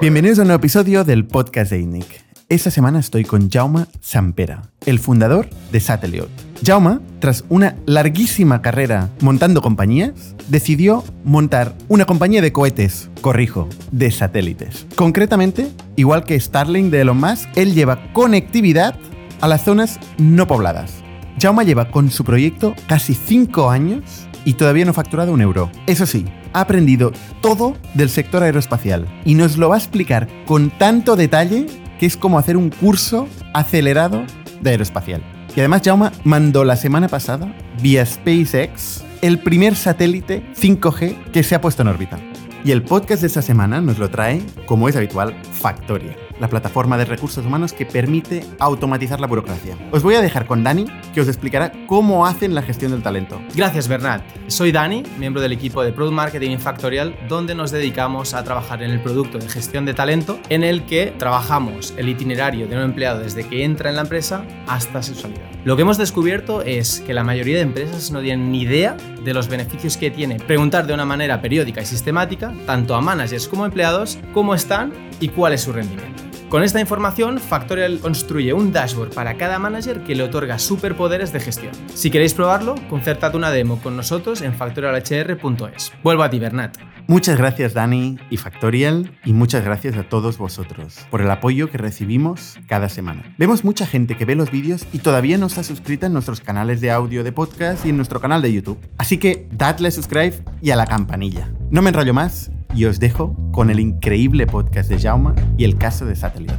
[0.00, 2.24] Bienvenidos a un nuevo episodio del podcast de INNIC.
[2.48, 6.28] Esta semana estoy con Jaume Sampera, el fundador de Sateliot.
[6.64, 14.10] Jaume, tras una larguísima carrera montando compañías, decidió montar una compañía de cohetes, corrijo, de
[14.10, 14.84] satélites.
[14.96, 18.98] Concretamente, igual que Starlink de Elon Musk, él lleva conectividad
[19.40, 21.04] a las zonas no pobladas.
[21.38, 25.70] Jaume lleva con su proyecto casi 5 años y todavía no ha facturado un euro.
[25.86, 30.70] Eso sí, ha aprendido todo del sector aeroespacial y nos lo va a explicar con
[30.70, 31.66] tanto detalle
[31.98, 34.24] que es como hacer un curso acelerado
[34.62, 35.22] de aeroespacial.
[35.54, 41.54] Y además Jaume mandó la semana pasada, vía SpaceX, el primer satélite 5G que se
[41.54, 42.18] ha puesto en órbita.
[42.64, 46.96] Y el podcast de esta semana nos lo trae, como es habitual, Factoria la plataforma
[46.96, 49.76] de recursos humanos que permite automatizar la burocracia.
[49.92, 53.40] Os voy a dejar con Dani, que os explicará cómo hacen la gestión del talento.
[53.54, 54.22] Gracias, Bernat.
[54.48, 58.82] Soy Dani, miembro del equipo de Product Marketing en Factorial, donde nos dedicamos a trabajar
[58.82, 62.82] en el producto de gestión de talento, en el que trabajamos el itinerario de un
[62.82, 65.48] empleado desde que entra en la empresa hasta su salida.
[65.64, 69.34] Lo que hemos descubierto es que la mayoría de empresas no tienen ni idea de
[69.34, 73.64] los beneficios que tiene preguntar de una manera periódica y sistemática, tanto a managers como
[73.64, 76.25] a empleados, cómo están y cuál es su rendimiento.
[76.48, 81.40] Con esta información, Factorial construye un dashboard para cada manager que le otorga superpoderes de
[81.40, 81.72] gestión.
[81.92, 85.92] Si queréis probarlo, concertad una demo con nosotros en factorialhr.es.
[86.04, 86.78] Vuelvo a ti, Bernat.
[87.08, 91.78] Muchas gracias Dani y Factorial y muchas gracias a todos vosotros por el apoyo que
[91.78, 93.34] recibimos cada semana.
[93.38, 96.80] Vemos mucha gente que ve los vídeos y todavía no está suscrita en nuestros canales
[96.80, 98.78] de audio de podcast y en nuestro canal de YouTube.
[98.98, 101.48] Así que dadle subscribe y a la campanilla.
[101.70, 105.76] No me enrollo más y os dejo con el increíble podcast de Jauma y el
[105.78, 106.58] caso de Satellite.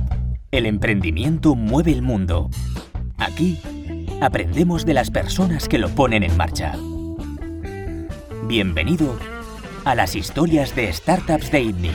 [0.51, 2.49] El emprendimiento mueve el mundo.
[3.17, 3.59] Aquí
[4.21, 6.73] aprendemos de las personas que lo ponen en marcha.
[8.47, 9.15] Bienvenido
[9.83, 11.91] a las historias de startups de ITNIC.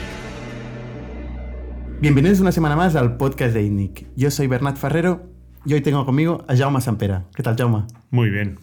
[1.99, 4.07] Bienvenidos una semana más al podcast de ITNIC.
[4.15, 5.29] Yo soy Bernat Ferrero
[5.65, 7.25] y hoy tengo conmigo a Jaume Sampera.
[7.35, 7.83] ¿Qué tal, Jaume?
[8.11, 8.59] Muy bien.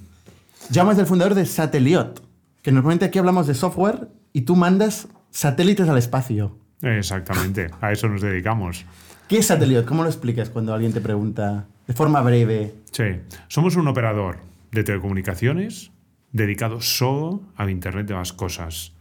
[0.73, 2.23] Jaume es el fundador de Sateliot,
[2.63, 6.57] que normalmente aquí hablamos de software y tú mandas satélites al espacio.
[6.83, 8.85] Exactamente, a eso nos dedicamos.
[9.29, 9.87] ¿Qué es Sateliot?
[9.87, 12.75] ¿Cómo lo explicas cuando alguien te pregunta de forma breve?
[12.91, 13.05] Sí,
[13.49, 14.39] somos un operador
[14.73, 15.93] de telecomunicaciones
[16.33, 18.93] dedicado solo a Internet de las cosas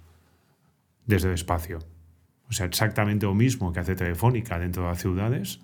[1.05, 1.79] desde el espacio.
[2.49, 5.61] O sea, exactamente lo mismo que hace Telefónica dentro de las ciudades,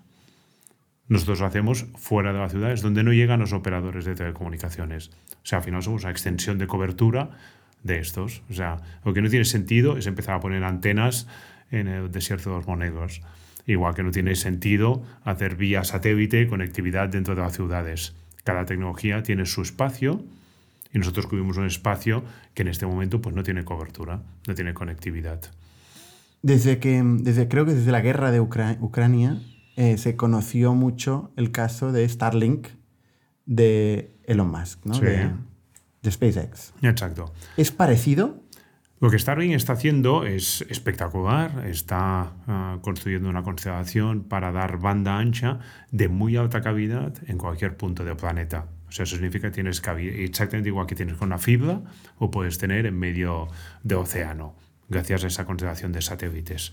[1.08, 5.10] nosotros lo hacemos fuera de las ciudades, donde no llegan los operadores de telecomunicaciones.
[5.34, 7.30] O sea, al final somos una extensión de cobertura
[7.82, 8.42] de estos.
[8.50, 11.26] O sea, lo que no tiene sentido es empezar a poner antenas
[11.70, 13.22] en el desierto de los monegros.
[13.66, 18.14] Igual que no tiene sentido hacer vía satélite conectividad dentro de las ciudades.
[18.44, 20.22] Cada tecnología tiene su espacio
[20.92, 24.72] y nosotros cubrimos un espacio que en este momento pues, no tiene cobertura, no tiene
[24.72, 25.40] conectividad.
[26.42, 29.40] Desde que, desde, creo que desde la guerra de Ucrania
[29.74, 32.68] eh, se conoció mucho el caso de Starlink
[33.46, 34.94] de Elon Musk, ¿no?
[34.94, 35.04] Sí.
[35.04, 35.32] De,
[36.06, 36.72] de SpaceX.
[36.80, 37.32] Exacto.
[37.58, 38.42] ¿Es parecido?
[38.98, 41.66] Lo que Starlink está haciendo es espectacular.
[41.66, 45.58] Está uh, construyendo una constelación para dar banda ancha
[45.90, 48.68] de muy alta calidad en cualquier punto del planeta.
[48.88, 51.82] O sea, eso significa que tienes exactamente igual que tienes con una fibra
[52.18, 53.48] o puedes tener en medio
[53.82, 54.54] de océano,
[54.88, 56.72] gracias a esa constelación de satélites.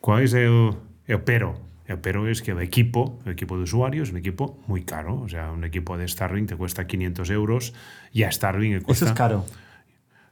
[0.00, 0.74] ¿Cuál es el,
[1.06, 1.60] el pero?
[1.88, 5.20] El pero es que el equipo, el equipo de usuarios, es un equipo muy caro.
[5.20, 7.72] O sea, un equipo de Starlink te cuesta 500 euros
[8.12, 9.06] y a Starlink le cuesta...
[9.06, 9.46] Eso es caro.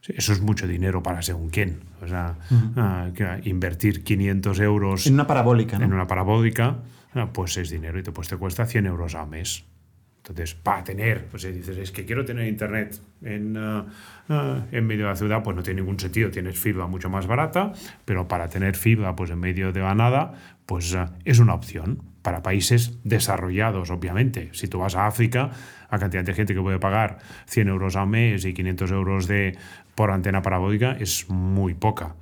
[0.06, 1.80] Eso es mucho dinero para según quién.
[2.02, 3.12] O sea, uh -huh.
[3.14, 5.06] que invertir 500 euros...
[5.06, 5.86] En una parabólica, ¿no?
[5.86, 6.76] En una parabólica,
[7.14, 9.64] uh, pues es dinero y te, pues te cuesta 100 euros al mes.
[10.28, 13.84] Entonces, para tener, pues si dices, es que quiero tener internet en, uh,
[14.28, 16.32] uh, en medio de la ciudad, pues no tiene ningún sentido.
[16.32, 17.72] Tienes fibra mucho más barata,
[18.04, 20.34] pero para tener fibra pues en medio de la nada,
[20.66, 24.48] pues uh, es una opción para países desarrollados, obviamente.
[24.52, 25.50] Si tú vas a África,
[25.92, 29.56] la cantidad de gente que puede pagar 100 euros al mes y 500 euros de,
[29.94, 32.16] por antena parabólica es muy poca.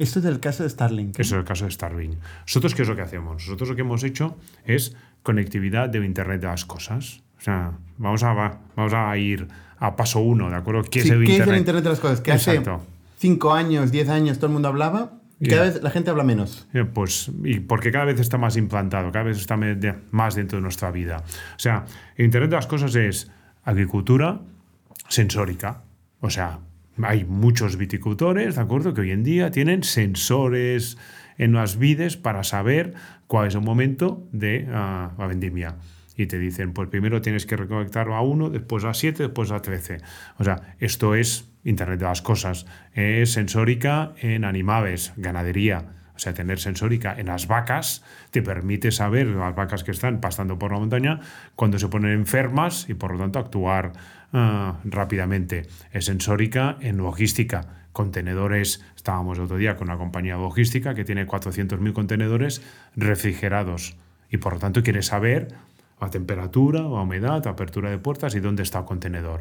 [0.00, 1.10] Esto es el caso de Starlink.
[1.10, 1.22] ¿eh?
[1.22, 2.16] Eso es el caso de Starlink.
[2.46, 3.34] Nosotros, ¿qué es lo que hacemos?
[3.46, 7.22] Nosotros lo que hemos hecho es conectividad de Internet de las cosas.
[7.38, 8.32] O sea, vamos a,
[8.76, 9.46] vamos a ir
[9.78, 10.84] a paso uno, ¿de acuerdo?
[10.84, 11.48] ¿Qué, sí, es, el ¿qué Internet?
[11.48, 12.20] es el Internet de las cosas?
[12.22, 12.74] Que Exacto.
[12.76, 12.84] hace
[13.18, 15.72] 5 años, 10 años todo el mundo hablaba y cada yeah.
[15.72, 16.66] vez la gente habla menos.
[16.94, 19.58] Pues, y porque cada vez está más implantado, cada vez está
[20.10, 21.22] más dentro de nuestra vida.
[21.56, 21.84] O sea,
[22.16, 23.30] el Internet de las cosas es
[23.64, 24.40] agricultura
[25.08, 25.82] sensórica.
[26.20, 26.60] O sea,
[27.04, 28.94] hay muchos viticultores, ¿de acuerdo?
[28.94, 30.98] Que hoy en día tienen sensores
[31.38, 32.94] en las vides para saber
[33.26, 35.76] cuál es el momento de uh, la vendimia.
[36.16, 39.62] y te dicen, pues primero tienes que reconectar a 1, después a 7, después a
[39.62, 39.98] 13.
[40.38, 42.66] O sea, esto es Internet de las Cosas.
[42.92, 45.86] Es sensórica en animaves, ganadería.
[46.20, 50.58] O sea, tener sensórica en las vacas te permite saber, las vacas que están pasando
[50.58, 51.20] por la montaña,
[51.56, 53.94] cuando se ponen enfermas y por lo tanto actuar
[54.34, 55.66] ah, rápidamente.
[55.92, 58.84] Es sensórica en logística contenedores.
[58.96, 62.60] Estábamos el otro día con una compañía logística que tiene 400.000 contenedores
[62.96, 63.96] refrigerados
[64.30, 65.54] y por lo tanto quiere saber
[66.02, 69.40] la temperatura, la humedad, la apertura de puertas y dónde está el contenedor.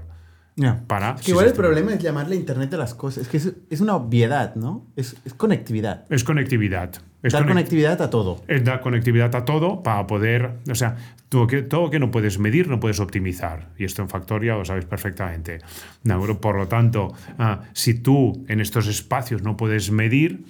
[0.87, 3.23] Para, es que igual el problema es llamarle Internet de las cosas.
[3.23, 3.37] Es que
[3.69, 4.87] es, una obviedad, ¿no?
[4.95, 6.05] Es, es, conectividad.
[6.09, 6.91] Es conectividad.
[7.21, 8.41] Es dar conectividad a todo.
[8.47, 10.51] Es dar conectividad a todo para poder.
[10.69, 10.97] O sea,
[11.29, 13.69] todo que, todo que no puedes medir, no puedes optimizar.
[13.77, 15.59] Y esto en Factoria lo sabes perfectamente.
[16.41, 20.45] Por lo tanto, ah, si tú en estos espacios no puedes medir,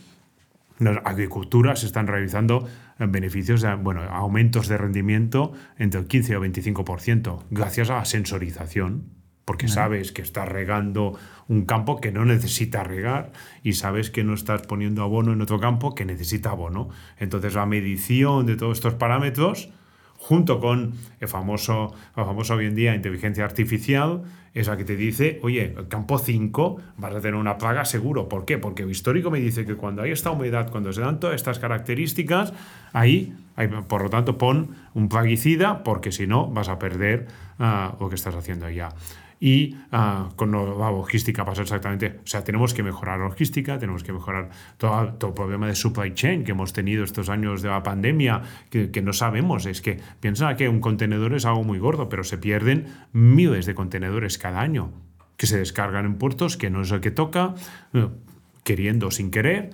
[0.80, 2.68] las agriculturas están realizando
[3.00, 9.19] beneficios, bueno, aumentos de rendimiento entre el 15 o 25%, gracias a la sensorización
[9.50, 11.18] porque sabes que estás regando
[11.48, 13.32] un campo que no necesita regar
[13.64, 16.90] y sabes que no estás poniendo abono en otro campo que necesita abono.
[17.18, 19.72] Entonces la medición de todos estos parámetros,
[20.18, 24.22] junto con el famoso, el famoso hoy en día inteligencia artificial,
[24.54, 28.30] es la que te dice, oye, el campo 5 vas a tener una plaga seguro.
[28.30, 28.60] ¿Por qué?
[28.60, 31.58] Porque el histórico me dice que cuando hay esta humedad, cuando se dan todas estas
[31.58, 32.54] características,
[32.94, 33.34] ahí,
[33.88, 38.16] por lo tanto, pon un plaguicida porque si no vas a perder ah, lo que
[38.16, 38.90] estás haciendo allá.
[39.40, 42.20] Y ah, con la logística pasa exactamente.
[42.24, 45.76] O sea, tenemos que mejorar la logística, tenemos que mejorar todo, todo el problema de
[45.76, 49.66] supply chain que hemos tenido estos años de la pandemia, que, que no sabemos.
[49.66, 53.76] Es que piensa que un contenedor es algo muy gordo, pero se pierden miles de
[53.76, 54.92] contenedores cada año
[55.40, 57.56] que se descargan en puertos, que no es el que toca,
[57.94, 58.10] eh,
[58.66, 59.72] queriendo o sin querer,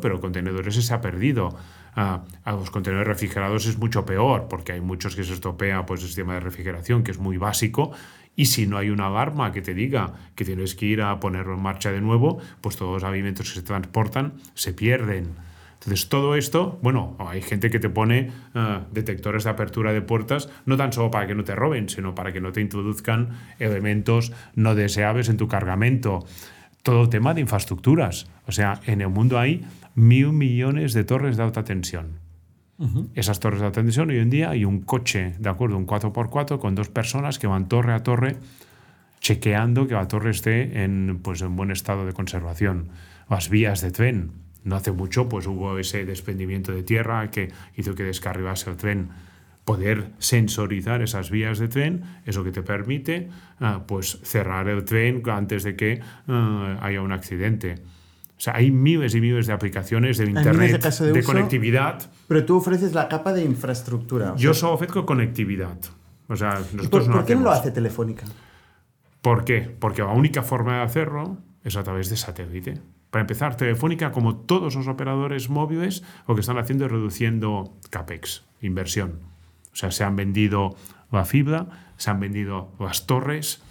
[0.00, 1.54] pero contenedores se ha perdido.
[1.94, 6.00] Ah, a los contenedores refrigerados es mucho peor, porque hay muchos que se estropea pues,
[6.00, 7.92] el sistema de refrigeración, que es muy básico,
[8.34, 11.54] y si no hay una alarma que te diga que tienes que ir a ponerlo
[11.54, 15.34] en marcha de nuevo, pues todos los alimentos que se transportan se pierden.
[15.74, 20.48] Entonces, todo esto, bueno, hay gente que te pone eh, detectores de apertura de puertas,
[20.64, 24.32] no tan solo para que no te roben, sino para que no te introduzcan elementos
[24.54, 26.24] no deseables en tu cargamento.
[26.84, 28.28] Todo tema de infraestructuras.
[28.46, 32.21] O sea, en el mundo hay mil millones de torres de alta tensión.
[33.14, 36.74] Esas torres de atención hoy en día hay un coche, de acuerdo, un 4x4 con
[36.74, 38.36] dos personas que van torre a torre
[39.22, 42.88] chequeando que la torre esté en, pues, en buen estado de conservación.
[43.30, 44.32] Las vías de tren.
[44.64, 49.10] No hace mucho pues, hubo ese desprendimiento de tierra que hizo que descarrilase el tren.
[49.64, 53.28] Poder sensorizar esas vías de tren es lo que te permite
[53.60, 57.76] ah, pues, cerrar el tren antes de que ah, haya un accidente.
[58.42, 62.10] O sea, hay miles y miles de aplicaciones de Internet, de, conectividad.
[62.26, 64.34] Pero tú ofreces la capa de infraestructura.
[64.36, 65.78] Yo solo ofrezco conectividad.
[66.26, 68.24] O sea, nosotros ¿Por, qué no lo hace Telefónica?
[69.20, 69.60] ¿Por qué?
[69.60, 72.80] Porque la única forma de hacerlo es a través de satélite.
[73.10, 78.44] Para empezar, Telefónica, como todos los operadores móviles, lo que están haciendo es reduciendo CAPEX,
[78.60, 79.20] inversión.
[79.72, 80.74] O sea, se han vendido
[81.12, 83.62] la fibra, se han vendido las torres.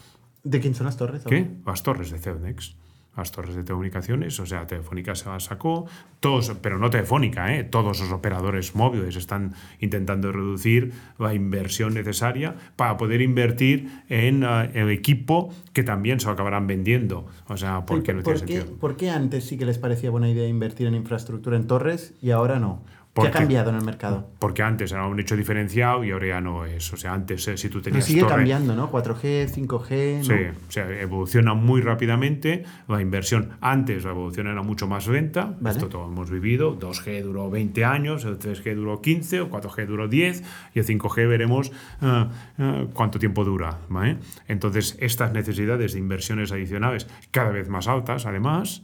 [0.46, 1.24] ¿De quién son las torres?
[1.28, 1.58] ¿Qué?
[1.66, 2.78] Las torres de Celnex
[3.16, 5.86] las torres de telecomunicaciones, o sea, Telefónica se las sacó,
[6.22, 7.64] todos, pero no Telefónica, ¿eh?
[7.64, 14.72] todos los operadores móviles están intentando reducir la inversión necesaria para poder invertir en eh,
[14.76, 17.26] el equipo que también se acabarán vendiendo.
[17.48, 18.66] O sea, porque no tiene sentido.
[18.80, 22.32] ¿Por qué antes sí que les parecía buena idea invertir en infraestructura en torres y
[22.32, 22.84] ahora no?
[23.14, 24.30] ¿Qué ha cambiado en el mercado?
[24.40, 26.94] Porque antes era un hecho diferenciado y ahora ya no es.
[26.94, 28.06] O sea, antes eh, si tú tenías.
[28.06, 28.90] Pero sigue cambiando, ¿no?
[28.90, 30.18] 4G, 5G.
[30.20, 30.24] ¿no?
[30.24, 30.34] Sí,
[30.68, 32.64] o sea, evoluciona muy rápidamente.
[32.88, 35.56] La inversión antes, la evolución era mucho más lenta.
[35.66, 36.80] Esto todo hemos vivido.
[36.80, 41.28] 2G duró 20 años, el 3G duró 15, o 4G duró 10, y el 5G
[41.28, 42.26] veremos eh,
[42.60, 43.80] eh, cuánto tiempo dura.
[43.90, 44.20] ¿vale?
[44.48, 48.84] Entonces, estas necesidades de inversiones adicionales, cada vez más altas, además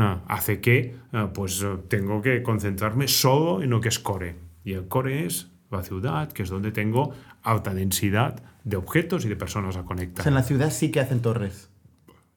[0.00, 4.36] hace que ah, pues eh, tengo que concentrarme solo en lo que es core.
[4.64, 9.28] Y el core es la ciudad, que es donde tengo alta densidad de objetos y
[9.28, 10.26] de personas a conectar.
[10.26, 11.69] en la ciudad sí que hacen torres.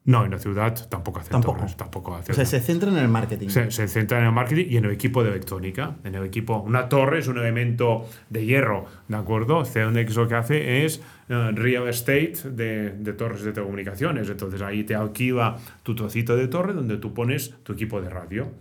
[0.05, 1.77] No, en la ciudad tampoco hacen torres.
[1.77, 3.47] Tampoco o sea, se centra en el marketing.
[3.47, 5.95] Se, se, centra en el marketing y en el equipo de electrónica.
[6.03, 9.63] En el equipo, una torre es un elemento de hierro, ¿de acuerdo?
[9.63, 14.29] Ceonex lo que hace es uh, real estate de, de, torres de telecomunicaciones.
[14.29, 18.51] Entonces ahí te alquila tu trocito de torre donde tú pones tu equipo de radio.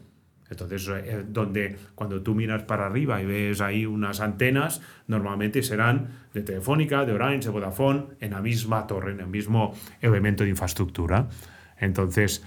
[0.52, 6.08] Entonces, eh, donde cuando tú miras para arriba y ves ahí unas antenas, normalmente serán
[6.32, 10.50] de Telefónica, de Orange, de Vodafone, en la misma torre, en el mismo elemento de
[10.50, 11.28] infraestructura.
[11.78, 12.44] Entonces,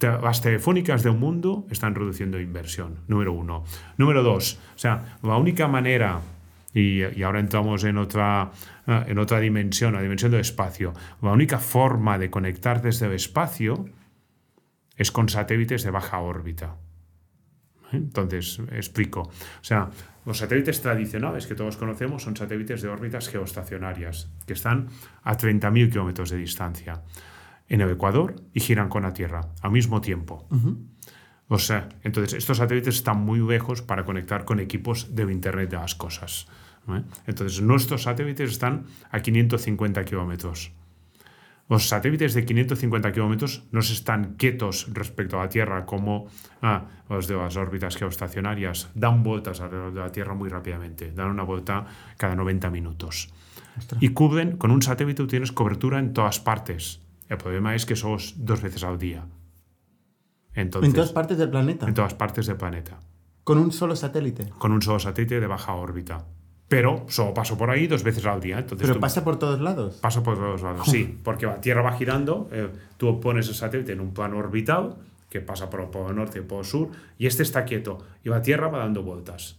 [0.00, 3.64] las telefónicas del mundo están reduciendo inversión, número uno.
[3.96, 6.20] Número dos, o sea, la única manera
[6.74, 8.50] y, y ahora entramos en otra,
[8.86, 10.92] eh, en otra dimensión, la dimensión del espacio.
[11.22, 13.86] La única forma de conectar desde el espacio
[14.96, 16.76] es con satélites de baja órbita.
[17.92, 17.96] ¿Eh?
[17.96, 19.22] Entonces, explico.
[19.22, 19.32] O
[19.64, 19.90] sea,
[20.24, 24.88] los satélites tradicionales que todos conocemos son satélites de órbitas geoestacionarias, que están
[25.22, 27.02] a 30.000 kilómetros de distancia
[27.68, 30.48] en el Ecuador y giran con la Tierra al mismo tiempo.
[31.48, 35.76] O sea, entonces estos satélites están muy lejos para conectar con equipos de Internet de
[35.76, 36.48] las cosas.
[36.88, 37.02] ¿eh?
[37.26, 40.72] Entonces nuestros satélites están a 550 kilómetros.
[41.68, 46.28] Los satélites de 550 kilómetros no se están quietos respecto a la Tierra como
[46.62, 48.88] ah, los de las órbitas geoestacionarias.
[48.94, 51.10] Dan vueltas alrededor de la Tierra muy rápidamente.
[51.10, 53.30] Dan una vuelta cada 90 minutos.
[54.00, 57.00] Y cubren, con un satélite tú tienes cobertura en todas partes.
[57.28, 59.26] El problema es que somos dos veces al día.
[60.54, 61.86] Entonces, en todas partes del planeta.
[61.86, 63.00] en todas partes del planeta.
[63.42, 64.50] Con un solo satélite.
[64.58, 66.24] Con un solo satélite de baja órbita.
[66.68, 68.58] Pero solo paso por ahí dos veces al día.
[68.58, 69.96] Entonces Pero pasa por todos lados.
[69.96, 73.92] Pasa por todos lados, sí, porque la Tierra va girando, eh, tú pones el satélite
[73.92, 74.96] en un plano orbital
[75.30, 78.28] que pasa por el polo norte y el polo sur, y este está quieto, y
[78.28, 79.58] la Tierra va dando vueltas.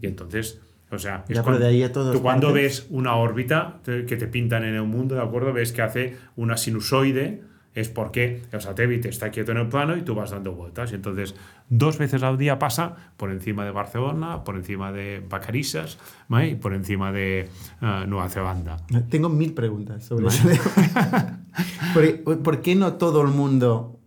[0.00, 3.80] Y entonces, o sea, Ya, pero de ahí a todas tú cuando ves una órbita
[3.84, 5.52] que te pintan en el mundo, ¿de acuerdo?
[5.52, 7.42] Ves que hace una sinusoide,
[7.74, 10.92] es porque el satélite está quieto en el plano y tú vas dando vueltas.
[10.92, 11.34] Y entonces,
[11.68, 16.50] dos veces al día pasa por encima de Barcelona, por encima de Vacarisas ¿vale?
[16.50, 17.48] y por encima de
[17.80, 18.76] eh, Nueva Zelanda.
[19.10, 20.48] Tengo mil preguntas sobre eso.
[21.94, 23.98] ¿Por, por qué no todo el mundo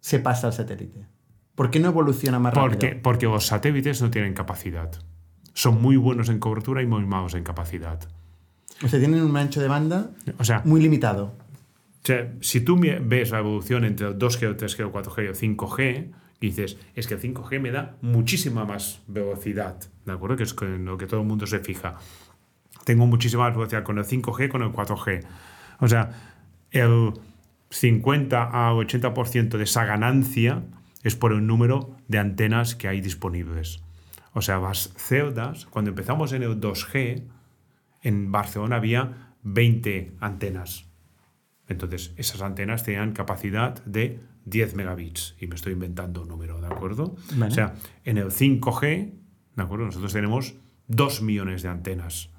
[0.00, 1.06] se pasa al satélite?
[1.54, 3.02] ¿Por qué no evoluciona más Porque, rápido?
[3.02, 4.90] porque los satélites no tienen capacidad.
[5.52, 8.00] Son muy buenos en cobertura y muy malos en capacidad.
[8.82, 11.32] O sea, tienen un ancho de banda O sea, muy limitado.
[12.04, 15.26] O sea, si tú ves la evolución entre el 2G, el 3G, el 4G y
[15.26, 20.36] el 5G, y dices, es que el 5G me da muchísima más velocidad, ¿de acuerdo?
[20.36, 21.96] Que es con lo que todo el mundo se fija.
[22.84, 25.24] Tengo muchísima más velocidad con el 5G, con el 4G.
[25.80, 26.10] O sea,
[26.72, 27.14] el
[27.70, 30.62] 50 a 80% de esa ganancia
[31.02, 33.82] es por el número de antenas que hay disponibles.
[34.34, 37.22] O sea, las celdas, cuando empezamos en el 2G,
[38.02, 40.90] en Barcelona había 20 antenas.
[41.68, 45.34] Entonces, esas antenas tenían capacidad de 10 megabits.
[45.40, 47.16] Y me estoy inventando un número, ¿de acuerdo?
[47.36, 47.52] Vale.
[47.52, 49.12] O sea, en el 5G,
[49.56, 49.86] ¿de acuerdo?
[49.86, 50.54] Nosotros tenemos
[50.88, 52.30] 2 millones de antenas.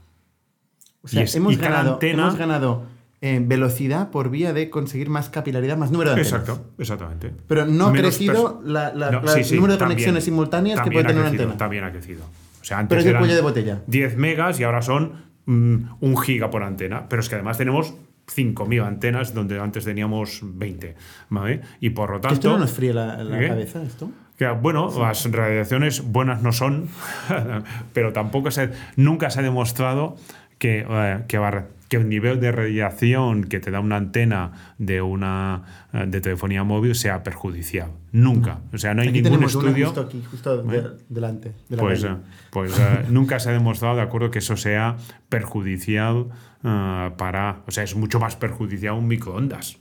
[1.02, 2.86] O sea, Y es- hemos, y ganado, antena- hemos ganado
[3.22, 6.42] eh, velocidad por vía de conseguir más capilaridad, más número de antenas.
[6.42, 7.34] Exacto, exactamente.
[7.48, 9.96] Pero no ha crecido la- la- No, la- sí, el número de también.
[9.98, 11.58] conexiones simultáneas que puede tener una crecido, antena.
[11.58, 12.24] También ha crecido.
[12.62, 13.82] O sea, antes Pero es el cuello de botella.
[13.88, 17.08] 10 megas y ahora son mm, un giga por antena.
[17.10, 17.96] Pero es que además tenemos
[18.28, 20.96] 5.000 antenas donde antes teníamos 20.
[21.30, 21.62] ¿vale?
[21.80, 22.34] Y por lo ¿Que tanto...
[22.36, 23.48] ¿Esto no nos fríe la, la ¿Qué?
[23.48, 24.10] cabeza, esto?
[24.38, 26.90] Que, bueno, las radiaciones buenas no son,
[27.94, 30.18] pero tampoco se, nunca se ha demostrado
[30.58, 35.02] que, eh, que, va- que el nivel de radiación que te da una antena de
[35.02, 35.64] una
[35.94, 37.92] eh, de telefonía móvil sea perjudicial.
[38.12, 38.60] Nunca.
[38.74, 39.86] O sea, no hay Aquí ningún estudio.
[39.88, 41.54] justo aquí, justo de- delante.
[41.70, 42.16] de la Pues, eh,
[42.50, 44.96] pues eh, nunca se ha demostrado, de acuerdo, que eso sea
[45.30, 46.28] perjudicial
[46.64, 47.62] eh, para.
[47.68, 49.78] O sea, es mucho más perjudicial un microondas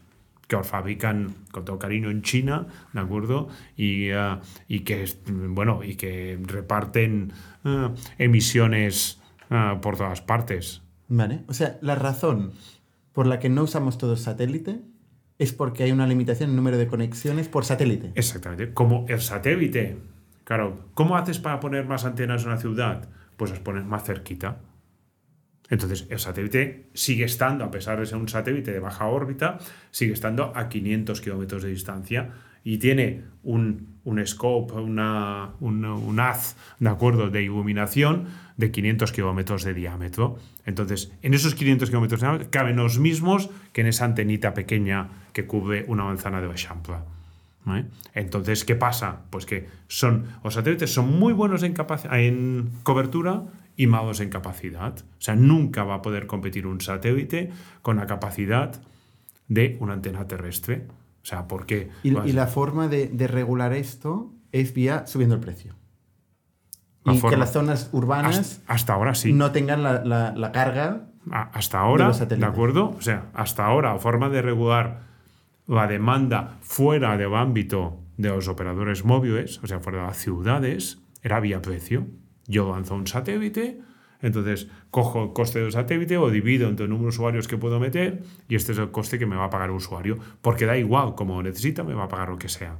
[0.46, 3.48] que os fabrican con todo cariño en China, ¿de acuerdo?
[3.78, 4.36] Y, eh,
[4.68, 7.32] y que, es- bueno, y que reparten
[7.64, 9.20] eh, emisiones
[9.50, 10.82] eh, por todas partes.
[11.08, 11.44] Vale.
[11.48, 12.52] O sea, la razón
[13.12, 14.80] por la que no usamos todo satélite
[15.38, 18.12] es porque hay una limitación en el número de conexiones por satélite.
[18.14, 18.72] Exactamente.
[18.72, 19.98] Como el satélite.
[20.44, 23.08] Claro, ¿cómo haces para poner más antenas en una ciudad?
[23.36, 24.58] Pues las pones más cerquita.
[25.70, 29.58] Entonces, el satélite sigue estando, a pesar de ser un satélite de baja órbita,
[29.90, 32.32] sigue estando a 500 kilómetros de distancia
[32.64, 39.12] y tiene un, un scope, una, un, un haz, ¿de acuerdo?, de iluminación de 500
[39.12, 40.38] kilómetros de diámetro.
[40.64, 45.10] Entonces, en esos 500 kilómetros de diámetro caben los mismos que en esa antenita pequeña
[45.32, 46.96] que cubre una manzana de Eixample.
[47.64, 47.86] ¿vale?
[48.14, 49.20] Entonces, ¿qué pasa?
[49.30, 51.74] Pues que son, los satélites son muy buenos en,
[52.12, 53.44] en cobertura
[53.76, 54.94] y malos en capacidad.
[54.98, 57.50] O sea, nunca va a poder competir un satélite
[57.82, 58.80] con la capacidad
[59.48, 60.86] de una antena terrestre.
[61.24, 61.88] O sea, porque...
[62.02, 65.74] Y, y la forma de, de regular esto es vía subiendo el precio.
[67.04, 69.32] La y forma- que las zonas urbanas hasta, hasta ahora sí.
[69.32, 71.08] no tengan la, la- la carga.
[71.30, 72.50] A- hasta ahora, los ¿de, satélites.
[72.50, 72.90] acuerdo?
[72.90, 75.00] O sea, hasta ahora, forma de regular
[75.66, 81.00] la demanda fuera del ámbito de los operadores móviles, o sea, fuera de las ciudades,
[81.22, 82.06] era vía precio.
[82.46, 83.80] Yo lanzo un satélite,
[84.24, 87.78] entonces cojo el coste del satélite, o divido entre el número de usuarios que puedo
[87.78, 90.76] meter, y este es el coste que me va a pagar el usuario, porque da
[90.76, 92.76] igual, como necesita, me va a pagar lo que sea.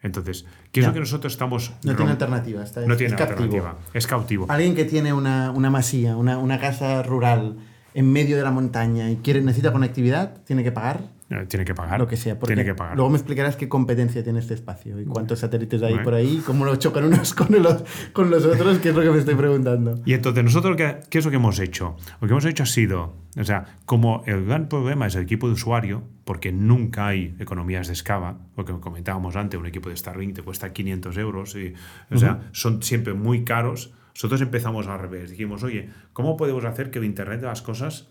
[0.00, 1.72] Entonces, ¿qué es lo que nosotros estamos...
[1.84, 2.62] No tiene alternativa.
[2.62, 3.42] Está, No es tiene captivo.
[3.44, 3.76] alternativa.
[3.94, 4.46] Es cautivo.
[4.48, 7.56] Alguien que tiene una, una masía, una, una casa rural
[7.94, 11.02] en medio de la montaña y quiere, necesita conectividad, tiene que pagar
[11.48, 11.98] Tiene que pagar.
[11.98, 12.38] lo que sea.
[12.38, 12.96] Porque Tiene que pagar.
[12.96, 16.64] Luego me explicarás qué competencia tiene este espacio y cuántos satélites hay por ahí, cómo
[16.64, 20.00] lo chocan unos con los, con los otros, que es lo que me estoy preguntando.
[20.04, 21.96] Y entonces, nosotros, ¿qué, qué es lo que hemos hecho?
[22.20, 25.46] Lo que hemos hecho ha sido, o sea, como el gran problema es el equipo
[25.46, 29.96] de usuario, porque nunca hay economías de escala, lo que comentábamos antes, un equipo de
[29.96, 31.74] Starlink te cuesta 500 euros, y,
[32.10, 33.94] o sea, son siempre muy caros.
[34.14, 35.30] Nosotros empezamos al revés.
[35.30, 38.08] Dijimos, oye, ¿cómo podemos hacer que el Internet de las cosas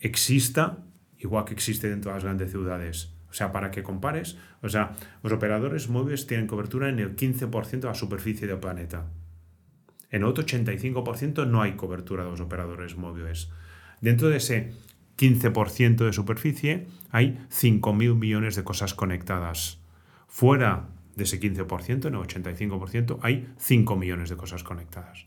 [0.00, 0.78] exista
[1.18, 3.12] igual que existe dentro de las grandes ciudades?
[3.30, 4.92] O sea, para que compares, o sea,
[5.22, 9.06] los operadores móviles tienen cobertura en el 15% de la superficie del planeta.
[10.10, 13.50] En el otro 85% no hay cobertura de los operadores móviles.
[14.00, 14.72] Dentro de ese
[15.18, 19.80] 15% de superficie hay 5.000 millones de cosas conectadas.
[20.28, 25.26] Fuera de ese 15%, en el 85%, hay 5 millones de cosas conectadas.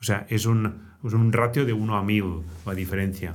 [0.00, 2.24] O sea, es un, es un ratio de 1 a 1000
[2.66, 3.34] la diferencia.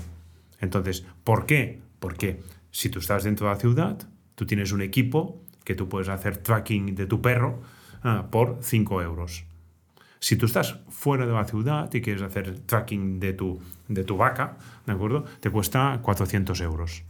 [0.63, 1.82] Entonces, ¿por qué?
[2.00, 2.39] Porque
[2.72, 6.38] si tú estás dentro de la ciudad, tú tienes un equipo que tú puedes hacer
[6.38, 7.60] tracking de tu perro
[8.01, 9.43] ah, por 5 euros.
[10.20, 14.15] Si tú estás fuera de la ciudad y quieres hacer tracking de tu, de tu
[14.15, 15.25] vaca, ¿de acuerdo?
[15.41, 17.03] Te cuesta 400 euros.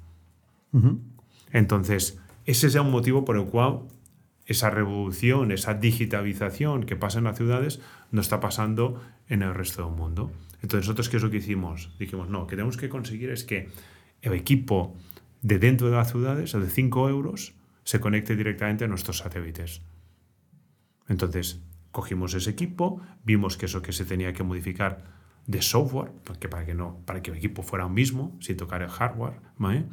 [1.51, 3.81] Entonces, ese es el motivo por el cual
[4.47, 7.79] esa revolución, esa digitalización que pasa en las ciudades
[8.09, 10.31] no está pasando en el resto del mundo.
[10.63, 11.91] Entonces, nosotros, ¿qué es lo que hicimos?
[11.99, 13.69] Dijimos, no, que tenemos que conseguir es que
[14.21, 14.95] el equipo
[15.41, 17.53] de dentro de las ciudades, el de 5 euros,
[17.83, 19.81] se conecte directamente a nuestros satélites.
[21.09, 25.03] Entonces, cogimos ese equipo, vimos que eso que se tenía que modificar
[25.47, 28.81] de software, porque para que no, para que el equipo fuera un mismo, sin tocar
[28.81, 29.85] el hardware, ¿vale?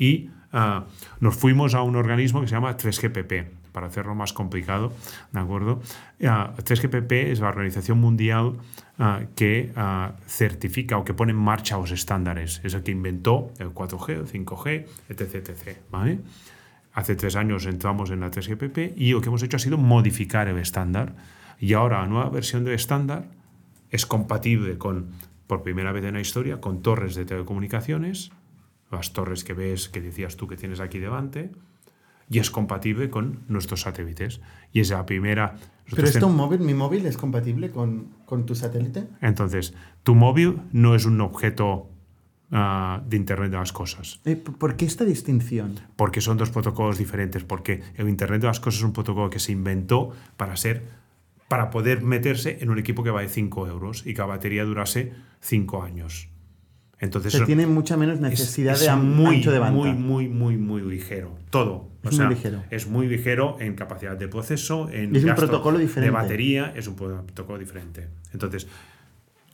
[0.00, 0.86] Y ah,
[1.20, 3.46] nos fuimos a un organismo que se llama 3GPP,
[3.78, 4.92] para hacerlo más complicado,
[5.30, 5.80] ¿de acuerdo?
[6.26, 8.54] Ah, 3GPP es la organización mundial
[8.98, 12.60] ah, que ah, certifica o que pone en marcha los estándares.
[12.64, 15.78] Es el que inventó el 4G, el 5G, etc.
[16.92, 20.48] Hace tres años entramos en la 3GPP y lo que hemos hecho ha sido modificar
[20.48, 21.14] el estándar.
[21.60, 23.26] Y ahora la nueva versión del estándar
[23.90, 25.12] es compatible con,
[25.46, 28.32] por primera vez en la historia, con torres de telecomunicaciones,
[28.90, 31.52] las torres que ves, que decías tú que tienes aquí delante,
[32.30, 34.40] y es compatible con nuestros satélites.
[34.72, 35.56] Y es la primera...
[35.90, 39.06] Pero esto, ten- un móvil, mi móvil, es compatible con, con tu satélite.
[39.22, 41.88] Entonces, tu móvil no es un objeto
[42.52, 44.20] ah, de Internet de las cosas.
[44.26, 45.76] Eh, ¿por- ¿Por qué esta distinción?
[45.96, 49.38] porque son dos protocolos diferentes, porque el Internet de las cosas es un protocolo que
[49.38, 50.98] se inventó para ser
[51.48, 55.14] para poder meterse en un equipo que vale 5 euros y que la batería durase
[55.40, 56.28] 5 años.
[57.00, 59.78] Entonces Se tiene mucha menos es- necesidad es de am- muy, ancho de banda.
[59.78, 61.36] muy, muy, muy, muy ligero.
[61.50, 61.88] Todo.
[62.02, 62.62] Es muy ligero.
[62.70, 66.06] Es muy ligero en capacidad de proceso, en es un protocolo diferente.
[66.06, 68.08] de batería, es un protocolo diferente.
[68.32, 68.66] Entonces,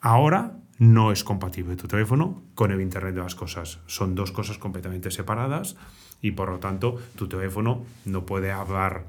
[0.00, 3.78] ahora no es compatible tu teléfono con el Internet de las cosas.
[3.86, 5.76] Son dos cosas completamente separadas
[6.20, 9.04] y por lo tanto tu teléfono no puede hablar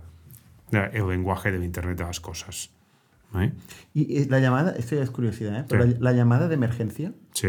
[0.71, 2.69] eh, el lenguaje del Internet de las cosas.
[3.31, 3.53] ¿Vale?
[3.93, 5.65] Y eh, la llamada, esto ya es curiosidad, ¿eh?
[5.67, 5.95] Pero Sí.
[5.99, 7.47] la, la llamada de emergencia, Sí.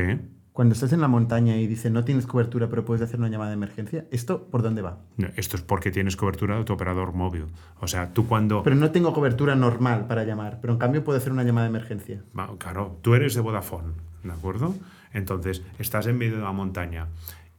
[0.56, 3.50] Cuando estás en la montaña y dice no tienes cobertura pero puedes hacer una llamada
[3.50, 5.00] de emergencia, ¿esto por dónde va?
[5.36, 7.44] Esto es porque tienes cobertura de tu operador móvil.
[7.78, 8.62] O sea, tú cuando...
[8.62, 11.72] Pero no tengo cobertura normal para llamar, pero en cambio puedo hacer una llamada de
[11.72, 12.22] emergencia.
[12.58, 13.92] Claro, tú eres de Vodafone,
[14.24, 14.74] ¿de acuerdo?
[15.12, 17.08] Entonces, estás en medio de la montaña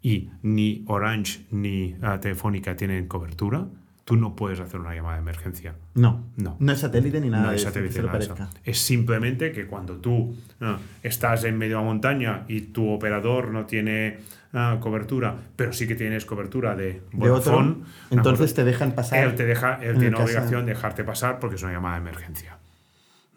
[0.01, 3.67] y ni Orange ni ah, Telefónica tienen cobertura,
[4.07, 5.75] tú no puedes hacer una llamada de emergencia.
[5.93, 6.55] No, No.
[6.61, 8.49] no es satélite ni nada no de es satélite nada parezca.
[8.63, 13.51] Es simplemente que cuando tú ah, estás en medio de la montaña y tu operador
[13.51, 14.19] no tiene
[14.53, 17.75] ah, cobertura, pero sí que tienes cobertura de De otro, Vodafone,
[18.09, 19.25] ¿de entonces te dejan pasar.
[19.27, 22.01] Él te deja, él en tiene obligación de dejarte pasar porque es una llamada de
[22.03, 22.59] emergencia.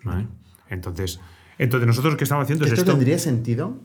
[0.05, 0.29] ¿Vale?
[0.69, 1.19] Entonces,
[1.59, 2.93] entonces, nosotros lo que estamos haciendo es ¿Esto esto.
[2.93, 3.77] tendría sentido?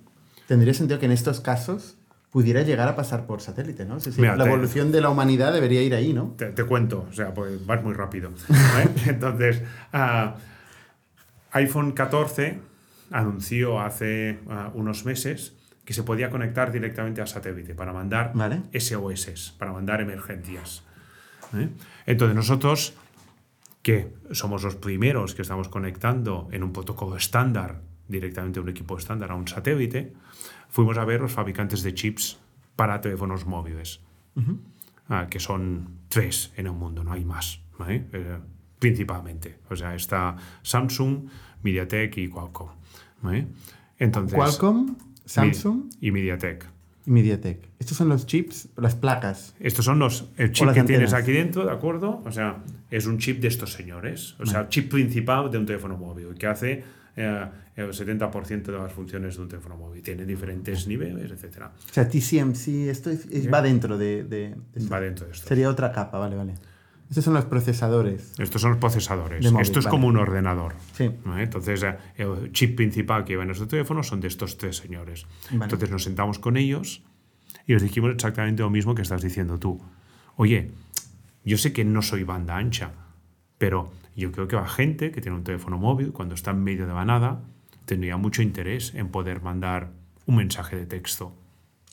[0.48, 1.98] ¿Tendría sentido que en estos casos
[2.36, 3.96] pudiera llegar a pasar por satélite, ¿no?
[3.96, 6.34] Es decir, Mira, la te- evolución de la humanidad debería ir ahí, ¿no?
[6.38, 8.30] Te, te cuento, o sea, pues vas muy rápido.
[9.08, 9.62] Entonces,
[9.94, 10.36] ah,
[11.52, 12.60] iPhone 14
[13.10, 15.54] anunció hace ah, unos meses
[15.86, 18.64] que se podía conectar directamente a satélite para mandar Vale.
[18.78, 20.84] SOS, para mandar emergencias.
[21.54, 21.70] ¿eh?
[22.06, 22.96] Entonces, nosotros,
[23.82, 28.98] que somos los primeros que estamos conectando en un protocolo estándar, directamente a un equipo
[28.98, 30.12] estándar, a un satélite,
[30.70, 32.40] fuimos a ver los fabricantes de chips
[32.76, 34.02] para teléfonos móviles
[35.10, 38.06] ah, que son tres en el mundo, no hay más, ¿vale?
[38.12, 38.38] Eh,
[38.80, 39.60] principalmente.
[39.70, 41.28] O sea, está Samsung,
[41.64, 42.70] MediaTek y Qualcomm.
[43.22, 43.48] ¿vale?
[43.98, 45.90] Entonces, Qualcomm, Samsung.
[46.02, 46.70] y MediaTek.
[47.06, 47.70] Y MediaTek.
[47.80, 49.56] Estos son los chips, las placas.
[49.60, 51.14] Estos son los el chip que tienes antenas.
[51.14, 52.22] aquí dentro, ¿de acuerdo?
[52.26, 54.36] O sea, es un chip de estos señores.
[54.40, 56.84] O sea, el chip principal de un teléfono móvil que hace
[57.16, 57.46] eh,
[57.76, 60.02] el 70% de las funciones de un teléfono móvil.
[60.02, 61.72] Tiene diferentes niveles, etcétera.
[61.90, 64.90] O sea, TCMC, esto es- es- va dentro de, de- esto.
[64.90, 65.48] Va dentro de esto.
[65.48, 66.54] Sería otra capa, vale, vale.
[67.10, 68.34] Estos son los procesadores.
[68.40, 69.44] Estos son los procesadores.
[69.52, 69.92] Móvil, Esto es vale.
[69.92, 70.74] como un ordenador.
[70.94, 71.12] Sí.
[71.38, 75.28] Entonces, eh, el chip principal que lleva en nuestro teléfono son de estos tres señores.
[75.52, 75.66] Vale.
[75.66, 77.04] Entonces nos sentamos con ellos
[77.68, 79.80] y les dijimos exactamente lo mismo que estás diciendo tú.
[80.36, 80.72] Oye,
[81.44, 82.92] yo sé que no soy banda ancha,
[83.60, 86.88] pero yo creo que la gente que tiene un teléfono móvil, cuando está en medio
[86.88, 87.42] de la nada,
[87.86, 89.92] tendría mucho interés en poder mandar
[90.26, 91.36] un mensaje de texto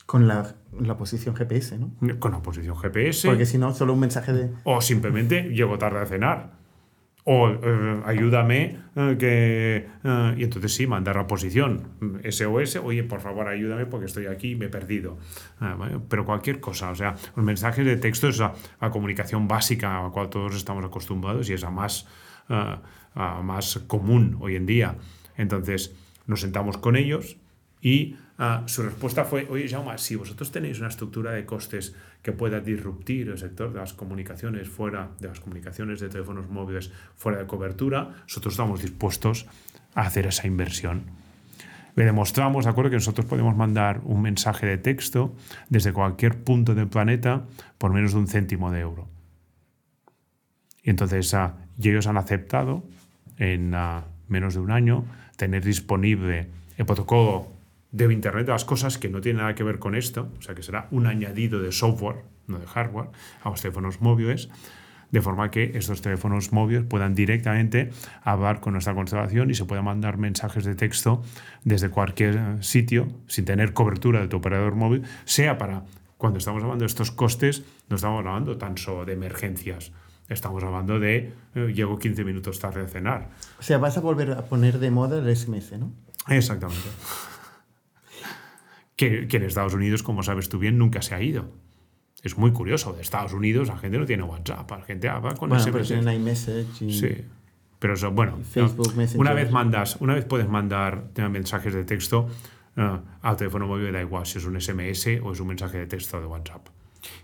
[0.07, 1.93] Con la, la posición GPS, ¿no?
[2.19, 3.29] con la posición GPS.
[3.29, 4.51] Porque si no, solo un mensaje de...
[4.65, 6.63] O simplemente llego tarde a cenar.
[7.25, 9.87] O eh, ayúdame eh, que...
[10.03, 11.91] eh, y entonces sí, mandar la posición.
[12.29, 15.19] SOS, oye, por favor, ayúdame porque estoy aquí y me he perdido.
[15.61, 15.77] Ah.
[16.09, 20.03] Pero cualquier cosa, o sea, los mensajes de texto es la, la comunicación básica a
[20.03, 22.09] la cual todos estamos acostumbrados y es la más,
[22.49, 22.77] eh,
[23.15, 24.97] la más común hoy en día.
[25.37, 25.95] Entonces
[26.27, 27.37] nos sentamos con ellos
[27.81, 32.33] y ah, su respuesta fue, oye, Jaume, si vosotros tenéis una estructura de costes que
[32.33, 37.39] pueda disruptir el sector de las comunicaciones fuera de las comunicaciones de teléfonos móviles fuera
[37.39, 39.47] de cobertura, nosotros estamos dispuestos
[39.95, 41.03] a hacer esa inversión.
[41.95, 45.35] Le demostramos, de acuerdo, que nosotros podemos mandar un mensaje de texto
[45.69, 47.45] desde cualquier punto del planeta
[47.77, 49.09] por menos de un céntimo de euro.
[50.83, 52.85] Y entonces ah, ellos han aceptado
[53.37, 55.05] en ah, menos de un año
[55.43, 57.49] tener disponible el protocolo
[57.91, 60.55] de Internet de las cosas que no tiene nada que ver con esto, o sea
[60.55, 63.09] que será un añadido de software, no de hardware,
[63.43, 64.51] a los teléfonos móviles,
[65.11, 67.91] de forma que estos teléfonos móviles puedan directamente
[68.23, 71.25] hablar con nuestra constelación y se puedan mandar mensajes de texto
[71.65, 75.83] desde cualquier sitio sin tener cobertura de tu operador móvil, sea para
[76.19, 79.91] cuando estamos hablando de estos costes, no estamos hablando tan solo de emergencias,
[80.29, 83.31] estamos hablando de eh, llego 15 minutos tarde a cenar.
[83.59, 85.93] O sea, vas a volver a poner de moda el SMS, ¿no?
[86.29, 86.89] Exactamente.
[88.97, 91.51] que, que en Estados Unidos, como sabes tú bien, nunca se ha ido.
[92.23, 92.93] Es muy curioso.
[92.93, 95.89] De Estados Unidos la gente no tiene WhatsApp, la gente habla con Bueno, SMS.
[95.89, 96.93] pero iMessage y...
[96.93, 97.25] Sí.
[97.79, 101.83] Pero eso, bueno, Facebook, no, una vez mandas, una vez puedes mandar eh, mensajes de
[101.83, 102.29] texto
[102.77, 105.87] eh, al teléfono móvil, da igual si es un SMS o es un mensaje de
[105.89, 106.69] texto de WhatsApp.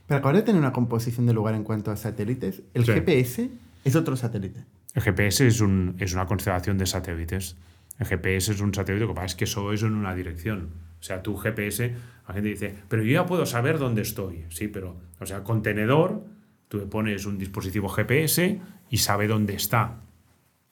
[0.06, 2.62] Pero acaba de tener una composición de lugar en cuanto a satélites.
[2.74, 2.92] El Sí.
[2.92, 3.50] GPS
[3.84, 4.64] es otro satélite.
[4.94, 7.56] El GPS es, un, es una constelación de satélites.
[7.98, 10.68] El GPS es un satélite, lo que pasa es que solo es en una dirección.
[11.00, 11.94] O sea, tu GPS,
[12.26, 14.44] la gente dice, pero yo ya puedo saber dónde estoy.
[14.50, 16.24] Sí, pero, o sea, contenedor,
[16.68, 18.60] tú le pones un dispositivo GPS
[18.90, 20.00] y sabe dónde está.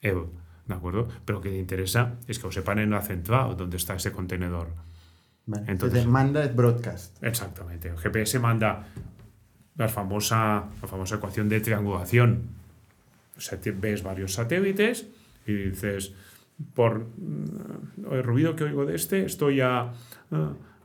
[0.01, 0.23] él,
[0.67, 1.07] ¿De acuerdo?
[1.23, 4.11] Pero lo que te interesa es que lo sepan en la central dónde está ese
[4.11, 4.67] contenedor.
[5.47, 5.61] Vale.
[5.71, 7.23] Entonces- Entonces, manda es broadcast.
[7.23, 7.87] Exactamente.
[7.89, 8.87] El GPS manda
[9.75, 12.41] la famosa, la famosa ecuación de triangulación.
[13.37, 15.07] O sea, te- ves varios satélites
[15.45, 16.13] y dices,
[16.73, 19.93] por mm, el ruido que oigo de este, estoy a,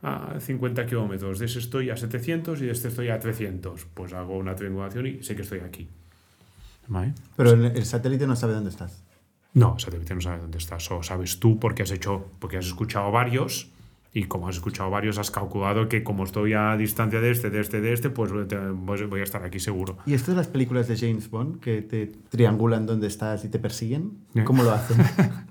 [0.03, 3.85] a 50 kilómetros, de ese estoy a 700 y de este estoy a 300.
[3.93, 5.89] Pues hago una triangulación y sé que estoy aquí.
[6.87, 7.13] ¿Vale?
[7.35, 9.03] Pero el, el satélite no sabe dónde estás.
[9.55, 10.83] No, el satélite no sabe dónde estás.
[10.83, 13.71] Solo sabes tú porque has hecho, porque has escuchado varios
[14.13, 17.59] y como has escuchado varios has calculado que como estoy a distancia de este, de
[17.61, 19.97] este, de este, pues te- pues voy a estar aquí seguro.
[20.05, 23.57] ¿Y esto de las películas de James Bond que te triangulan dónde estás y te
[23.59, 24.11] persiguen?
[24.45, 24.97] ¿Cómo lo hacen?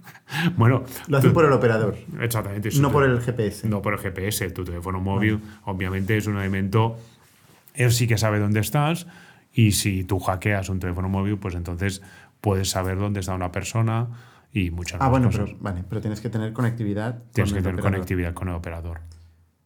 [0.57, 2.71] Bueno, Lo hacen tú- por el operador, exactamente.
[2.81, 3.69] no por el GPS.
[3.69, 4.51] No por el GPS.
[4.51, 6.97] Tu teléfono móvil, obviamente, es un elemento.
[7.75, 9.07] Él sí que sabe dónde estás.
[9.53, 12.01] Y si tú hackeas un teléfono móvil, pues entonces
[12.41, 14.07] puedes saber dónde está una persona
[14.53, 15.45] y muchas Ah, más bueno, cosas.
[15.47, 17.23] pero, vale, pero tienes que tener conectividad.
[17.33, 17.83] Tienes con que tener operador.
[17.93, 19.01] conectividad con el operador.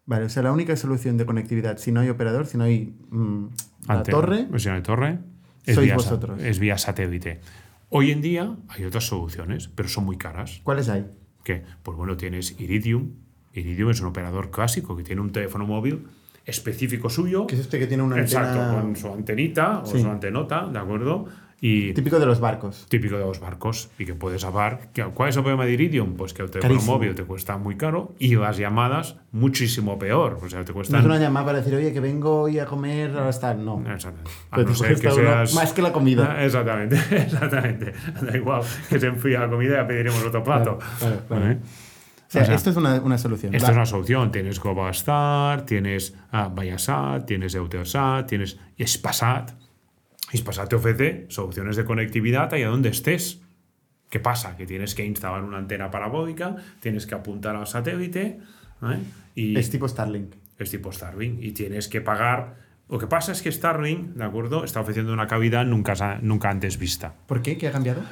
[0.07, 2.95] Vale, o sea, la única solución de conectividad, si no hay operador, si no hay
[3.11, 3.47] mm,
[3.89, 5.19] la Ante- torre, la torre
[5.65, 6.41] es Sois vía, vosotros.
[6.41, 7.41] es vía satélite.
[7.89, 10.61] Hoy en día hay otras soluciones, pero son muy caras.
[10.63, 11.07] ¿cuáles hay?
[11.43, 13.11] Que, pues bueno, tienes Iridium.
[13.53, 16.07] Iridium es un operador clásico que tiene un teléfono móvil
[16.45, 17.47] específico suyo.
[17.47, 20.01] Que es este que tiene una Exacto, antena con su antenita o Sí.
[20.01, 21.27] su antenota, ¿de acuerdo?
[21.59, 22.87] Y típico de los barcos.
[22.91, 24.91] típico de los barcos y que puedes hablar.
[25.15, 26.15] ¿Cuál es el problema de Iridium?
[26.15, 30.39] Pues que el teléfono móvil te cuesta muy caro y las llamadas muchísimo peor.
[30.43, 31.01] O sea, te No cuestan...
[31.01, 33.55] es una llamada para decir, oye, que vengo hoy a comer, ahora está.
[33.55, 33.81] No.
[33.91, 34.31] Exactamente.
[34.51, 35.55] A Pero no ser que seas...
[35.55, 36.35] más que la comida.
[36.37, 37.93] Ah, Exactamente, exactamente.
[38.21, 40.79] Da igual que se enfría la comida y ya pediremos otro plato.
[40.99, 41.43] claro, claro.
[41.43, 41.55] ¿Vale?
[41.57, 43.55] O sea, O sea, esto es una, una solución.
[43.55, 43.73] Esta Va.
[43.73, 44.31] es una solución.
[44.33, 49.53] Tienes Globastar, tienes ah, Viasat, tienes Eutelsat, tienes Spasat.
[50.35, 53.41] Spasat te ofrece soluciones de conectividad allá donde estés.
[54.11, 54.57] ¿Qué pasa?
[54.57, 58.39] Que tienes que instalar una antena parabólica, tienes que apuntar al satélite
[58.83, 58.99] ¿eh?
[59.35, 60.35] y Es tipo Starlink.
[60.59, 62.57] es tipo Starlink y tienes que pagar.
[62.89, 64.65] Lo que pasa es que Starlink, ¿de acuerdo?
[64.65, 67.15] Está ofreciendo una cavidad nunca, nunca antes vista.
[67.27, 67.59] ¿Por qué?
[67.59, 68.03] ¿Qué ha cambiado?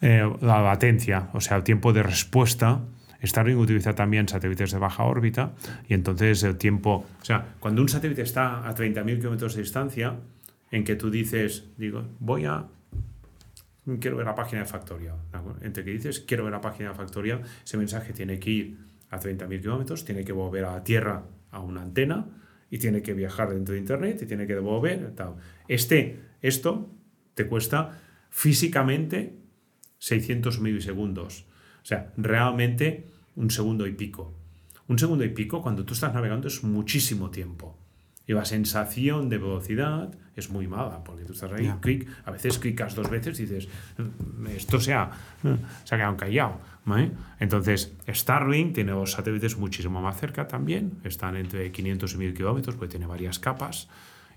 [0.00, 2.80] Eh, la latencia, o sea, el tiempo de respuesta.
[3.22, 5.52] Starlink utiliza también satélites de baja órbita
[5.88, 10.14] y entonces el tiempo, o sea, cuando un satélite está a 30.000 kilómetros de distancia,
[10.70, 12.68] en que tú dices, digo, voy a,
[14.00, 15.16] quiero ver la página de Factorial,
[15.62, 18.78] entre que dices, quiero ver la página de Factorial, ese mensaje tiene que ir
[19.10, 22.26] a 30.000 kilómetros, tiene que volver a la Tierra a una antena
[22.70, 25.12] y tiene que viajar dentro de Internet y tiene que devolver.
[25.66, 26.90] Este, esto
[27.34, 29.36] te cuesta físicamente
[29.98, 31.46] 600 milisegundos.
[31.82, 34.34] O sea, realmente un segundo y pico.
[34.86, 37.76] Un segundo y pico cuando tú estás navegando es muchísimo tiempo.
[38.30, 42.60] Y la sensación de velocidad es muy mala, porque tú estás ahí, clic, a veces
[42.60, 43.66] clicas dos veces y dices,
[43.98, 45.10] "Mm, esto se ha,
[45.82, 46.60] se ha quedado callado.
[47.40, 52.76] Entonces, Starlink tiene los satélites muchísimo más cerca también, están entre 500 y 1000 kilómetros,
[52.76, 53.88] porque tiene varias capas,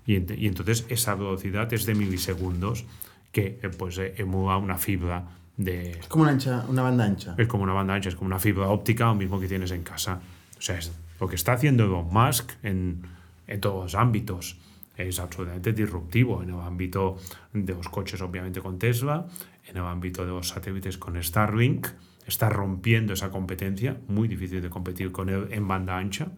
[0.06, 2.84] y, ent- y entonces esa velocidad es de milisegundos
[3.30, 5.24] que eh, pues eh, emula una fibra
[5.56, 7.36] de, Es como una, ancha, una banda ancha.
[7.38, 9.84] es como una banda ancha, es como una fibra óptica, lo mismo que tienes en
[9.84, 10.18] casa.
[10.58, 13.02] O sea, es lo que está haciendo Elon Musk en,
[13.46, 14.58] en todos los ámbitos
[14.96, 16.42] es absolutamente disruptivo.
[16.42, 17.16] En el ámbito
[17.52, 19.26] de los coches, obviamente, con Tesla,
[19.68, 21.86] en el ámbito de los satélites con Starlink,
[22.26, 26.28] está rompiendo esa competencia, muy difícil de competir con él en banda ancha.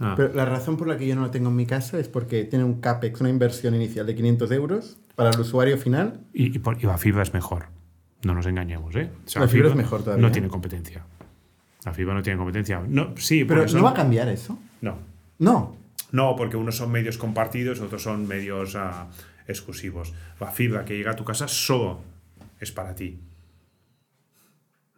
[0.00, 2.08] Ah, Pero la razón por la que yo no lo tengo en mi casa es
[2.08, 6.20] porque tiene un CAPEX, una inversión inicial de 500 euros para el usuario final.
[6.32, 7.66] y, y por- y la fibra es mejor.
[8.24, 9.10] No nos engañemos, ¿eh?
[9.26, 10.26] O sea, La fibra es mejor todavía.
[10.26, 11.04] No tiene competencia.
[11.84, 12.82] La fibra no tiene competencia.
[12.86, 14.58] No, sí, Pero eso- ¿no va a cambiar eso?
[14.80, 14.96] No.
[15.38, 15.76] No.
[16.12, 19.08] No, porque unos son medios compartidos, otros son medios ah,
[19.46, 20.12] exclusivos.
[20.40, 22.00] La fibra que llega a tu casa solo
[22.58, 23.20] es para ti.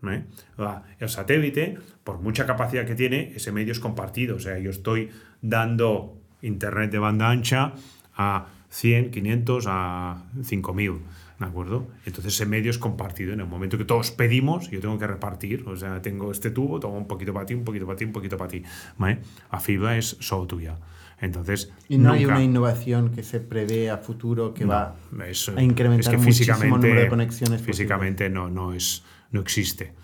[0.04, 0.24] ¿Eh?
[0.58, 4.36] La- el satélite, por mucha capacidad que tiene, ese medio es compartido.
[4.36, 7.72] O sea, yo estoy dando internet de banda ancha
[8.16, 11.00] a 100, 500, a 5000.
[11.38, 11.88] ¿De acuerdo?
[12.06, 13.32] Entonces ese medio es compartido.
[13.32, 15.64] En el momento que todos pedimos, yo tengo que repartir.
[15.68, 18.12] O sea, tengo este tubo, tomo un poquito para ti, un poquito para ti, un
[18.12, 18.62] poquito para ti.
[18.98, 19.18] ¿Vale?
[19.50, 20.76] La fibra es solo tuya.
[21.22, 25.48] Entonces, Y no hay nunca- una innovación que se prevé a futuro que va es,
[25.48, 29.40] a incrementar es que muchísimo el físicamente, número de conexiones físicamente no, no, es, no
[29.40, 29.94] existe.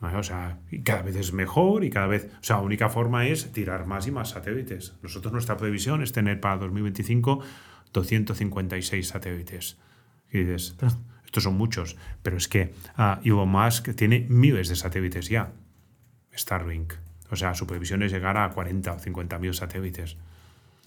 [0.00, 2.30] O sea, y cada vez es mejor y cada vez.
[2.40, 4.94] O sea, la única forma es tirar más y más satélites.
[5.02, 7.40] Nosotros, nuestra previsión es tener para 2025
[7.92, 9.78] 256 satélites.
[10.30, 10.76] Y dices,
[11.24, 11.96] estos son muchos.
[12.22, 15.50] Pero es que ah, Elon Musk tiene miles de satélites ya.
[16.36, 16.92] Starlink.
[17.30, 20.16] O sea, su previsión es llegar a 40 o 50 mil satélites.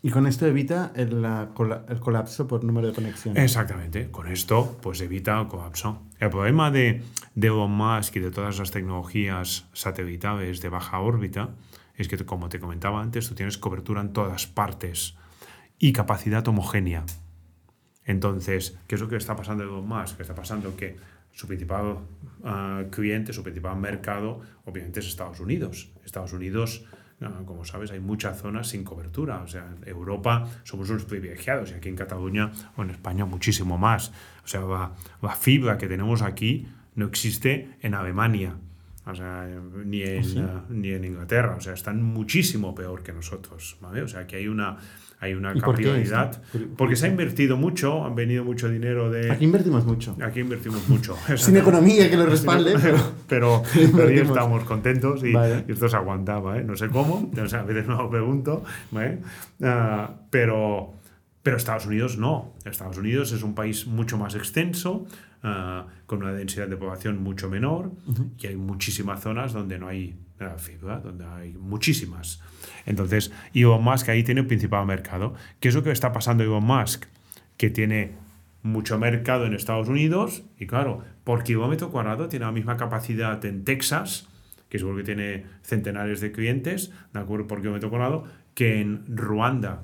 [0.04, 1.50] Y con esto evita el, la
[1.88, 3.44] el colapso por número de conexiones.
[3.44, 4.10] Exactamente.
[4.10, 6.02] Con esto, pues evita el colapso.
[6.20, 7.04] El problema de,
[7.36, 11.50] de Elon Musk y de todas las tecnologías satelitales de baja órbita
[11.96, 15.16] es que, como te comentaba antes, tú tienes cobertura en todas partes
[15.78, 17.06] y capacidad homogénea.
[18.04, 20.20] Entonces, ¿qué es lo que está pasando en Elon Musk?
[20.20, 20.98] Está pasando que
[21.32, 22.00] su principal
[22.44, 25.92] ah, cliente, su principal mercado, obviamente es Estados Unidos.
[26.04, 26.86] Estados Unidos,
[27.46, 29.42] como sabes, hay muchas zonas sin cobertura.
[29.42, 33.78] O sea, en Europa somos unos privilegiados y aquí en Cataluña o en España muchísimo
[33.78, 34.12] más.
[34.44, 38.56] O sea, la, la fibra que tenemos aquí no existe en Alemania.
[39.06, 39.48] O sea,
[39.84, 41.56] ni en, ah, ni en Inglaterra.
[41.58, 43.78] O sea, están muchísimo peor que nosotros.
[43.82, 44.04] ¿vale?
[44.04, 44.78] O sea, que hay una,
[45.22, 45.76] hay una ¿Y por?
[46.78, 49.32] Porque se ha invertido mucho, han venido mucho dinero de...
[49.32, 50.18] Aquí invertimos mucho.
[50.24, 51.16] Aquí invertimos mucho.
[51.36, 52.98] Sin economía que lo respalde, pero...
[53.28, 53.64] pero,
[53.96, 55.66] pero ahí estamos contentos y, Vale.
[55.68, 56.64] y esto se aguantaba, ¿eh?
[56.64, 59.20] No sé cómo, o sea, a veces me lo pregunto, ¿vale?
[59.64, 60.94] Ah, pero,
[61.44, 62.54] pero Estados Unidos no.
[62.66, 65.06] Estados Unidos es un país mucho más extenso,
[65.44, 67.92] ah, con una densidad de población mucho menor
[68.38, 70.16] y hay muchísimas zonas donde no hay
[70.58, 72.42] fibra, donde hay muchísimas.
[72.86, 75.34] Entonces, Elon Musk ahí tiene el principal mercado.
[75.60, 77.06] ¿Qué es lo que está pasando Elon Musk?
[77.58, 78.14] Que tiene
[78.64, 83.64] mucho mercado en Estados Unidos y claro, por kilómetro cuadrado tiene la misma capacidad en
[83.64, 84.28] Texas,
[84.70, 88.24] que seguro que tiene centenares de clientes, de acuerdo, por kilómetro cuadrado,
[88.54, 89.84] que en Ruanda,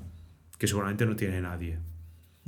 [0.58, 1.78] que seguramente no tiene nadie.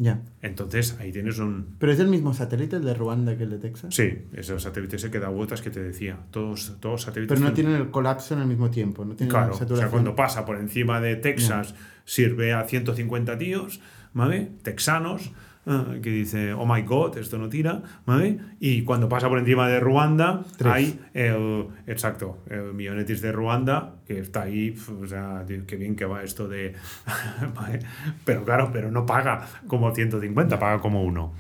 [0.03, 0.23] Ya.
[0.41, 1.77] Entonces ahí tienes un...
[1.79, 3.95] Pero es el mismo satélite el de Ruanda que el de Texas.
[3.95, 6.19] Sí, ese satélite ese que da vueltas que te decía.
[6.31, 7.29] Todos, todos satélites...
[7.39, 9.05] Pero no tienen- tienen el colapso en el mismo tiempo.
[9.05, 11.75] No tienen Claro, o sea, cuando pasa por encima de Texas,
[12.07, 13.83] sirve a 150 tíos,
[14.15, 14.51] ¿vale?
[14.63, 15.33] Texanos,
[15.67, 18.39] ah, que dice, oh my god, esto no tira, ¿vale?
[18.61, 20.73] Y cuando pasa por encima de Ruanda, Tres.
[20.73, 26.05] hay el, exacto, el millonetis de Ruanda, que está ahí, o sea, qué bien que
[26.05, 26.75] va esto de,
[27.55, 27.81] ¿vale?
[28.25, 31.33] Pero claro, pero no paga como 150, paga como uno.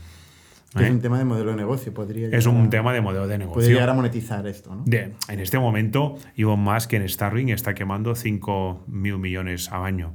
[0.76, 0.90] Es ¿eh?
[0.92, 1.92] un tema de modelo de negocio.
[1.92, 3.54] Podría Es un a- tema de modelo de negocio.
[3.54, 4.84] Puede llegar a monetizar esto, ¿no?
[4.86, 10.14] De- en este momento, Elon Musk en Starlink está quemando 5 mil millones al año.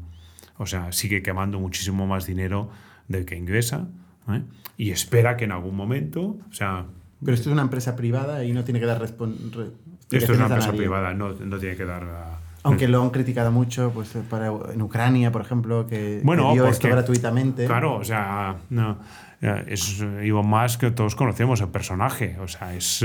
[0.58, 2.70] o sea, sigue quemando muchísimo más dinero
[3.08, 3.88] del que ingresa
[4.30, 4.42] ¿eh?
[4.78, 6.86] y espera que en algún momento, o sea,
[7.24, 9.72] Pero esto es una empresa privada y no tiene que dar respon- re-
[10.12, 12.04] esto es una empresa privada, no, no tiene que dar...
[12.04, 16.54] a- Aunque lo han criticado mucho pues, para, en Ucrania, por ejemplo, que, Bueno, que
[16.56, 17.66] dio esto gratuitamente.
[17.68, 18.98] Claro, o sea, no,
[19.42, 23.04] eh, es Elon Musk que todos conocemos el personaje, o sea, es,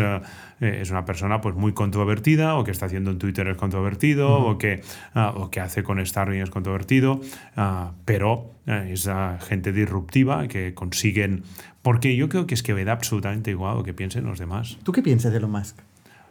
[0.61, 4.31] eh, es una persona pues muy controvertida, o que está haciendo en Twitter es controvertido,
[4.33, 4.83] o, que,
[5.15, 7.21] ah, o que hace con Starlink es controvertido,
[7.57, 11.43] ah, pero eh, es ah, gente disruptiva que consiguen,
[11.83, 14.79] porque yo creo que es que me da absolutamente igual lo que piensen los demás.
[14.83, 15.79] ¿Tú qué piensas de Elon Musk?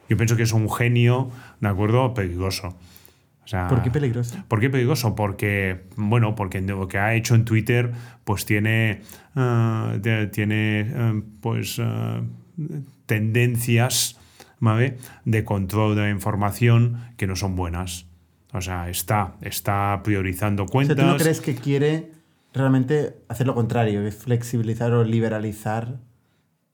[0.09, 2.13] Yo pienso que es un genio, ¿de acuerdo?
[2.13, 2.75] Peligroso.
[3.43, 4.37] O sea, ¿Por qué peligroso?
[4.47, 5.15] ¿Por qué peligroso?
[5.15, 7.91] Porque, bueno, porque lo que ha hecho en Twitter,
[8.23, 9.01] pues tiene,
[9.35, 11.81] de- tiene eh, pues,
[13.09, 14.17] tendencias
[14.59, 14.97] ¿vale?
[15.25, 18.05] de control de la información que no son buenas.
[18.53, 20.97] O sea, está, está priorizando O sea, cuentas.
[20.97, 22.11] ¿tú no crees que quiere
[22.53, 25.97] realmente hacer lo contrario, es flexibilizar o liberalizar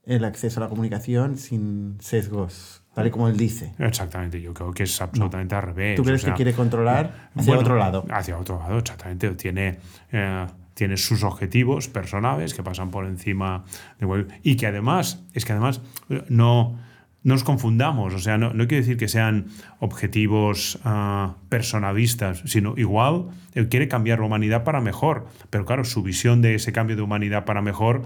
[0.03, 3.73] el acceso a la comunicación sin sesgos, tal y como él dice?
[3.79, 5.95] Exactamente, yo creo que es absolutamente al revés.
[5.95, 8.05] ¿Tú o crees sea, que quiere controlar hacia Bueno, otro lado?
[8.09, 9.29] Hacia otro lado, exactamente.
[9.31, 9.79] Tiene,
[10.11, 13.63] eh, tiene sus objetivos personales que pasan por encima
[13.99, 15.81] de Y que además, es que además
[16.29, 16.77] no,
[17.25, 18.13] no nos confundamos.
[18.13, 19.47] O sea, no, no quiere decir que sean
[19.79, 25.27] objetivos ah, personalistas, sino igual él quiere cambiar la humanidad para mejor.
[25.49, 28.03] Pero claro, su visión de ese cambio de humanidad para mejor.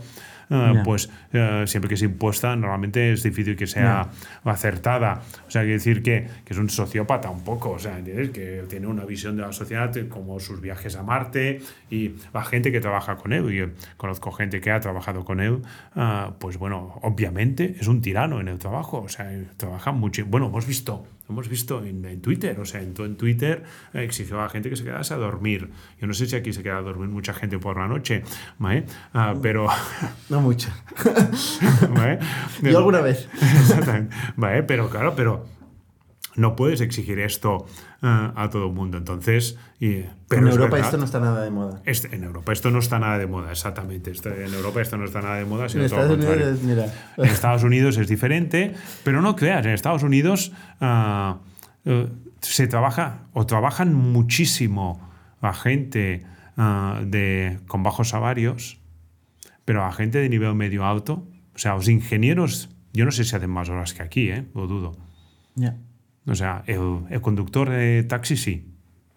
[0.49, 4.09] Ah, pues eh, siempre que es impuesta, normalmente es difícil que sea
[4.43, 5.21] acertada.
[5.47, 8.31] O sea, quiere decir que, que es un sociópata un poco, o sea, ¿entiendes?
[8.31, 12.71] Que tiene una visión de la sociedad como sus viajes a Marte y la gente
[12.71, 13.51] que trabaja con él.
[13.53, 13.65] Y yo
[13.97, 15.61] conozco gente que ha trabajado con él,
[15.95, 20.25] ah, pues bueno, obviamente es un tirano en el trabajo, o sea, trabaja mucho.
[20.25, 21.05] Bueno, hemos visto.
[21.29, 23.63] Hemos visto en, en Twitter, o sea, en, en Twitter
[23.93, 25.69] eh, exigió a la gente que se quedase a dormir.
[26.01, 28.23] Yo no sé si aquí se queda a dormir mucha gente por la noche,
[28.57, 28.85] ¿vale?
[29.13, 29.67] Ah, pero
[30.29, 30.69] No mucho.
[31.95, 32.19] ¿vale?
[32.63, 33.29] Yo alguna vez.
[33.41, 34.15] Exactamente.
[34.35, 35.45] Vale, pero claro, pero
[36.39, 37.65] no puedes exigir esto
[38.01, 38.97] eh, a todo el mundo.
[38.97, 41.81] Entonces, y, pero en es Europa verdad, esto no está nada de moda.
[41.85, 44.11] este- en Europa esto no está nada de moda, exactamente.
[44.11, 46.25] Esto- en Europa esto no está nada de moda, En sino todo Estados.
[46.25, 46.93] Unidos, mira.
[47.17, 48.73] En Estados Unidos es diferente,
[49.03, 51.39] pero no creas, en Estados Unidos ah,
[51.85, 52.07] eh,
[52.41, 55.07] se trabaja o trabajan muchísimo
[55.41, 56.25] a gente
[56.57, 58.79] ah, de, con bajos salarios,
[59.65, 61.27] pero a gente de nivel medio alto.
[61.55, 64.45] O sea, los ingenieros, yo no sé si hacen más horas que aquí, ¿eh?
[64.55, 64.95] lo dudo.
[65.55, 65.75] Ya.
[66.29, 68.65] O sea, el, el conductor de taxi sí.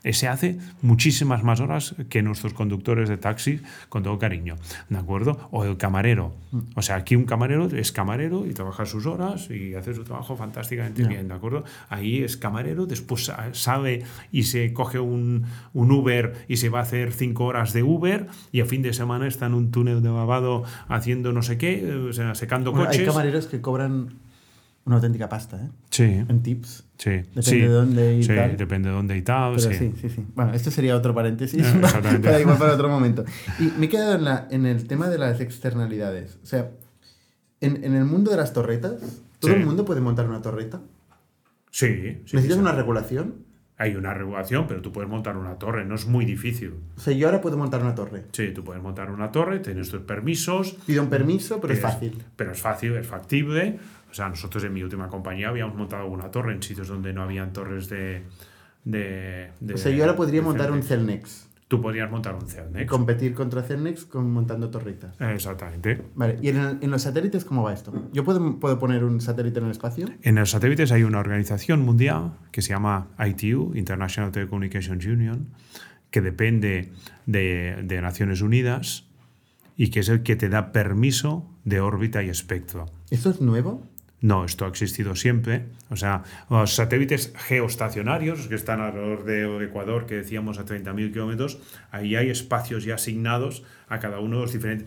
[0.05, 4.57] Ese hace muchísimas más horas que nuestros conductores de taxi, con todo cariño,
[4.89, 5.49] ¿de acuerdo?
[5.53, 6.35] O el camarero.
[6.75, 10.35] O sea, aquí un camarero es camarero y trabaja sus horas y hace su trabajo
[10.37, 11.09] fantásticamente Ya.
[11.09, 11.63] bien, ¿de acuerdo?
[11.89, 16.81] Ahí es camarero, después sa- sale y se coge un, un Uber y se va
[16.81, 20.03] a hacer cinco horas de Uber y a fin de semana está en un túnel
[20.03, 23.09] de lavado haciendo no sé qué, eh, o sea, secando Bueno, hay coches.
[23.09, 24.15] camareros que cobran
[24.85, 25.69] una auténtica pasta, ¿eh?
[25.91, 26.85] Sí, En tips.
[26.99, 27.11] sí.
[27.11, 27.61] Depende sí.
[27.61, 28.57] de dónde y Sí, tal.
[28.57, 29.55] depende de dónde y tal.
[29.57, 29.75] Pero sí.
[29.79, 30.27] sí, sí, sí.
[30.35, 31.65] Bueno, esto sería otro paréntesis.
[31.65, 32.29] Eh, exactamente.
[32.29, 33.25] para igual para otro momento.
[33.61, 36.39] Y me he quedado en, la- en el tema de las externalidades.
[36.43, 36.71] O sea,
[37.61, 38.95] en, en el mundo de las torretas,
[39.39, 39.57] ¿todo Sí.
[39.59, 40.81] el mundo puede montar una torreta?
[41.71, 43.35] Sí, ¿Necesitas una regulación?
[43.79, 46.75] Hay una regulación, pero tú puedes montar una torre, no es muy difícil.
[46.97, 48.25] O sea, yo ahora puedo montar una torre.
[48.33, 50.73] Sí, tú puedes montar una torre, tienes tus permisos.
[50.87, 52.23] Pido un permiso, pero es fácil.
[52.37, 53.79] Pero es fácil, es factible.
[54.11, 57.23] O sea, nosotros en mi última compañía habíamos montado una torre en sitios donde no
[57.23, 58.23] habían torres de.
[58.85, 61.49] de, de- O sea, yo ahora podría montar un Celnex.
[61.73, 62.87] Tú podrías montar un Y Celnex.
[62.91, 65.19] competir contra Celnex con, montando torretas.
[65.19, 66.03] Exactamente.
[66.15, 68.11] Vale, ¿y en, el- en los satélites cómo va esto?
[68.13, 70.07] ¿Yo puedo, puedo poner un satélite en el espacio?
[70.21, 75.49] En los satélites hay una organización mundial que se llama ITU, International Telecommunications Union,
[76.11, 76.93] que depende
[77.25, 79.07] de, de Naciones Unidas
[79.75, 82.85] y que es el que te da permiso de órbita y espectro.
[83.11, 83.83] ¿Esto es nuevo?
[84.23, 85.67] No, esto ha existido siempre.
[85.91, 91.59] O sea, los satélites geoestacionarios, que están alrededor del Ecuador, que decíamos a 30.000 kilómetros,
[91.91, 94.87] ahí hay espacios ya asignados a cada uno de los diferentes.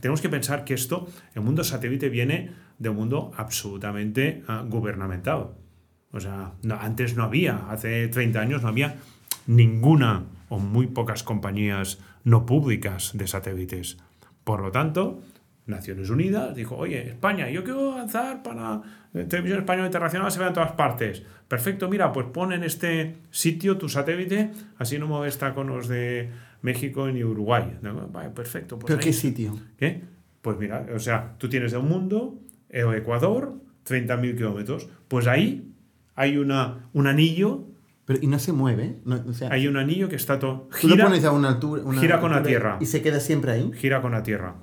[0.00, 5.48] Tenemos que pensar que esto, el mundo satélite viene de un mundo absolutamente ah, gubernamental.
[6.12, 8.96] O sea, antes no había, hace 30 años no había
[9.46, 13.96] ninguna o muy pocas compañías no públicas de satélites.
[14.44, 15.22] Por lo tanto,
[15.68, 18.80] Naciones Unidas dijo, oye, España, yo quiero lanzar para
[19.14, 21.22] eh, Televisión Española Internacional, se vea en todas partes.
[21.46, 26.30] Perfecto, mira, pues pon en este sitio tu satélite, así no molesta con los de
[26.62, 27.78] México ni Uruguay.
[27.82, 28.08] ¿no?
[28.08, 28.78] Vale, perfecto.
[28.78, 29.58] Pues ¿Pero ahí- qué sitio?
[29.76, 30.02] ¿Qué?
[30.42, 32.38] Pues mira, o sea, tú tienes el mundo,
[32.70, 33.54] el Ecuador,
[33.86, 34.88] 30.000 kilómetros.
[35.08, 35.72] Pues ahí
[36.14, 37.64] hay una, un anillo
[38.04, 38.96] Pero, ¿y no se mueve?
[39.04, 40.68] No, o sea, Hay un anillo que está todo.
[40.80, 41.82] tú lo Gira, pones a una altura.
[41.84, 42.78] una gira con la Tierra.
[42.80, 43.70] Y se queda siempre ahí.
[43.74, 44.54] gira con la Tierra.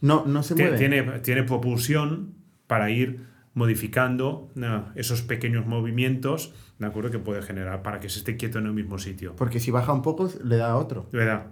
[0.00, 0.78] No, no se mueve.
[0.78, 2.34] Tiene, tiene propulsión
[2.66, 7.10] para ir modificando eh, esos pequeños movimientos, ¿de acuerdo?
[7.10, 9.34] Que puede generar para que se esté quieto en el mismo sitio.
[9.36, 11.08] Porque si baja un poco, le da a otro.
[11.12, 11.46] ¿Verdad?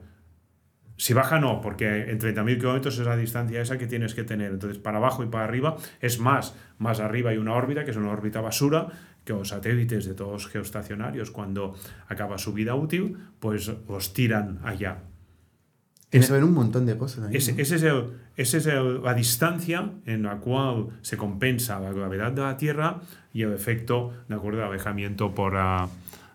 [0.96, 4.53] Si baja no, porque en 30.000 kilómetros es la distancia esa que tienes que tener.
[4.53, 6.57] Entonces, para abajo y para arriba es más.
[6.78, 8.88] Más arriba hay una órbita, que es una órbita basura,
[9.24, 11.76] que los satélites de todos geoestacionarios, cuando
[12.09, 15.03] acaba su vida útil, pues los tiran allá.
[16.11, 17.36] Que haber un montón de cosas ahí.
[17.36, 17.61] Ese, ¿no?
[17.62, 18.04] es, el-
[18.36, 23.00] ese es el- la distancia en la cual se compensa la gravedad de la Tierra
[23.34, 25.88] y el efecto, de acuerdo, de alejamiento por, ah,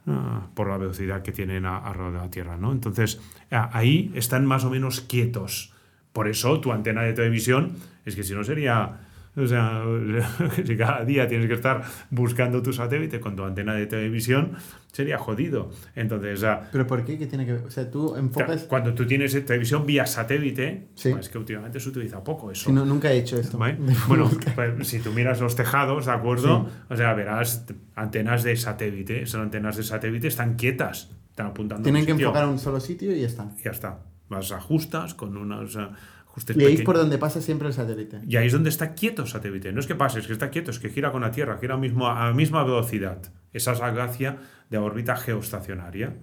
[0.08, 2.58] ah, por la velocidad que tienen a- alrededor de la Tierra.
[2.58, 2.72] ¿no?
[2.72, 3.20] Entonces,
[3.52, 5.74] ah, ahí están más o menos quietos.
[6.12, 7.72] Por eso tu antena de televisión,
[8.06, 9.00] es que si no sería...
[9.36, 9.84] O sea,
[10.66, 11.82] si cada día tienes que estar
[12.12, 14.52] buscando tu satélite con tu antena de televisión,
[14.92, 15.72] sería jodido.
[15.96, 17.18] Entonces, ah, ¿Pero por qué?
[17.18, 17.64] ¿Qué tiene que ver?
[17.66, 18.64] O sea, tú enfocas...
[18.66, 21.10] Cuando tú tienes televisión vía satélite, Sí.
[21.12, 22.66] pues es que últimamente se utiliza poco eso.
[22.66, 23.58] Si no, nunca he hecho esto.
[23.58, 23.78] ¿vale?
[24.08, 26.70] Bueno, pues, si tú miras los tejados, ¿de acuerdo?
[26.90, 27.66] O sea, verás
[27.96, 29.24] antenas de satélite.
[29.24, 32.28] Esas antenas de satélite están quietas, están apuntando a un Tienen que sitio.
[32.28, 33.50] enfocar a un solo sitio y ya está.
[33.64, 34.00] Ya está.
[34.30, 35.78] Las ajustas con unos
[36.38, 38.22] eh, Y ahí es por donde pasa siempre el satélite.
[38.28, 39.72] Y ahí es donde está quieto el satélite.
[39.72, 41.78] No es que pase, es que está quieto, es que gira con la Tierra, gira
[41.78, 43.20] mismo a la misma velocidad.
[43.54, 44.38] Esa es la gracia
[44.70, 46.16] de la órbita geoestacionaria.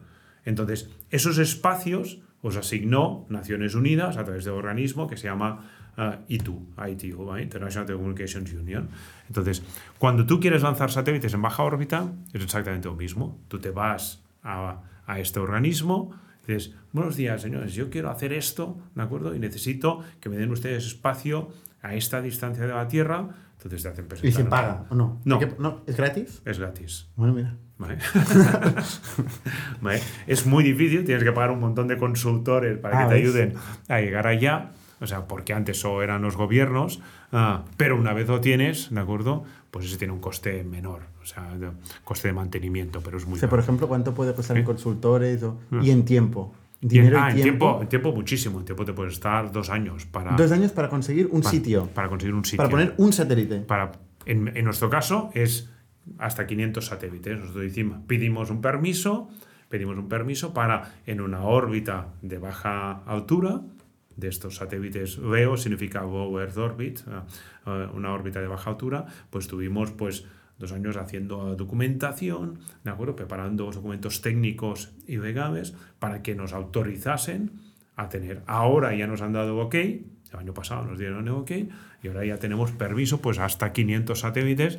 [0.44, 5.70] Entonces, esos espacios os asignó Naciones Unidas a través de un organismo que se llama
[5.96, 7.42] ah, ITU, ITU, ¿vale?
[7.42, 8.88] International Telecommunications Union.
[9.28, 9.62] Entonces,
[9.98, 13.38] cuando tú quieres lanzar satélites en baja órbita, es exactamente lo mismo.
[13.48, 16.12] Tú te vas a, a este organismo,
[16.46, 19.34] dices, buenos días, señores, yo quiero hacer esto, ¿de acuerdo?
[19.34, 21.48] Y necesito que me den ustedes espacio
[21.82, 23.28] a esta distancia de la Tierra.
[23.56, 24.42] Entonces te hacen ¿Y presentar.
[24.42, 25.20] se paga o no?
[25.24, 25.38] No.
[25.38, 25.82] ¿Hay que- no.
[25.86, 26.42] ¿Es gratis?
[26.44, 27.08] Es gratis.
[27.16, 27.56] Bueno, mira.
[27.78, 27.98] ¿vale?
[29.80, 30.00] ¿Vale?
[30.26, 33.22] Es muy difícil, tienes que pagar un montón de consultores para Ah, que te ¿ves?
[33.28, 33.54] ayuden
[33.88, 34.72] a llegar allá.
[35.02, 37.00] O sea, porque antes solo eran los gobiernos,
[37.32, 39.44] ah, pero una vez lo tienes, ¿de acuerdo?
[39.70, 41.48] Pues ese tiene un coste menor, o sea,
[42.04, 44.66] coste de mantenimiento, pero es muy O sea, por ejemplo, ¿cuánto puede costar en Sí.
[44.66, 46.54] consultores o- y en tiempo?
[46.80, 47.78] Dinero ah, y en tiempo.
[47.82, 51.28] en tiempo muchísimo, en tiempo te puedes estar dos años para, Dos años para conseguir
[51.30, 51.86] un sitio.
[51.94, 52.56] para conseguir un sitio.
[52.56, 53.60] Para poner un satélite.
[53.60, 53.92] para,
[54.24, 55.68] en, en nuestro caso es
[56.18, 57.38] hasta 500 satélites.
[57.38, 59.28] Nosotros decimos, pedimos un permiso,
[59.68, 63.60] pedimos un permiso para en una órbita de baja altura,
[64.16, 67.24] de estos satélites LEO, significa Low Earth Orbit, ah,
[67.64, 70.26] ah, una órbita de baja altura, pues tuvimos pues
[70.60, 73.16] dos años haciendo documentación, ¿de acuerdo?
[73.16, 77.50] Preparando los documentos técnicos y legales para que nos autorizasen
[77.96, 78.42] a tener.
[78.46, 80.02] Ahora ya nos han dado ok, el
[80.38, 81.50] año pasado nos dieron ok,
[82.02, 84.78] y ahora ya tenemos permiso pues hasta 500 satélites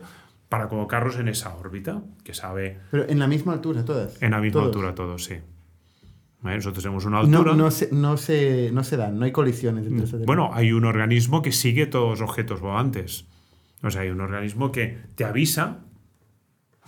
[0.50, 4.22] para colocarlos en esa órbita, que sabe Pero en la misma altura, todas.
[4.22, 4.68] en la misma Todos.
[4.76, 5.36] altura todos, sí.
[6.44, 7.56] Nosotros tenemos una Y No, altura.
[7.56, 10.26] no, se, no, se, no se dan, no hay colisiones entre satélites.
[10.26, 13.26] Bueno, hay un organismo que sigue todos los objetos volantes.
[13.84, 15.80] O sea, hay un organismo que te avisa.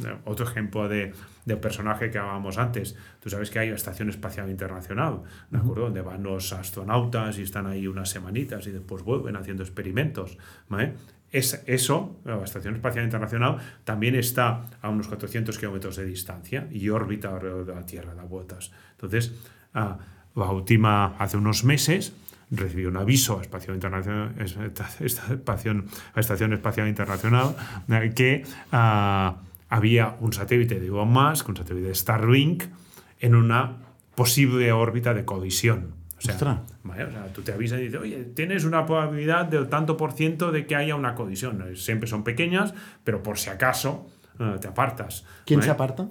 [0.04, 1.14] Eh, Otro ejemplo de,
[1.46, 2.96] de personaje que hablábamos antes.
[3.20, 5.84] Tú sabes que hay la Estación Espacial Internacional, ¿de acuerdo?
[5.84, 10.38] Donde van los astronautas y están ahí unas semanitas y después vuelven haciendo experimentos.
[10.70, 10.94] ¿vale?
[11.32, 16.90] Es, eso, la Estación Espacial Internacional, también está a unos 400 kilómetros de distancia y
[16.90, 18.72] orbita alrededor de la Tierra, da vueltas.
[18.92, 19.34] Entonces,
[19.74, 19.98] ah,
[20.36, 22.14] la última, hace unos meses,
[22.56, 27.56] recibió un aviso a Espacio Internacional, a Estación Espacial Internacional
[27.90, 29.38] eh, que ah,
[29.70, 32.64] había un satélite de Elon Musk, un satélite de Starlink,
[33.20, 33.78] en una
[34.16, 35.96] posible órbita de colisión.
[36.18, 36.64] O sea.
[36.84, 37.06] ¿vale?
[37.06, 40.52] O sea, tú te avisas y dices, oye, tienes una probabilidad del tanto por ciento
[40.52, 41.64] de que haya una colisión.
[41.68, 42.74] Eh, Siempre son pequeñas,
[43.04, 44.08] pero por si acaso
[44.40, 45.26] eh, te apartas.
[45.46, 45.68] ¿Quién ¿vale?
[45.68, 46.10] se aparta?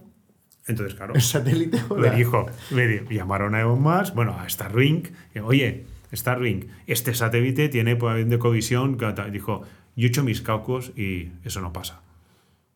[0.67, 5.41] Entonces, claro, ¿El satélite le dijo, le llamaron a Elon Musk, bueno, a Starlink, y,
[5.41, 9.33] oye, Starlink, este satélite tiene probabilidad de colisión, que tal".
[9.33, 9.63] dijo,
[9.97, 12.03] yo he hecho mis cálculos y eso no pasa.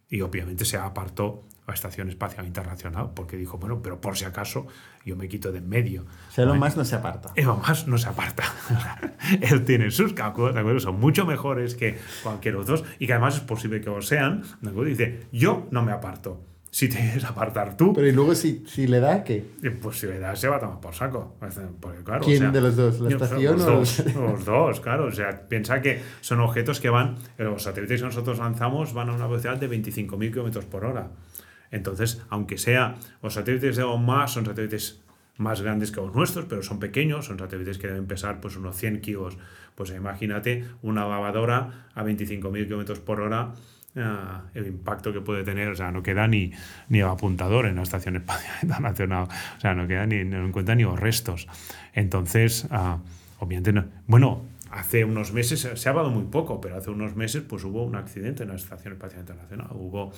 [0.08, 4.66] Y obviamente se apartó a Estación Espacial Internacional, porque dijo, bueno, pero por si acaso
[5.04, 6.06] yo me quito de en medio.
[6.28, 6.60] O sea, lo ¿vale?
[6.60, 7.32] más no se aparta.
[7.34, 8.44] Elon Musk no se aparta.
[9.40, 10.78] Él tiene sus cálculos, ¿de acuerdo?
[10.78, 14.70] Son mucho mejores que cualquier otro y que además es posible que lo sean, ¿de
[14.70, 14.90] acuerdo?
[14.90, 16.40] Dice, yo no me aparto.
[16.70, 19.44] Si te quieres apartar tú, Pero y luego si, si le da, ¿qué?
[19.62, 21.36] eh, Pues si le das, se va a tomar por saco.
[21.80, 23.00] Porque, claro, ¿Quién de los dos?
[23.00, 24.04] ¿La estación los o dos?
[24.04, 25.06] los- Los dos, claro.
[25.06, 29.08] O sea, piensa que son objetos que van, eh, los satélites que nosotros lanzamos van
[29.08, 31.08] a una velocidad de 25.000 kilómetros por hora.
[31.70, 35.00] Entonces, aunque sea, los satélites de Elon Musk son satélites
[35.38, 38.76] más grandes que los nuestros, pero son pequeños, son satélites que deben pesar pues unos
[38.76, 39.36] 100 kilos.
[39.74, 43.52] Pues imagínate una lavadora a 25.000 kilómetros por hora,
[43.96, 46.52] ah, el impacto que puede tener, o sea, no queda ni,
[46.88, 50.74] ni el apuntador en la Estación Espacial Internacional, o sea, no queda ni, no encuentra
[50.74, 51.46] ni los restos.
[51.94, 52.98] Entonces, ah,
[53.38, 57.42] obviamente, no- bueno, hace unos meses, se ha hablado muy poco, pero hace unos meses
[57.48, 60.12] pues hubo un accidente en la Estación Espacial Internacional, hubo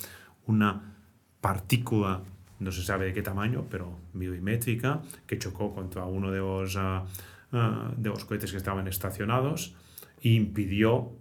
[0.46, 0.94] una
[1.40, 2.22] partícula,
[2.58, 7.04] no se sabe de qué tamaño, pero milimétrica, que chocó contra uno de los, ah,
[7.52, 9.74] ah, de los cohetes que estaban estacionados
[10.22, 11.12] e impidió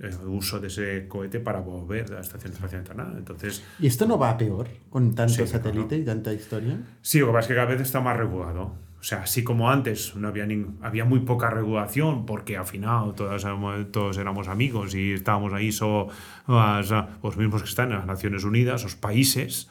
[0.00, 3.18] el uso de ese cohete para volver de la Estación Espacial Internacional.
[3.18, 6.78] Entonces, ¿Y esto no va a peor con tanto Sí, satélite y tanta historia?
[7.02, 8.72] Sí, lo que pasa es que cada vez está más regulado.
[8.98, 13.14] O sea, así como antes no había, nin- había muy poca regulación porque al final
[13.14, 13.46] todos,
[13.92, 16.08] todos éramos amigos y estábamos ahí solo
[16.46, 16.90] las,
[17.22, 19.70] los mismos que están en las Naciones Unidas, los países,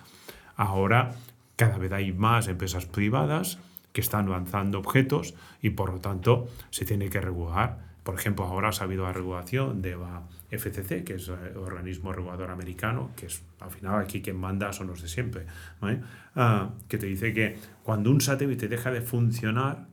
[0.55, 1.11] ahora
[1.55, 3.59] cada vez hay más empresas privadas
[3.93, 7.88] que están lanzando objetos y por lo tanto se tiene que regular.
[8.09, 12.49] Por ejemplo, ahora ha habido la regulación de la FCC, que es el organismo regulador
[12.49, 15.45] americano, que es al final aquí quien manda son los de siempre,
[15.79, 16.01] ¿vale?
[16.35, 19.85] Ah, que te dice que cuando un satélite deja de funcionar,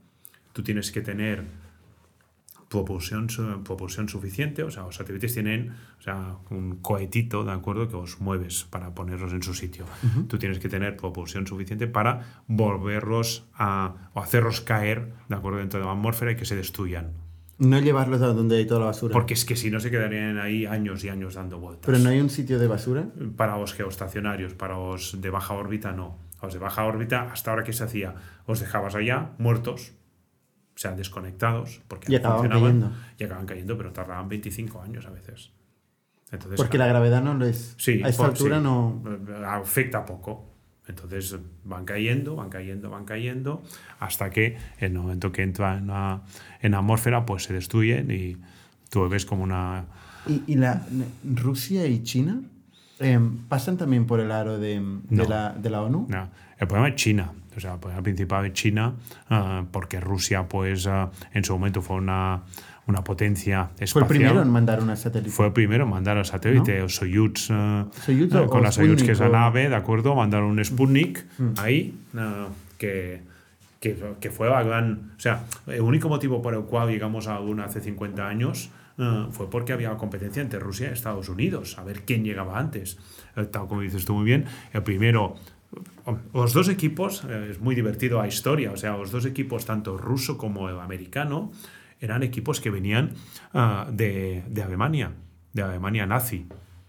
[0.54, 1.44] tú tienes que tener
[2.70, 3.28] propulsión
[4.08, 8.64] suficiente, o sea, los satélites tienen o sea, un cohetito, ¿de acuerdo?, que os mueves
[8.64, 9.84] para ponerlos en su sitio.
[10.26, 15.80] Tú tienes que tener propulsión suficiente para volverlos a, o hacerlos caer, ¿de acuerdo?, dentro
[15.80, 17.25] de la atmósfera y que se destruyan.
[17.58, 19.12] No llevarlos a donde hay toda la basura.
[19.12, 21.86] Porque es que si no se quedarían ahí años y años dando vueltas.
[21.86, 23.06] Pero no hay un sitio de basura.
[23.36, 26.18] Para los geoestacionarios, para los de baja órbita, no.
[26.42, 29.92] Los de baja órbita, hasta ahora que se hacía, os dejabas allá muertos,
[30.74, 32.96] o sea, desconectados, porque Y acababan funcionaban, cayendo.
[33.18, 35.52] Y acaban cayendo, pero tardaban 25 años a veces.
[36.30, 37.74] Entonces, Porque la gravedad no les.
[37.78, 39.02] sí, a esta por- altura sí, no.
[39.06, 40.55] eh, afecta poco.
[40.88, 43.62] Entonces van cayendo, van cayendo, van cayendo,
[43.98, 46.22] hasta que en el momento que entra en la,
[46.60, 48.36] en la atmósfera, pues se destruyen y
[48.88, 49.84] tú ves como una,
[50.26, 50.86] ¿Y, y la,
[51.24, 52.40] Rusia y China
[52.98, 55.24] em, pasan también por el aro de, de No.
[55.24, 56.06] la, de la ONU?
[56.08, 56.28] No,
[56.58, 57.32] el problema es China.
[57.56, 58.94] O sea, el problema principal es China,
[59.30, 62.42] ah, porque Rusia, pues, ah, en su momento fue una,
[62.86, 63.88] una potencia espacial.
[63.88, 65.30] Fue el primero en mandar una satélite.
[65.30, 69.12] Fue el primero en mandar al satélite, el Soyuz, ah, Soyuz con la Soyuz, que
[69.12, 70.14] es la nave, ¿de acuerdo?
[70.14, 71.24] Mandaron un Sputnik
[71.58, 72.46] ahí, ah,
[72.78, 73.22] que,
[73.80, 75.12] que, que fue la gran...
[75.16, 78.70] O sea, el único motivo por el cual llegamos a la Luna hace 50 años
[78.98, 82.98] ah, fue porque había competencia entre Rusia y Estados Unidos, a ver quién llegaba antes.
[83.36, 85.34] Eh, Tal como dices tú muy bien, el primero...
[86.32, 90.38] Los dos equipos, es muy divertido la historia, o sea, los dos equipos, tanto ruso
[90.38, 91.50] como el americano,
[92.00, 93.12] eran equipos que venían
[93.54, 95.12] ah, de, de Alemania,
[95.52, 96.46] de Alemania nazi.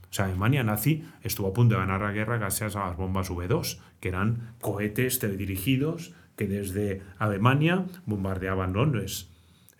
[0.09, 3.29] O sea, Alemania nazi estuvo a punto de ganar la guerra gracias a las bombas
[3.29, 9.29] V2, que eran cohetes teledirigidos que desde Alemania bombardeaban Londres.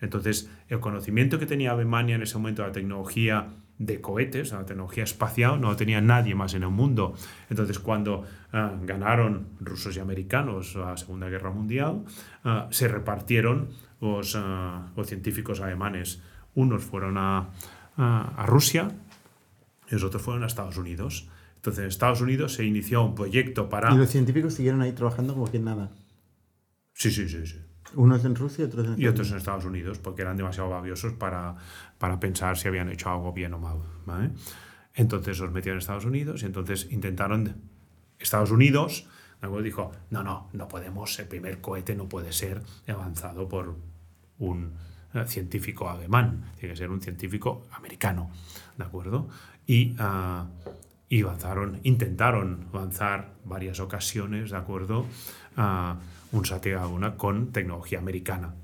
[0.00, 3.48] Entonces, el conocimiento que tenía Alemania en ese momento de la tecnología
[3.78, 7.14] de cohetes, la tecnología espacial, no lo tenía nadie más en el mundo.
[7.48, 12.04] Entonces, cuando ah, ganaron rusos y americanos la Segunda Guerra Mundial,
[12.44, 13.68] ah, se repartieron
[14.00, 16.22] los, ah, los científicos alemanes.
[16.54, 17.50] Unos fueron a,
[17.96, 18.90] a- a Rusia
[19.90, 21.28] y los otros fueron a Estados Unidos.
[21.56, 23.92] Entonces, en Estados Unidos se inició un proyecto para...
[23.92, 25.90] Y los científicos siguieron ahí trabajando como quien nada.
[26.94, 27.60] Sí, sí, sí, sí.
[27.94, 30.68] Unos en Rusia y otros en y Estados otros en Estados Unidos, porque eran demasiado
[30.70, 31.56] babiosos para,
[31.98, 33.78] para pensar si habían hecho algo bien o mal.
[34.04, 34.30] ¿vale?
[34.94, 37.56] Entonces los metieron en Estados Unidos y entonces intentaron.
[38.18, 39.06] Estados Unidos
[39.40, 39.62] ¿de acuerdo?
[39.62, 43.76] dijo: No, no, no podemos, el primer cohete no puede ser avanzado por
[44.38, 44.72] un
[45.14, 48.30] eh, científico alemán, tiene que ser un científico americano.
[48.76, 49.28] ¿De acuerdo?
[49.66, 49.94] Y.
[49.98, 50.46] ah,
[51.08, 55.06] y lanzaron, intentaron lanzar varias ocasiones, ¿de acuerdo?
[55.56, 55.96] Ah,
[56.32, 58.54] un satélite a la Luna con tecnología americana.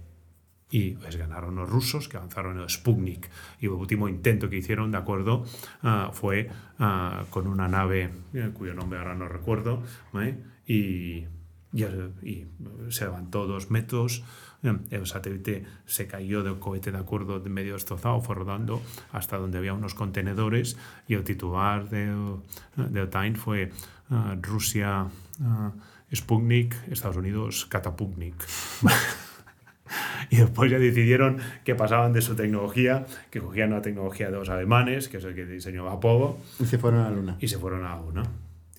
[0.71, 3.31] Y les ganaron los rusos, que lanzaron el Sputnik.
[3.61, 5.45] Y el último intento que hicieron, ¿de acuerdo?
[5.83, 6.51] Ah, fue
[7.31, 10.37] con una nave, eh, cuyo nombre ahora no recuerdo, ¿vale?
[10.67, 11.27] Y,
[11.73, 11.85] y,
[12.23, 12.47] y
[12.91, 14.23] se levantó dos metros.
[14.63, 17.41] eh, El satélite se cayó del cohete, ¿de acuerdo?
[17.41, 18.81] De medio destrozado, fue rodando
[19.13, 20.77] hasta donde había unos contenedores.
[21.09, 22.37] Y el titular del,
[22.77, 23.71] del Time fue
[24.11, 25.07] ah, Rusia.
[25.43, 25.73] ah,
[26.15, 28.35] Sputnik, Estados Unidos, Kataputnik.
[30.31, 34.49] Y después ya decidieron que pasaban de su tecnología, que cogían la tecnología de los
[34.49, 37.37] alemanes, que es el que diseñó Apollo, Y se fueron a la luna.
[37.39, 38.23] y se fueron a una.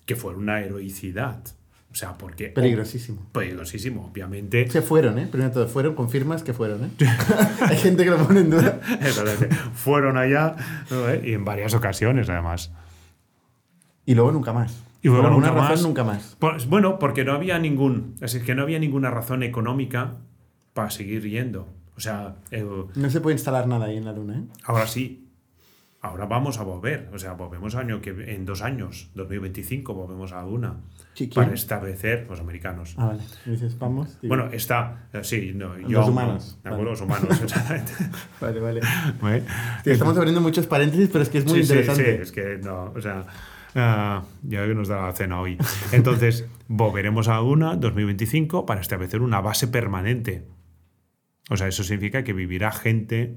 [0.04, 1.42] Que fue una heroicidad.
[1.90, 2.48] O sea, porque...
[2.48, 3.26] Peligrosísimo.
[3.32, 4.68] Peligrosísimo, obviamente.
[4.70, 5.26] Se fueron, ¿eh?
[5.30, 6.90] Primero todo, fueron, confirmas que fueron, ¿eh?
[7.60, 8.80] Hay gente que lo pone en duda.
[9.74, 10.56] Fueron allá.
[10.90, 11.22] ¿Eh?
[11.24, 12.70] y en varias ocasiones, además.
[14.04, 14.82] Y luego nunca más.
[15.02, 15.82] Y luego Por alguna nunca razón, más.
[15.82, 16.36] nunca más.
[16.38, 20.16] Pues, bueno, porque no había ningún, es decir, que no había ninguna razón económica
[20.74, 21.68] para seguir yendo.
[21.96, 24.42] O sea, el- No se puede instalar nada ahí en la luna, ¿eh?
[24.64, 25.25] ahora sí.
[26.02, 27.10] Ahora vamos a volver.
[27.12, 30.38] O sea, volvemos año que en dos años, 2025, volvemos a
[31.26, 31.30] ¿quién?
[31.46, 32.94] Para establecer los americanos.
[32.98, 33.22] Ah, vale.
[33.44, 34.18] Dices, vamos.
[34.22, 36.06] y- Bueno, está, eh, sí, no, Los yo.
[36.06, 36.76] humanos, ¿De acuerdo?
[36.78, 36.90] vale.
[36.90, 37.92] Los humanos, exactamente.
[38.40, 38.80] Vale, vale.
[39.84, 42.22] Estamos abriendo muchos paréntesis, pero es que es muy sí, sí, sí, interesante.
[42.22, 43.24] es que no, o sea,
[43.74, 45.56] ah, ya que nos da la cena hoy.
[45.92, 50.44] Entonces, volveremos a la Luna 2025 para establecer una base permanente.
[51.50, 53.36] O sea, eso significa que vivirá gente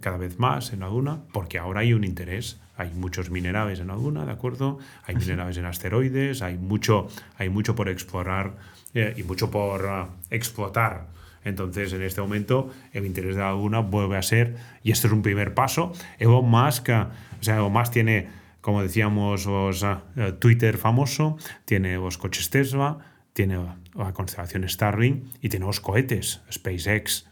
[0.00, 2.60] cada vez más en la Luna, porque ahora hay un interés.
[2.76, 4.78] Hay muchos minerales en la Luna, ¿de acuerdo?
[5.04, 8.56] Hay minerales en asteroides, hay mucho, hay mucho por explorar
[8.94, 11.08] eh, y mucho por ah, explotar.
[11.44, 15.12] Entonces, en este momento, el interés de la Luna vuelve a ser, y esto es
[15.12, 17.10] un primer paso, Elon Musk, ah,
[17.40, 18.28] o sea, Elon Musk tiene,
[18.60, 22.98] como decíamos, los, eh, Twitter famoso, tiene los coches Tesla,
[23.32, 23.58] tiene
[23.94, 27.28] la constelación Starlink y tiene los cohetes SpaceX.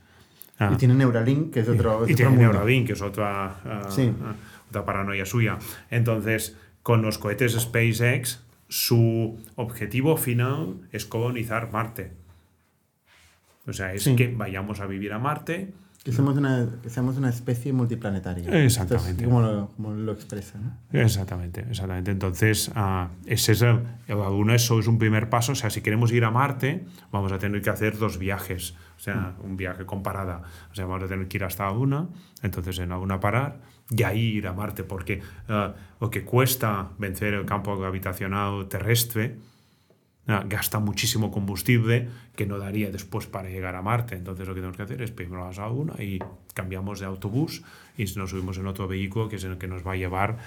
[0.59, 2.53] Ah, Y tiene Neuralink, que es otro, es y otro tiene mundo.
[2.53, 4.13] Neuralink, que es otra, ah, Sí.
[4.25, 4.35] ah,
[4.71, 5.59] otra paranoia suya.
[5.91, 12.13] Entonces, con los cohetes SpaceX, su objetivo final es colonizar Marte.
[13.67, 14.17] O sea, es Sí.
[14.17, 15.73] que vayamos a vivir a Marte.
[16.07, 18.63] Que somos una, que seamos una especie multiplanetaria.
[18.63, 19.25] Exactamente.
[19.25, 20.57] Es como lo, como lo expresa.
[20.57, 21.01] ¿no?
[21.01, 22.13] Exactamente, exactamente.
[22.13, 25.51] Entonces, ah, ese es el, Luna, eso es un primer paso.
[25.51, 28.77] O sea, si queremos ir a Marte, vamos a tener que hacer dos viajes.
[28.97, 30.43] O sea, un viaje con parada.
[30.71, 32.07] O sea, vamos a tener que ir hasta la Luna,
[32.41, 33.59] entonces en la Luna parar
[33.91, 39.39] y ahí ir a Marte, porque ah, lo que cuesta vencer el campo gravitacional terrestre
[40.27, 44.17] gasta muchísimo combustible que no daría después para llegar a Marte.
[44.17, 46.19] Entonces lo que tenemos que hacer es primero vamos a la Luna y
[46.55, 47.63] cambiamos de autobús
[47.97, 50.39] y nos subimos en otro vehículo que es el que nos va a llevar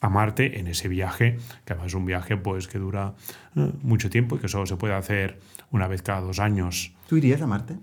[0.00, 3.14] a Marte en ese viaje, que además es un viaje pues que dura
[3.56, 5.38] eh, mucho tiempo y que solo se puede hacer
[5.70, 6.92] una vez cada dos años.
[7.08, 7.76] ¿Tú irías a Marte?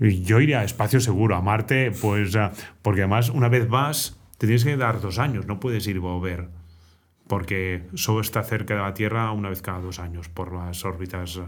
[0.00, 2.52] Yo iría a espacio seguro, a Marte, pues ah,
[2.82, 5.98] porque además una vez vas, te tienes que dar dos años, no puedes ir y
[5.98, 6.48] volver,
[7.30, 11.40] porque solo está cerca de la Tierra una vez cada dos años por las órbitas.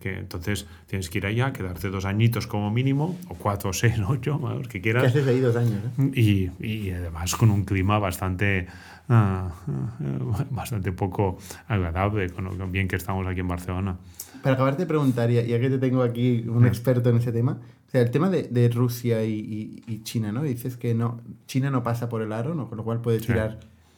[0.00, 4.38] que entonces tienes que ir allá, quedarte dos añitos como mínimo, o cuatro, seis, ocho,
[4.40, 5.06] los que ¿Qué quieras.
[5.06, 5.80] haces ahí dos años?
[5.98, 6.10] eh?
[6.14, 8.68] Y, y además con un clima bastante,
[9.08, 13.96] ah, ah, bastante poco agradable, con lo bien que estamos aquí en Barcelona.
[14.40, 17.58] Para acabar de preguntar, ya, que te tengo aquí un experto en ese tema,
[17.88, 20.42] o sea, el tema de, de Rusia y, y- y China, ¿no?
[20.44, 22.68] Dices que no, China no pasa por el aro, ¿no?
[22.68, 23.26] Con lo cual puede Sí.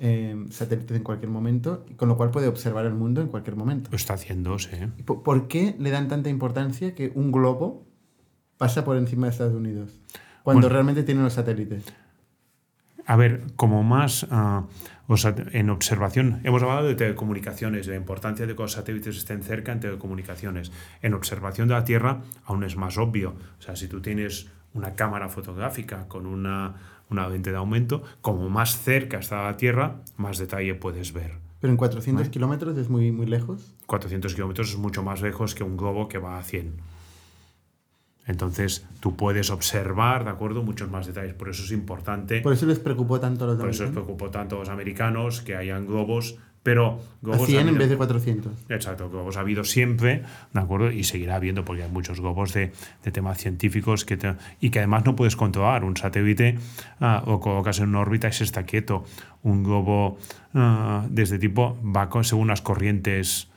[0.01, 3.91] Eh, satélites en cualquier momento, con lo cual puede observar el mundo en cualquier momento.
[3.91, 4.85] Lo está haciéndose.
[4.85, 4.89] ¿eh?
[4.99, 7.87] ¿Y ¿Por, por qué le dan tanta importancia que un globo
[8.57, 10.01] pasa por encima de Estados Unidos?
[10.43, 10.75] Cuando Bueno.
[10.75, 11.85] realmente tienen los satélites.
[13.07, 14.67] A ver, como más ah,
[15.11, 19.17] o sea, en observación, hemos hablado de telecomunicaciones, de la importancia de que los satélites
[19.17, 20.71] estén cerca en telecomunicaciones.
[21.01, 23.35] En observación de la Tierra aún es más obvio.
[23.59, 26.75] O sea, si tú tienes una cámara fotográfica con una,
[27.11, 31.33] una lente de aumento, como más cerca está la Tierra, más detalle puedes ver.
[31.61, 33.75] Pero en 400 kilómetros es muy, muy lejos.
[33.87, 36.77] 400 kilómetros es mucho más lejos que un globo que va a 100.
[38.29, 40.63] Entonces, tú puedes observar, ¿de acuerdo?
[40.63, 41.35] Muchos más detalles.
[41.35, 42.43] Por eso es importante.
[42.43, 45.41] Por eso les preocupó tanto a los Por eso les preocupó tanto a los americanos
[45.41, 46.37] que hayan globos,
[46.69, 48.53] pero A globos 100 ha en vez de 400.
[48.69, 50.91] Exacto, globos ha habido siempre, ¿de acuerdo?
[50.91, 54.81] Y seguirá habiendo porque hay muchos globos de, de temas científicos que te- y que
[54.81, 55.83] además no puedes controlar.
[55.85, 56.59] Un satélite
[57.01, 59.05] ah, lo colocas en una órbita y se está quieto.
[59.43, 60.19] Un globo
[60.53, 63.49] ah, de este tipo va con, según las corrientes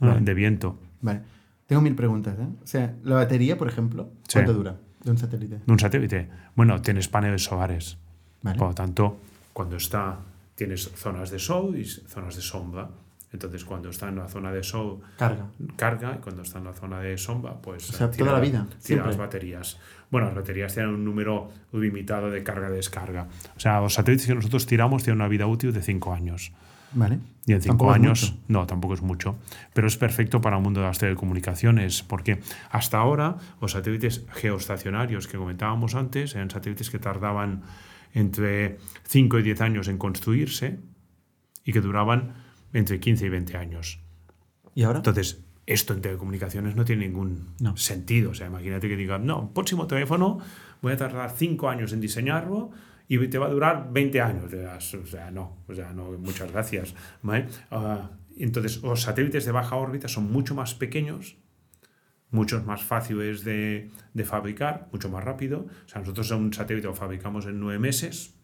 [0.00, 0.76] ah, de viento.
[1.02, 1.20] Vale.
[1.68, 2.48] Tengo mil preguntas, ¿eh?
[2.64, 4.32] O sea, la batería, por ejemplo, Sí.
[4.34, 5.60] ¿cuánto dura de un satélite?
[5.64, 7.96] De un satélite, bueno, tienes paneles solares.
[8.42, 8.58] Vale.
[8.58, 9.18] Por lo tanto,
[9.52, 10.18] cuando está,
[10.56, 12.88] tienes zonas de sol y zonas de sombra.
[13.32, 15.46] Entonces, cuando está en la zona de sol, Carga.
[15.76, 18.66] carga y cuando está en la zona de sombra, pues O sea, toda la vida,
[18.68, 19.06] tira siempre.
[19.08, 19.78] las baterías.
[20.10, 23.28] Bueno, las baterías tienen un número limitado de carga-descarga.
[23.56, 26.52] O sea, los satélites que nosotros tiramos tienen una vida útil de 5 años.
[26.92, 27.18] Vale.
[27.46, 28.42] Y en cinco Tampoco es años, mucho.
[28.48, 29.36] no, tampoco es mucho,
[29.74, 32.40] pero es perfecto para el mundo de las telecomunicaciones, porque
[32.70, 37.62] hasta ahora los satélites geoestacionarios que comentábamos antes eran satélites que tardaban
[38.16, 40.80] entre 5 y 10 años en construirse
[41.64, 42.32] y que duraban
[42.72, 44.00] entre 15 y 20 años.
[44.74, 44.98] ¿Y ahora?
[45.00, 47.76] Entonces, esto en telecomunicaciones no tiene ningún No.
[47.76, 48.30] sentido.
[48.30, 50.38] O sea, imagínate que digan, no, próximo teléfono
[50.80, 52.70] voy a tardar 5 años en diseñarlo
[53.06, 54.44] y te va a durar 20 años.
[54.94, 56.94] O sea, no, o sea, no, muchas gracias.
[57.22, 57.46] ¿vale?
[57.70, 61.36] Ah, entonces, los satélites de baja órbita son mucho más pequeños,
[62.30, 65.66] muchos más fáciles de, de fabricar, mucho más rápido.
[65.86, 68.34] O sea, nosotros un satélite lo fabricamos en 9 meses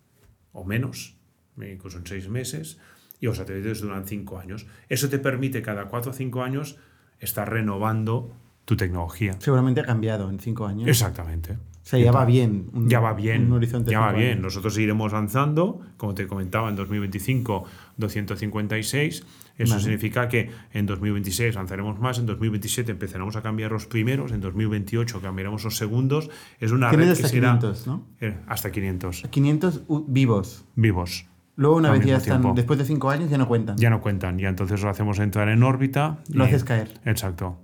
[0.52, 1.16] o menos,
[1.56, 2.78] incluso en 6 meses,
[3.20, 4.66] y los satélites duran 5 años.
[4.88, 6.78] Eso te permite cada 4 o 5 años
[7.20, 9.36] estar renovando tu tecnología.
[9.38, 10.88] Seguramente ha cambiado en cinco años.
[10.88, 11.58] Exactamente.
[11.82, 12.70] O sea, ya va bien.
[12.72, 13.46] un- Ya va bien.
[13.46, 14.40] un horizonte ya va bien.
[14.40, 17.64] Nosotros iremos avanzando, como te comentaba, en 2025
[17.96, 19.24] 256.
[19.58, 19.82] Eso Vale.
[19.82, 25.20] significa que en 2026 lanzaremos más, en 2027 empezaremos a cambiar los primeros, en 2028
[25.20, 26.30] cambiaremos los segundos.
[26.58, 28.06] Es una red hasta que será 500, ¿no?
[28.20, 30.64] eh, hasta 500 500 u- vivos.
[30.74, 31.26] vivos.
[31.56, 32.56] Luego, una vez ya están, tiempo.
[32.56, 33.76] después de cinco años, ya no cuentan.
[33.76, 36.20] Ya no cuentan, ya entonces lo hacemos entrar en órbita.
[36.32, 36.94] Lo y- haces caer.
[37.04, 37.58] Exacto.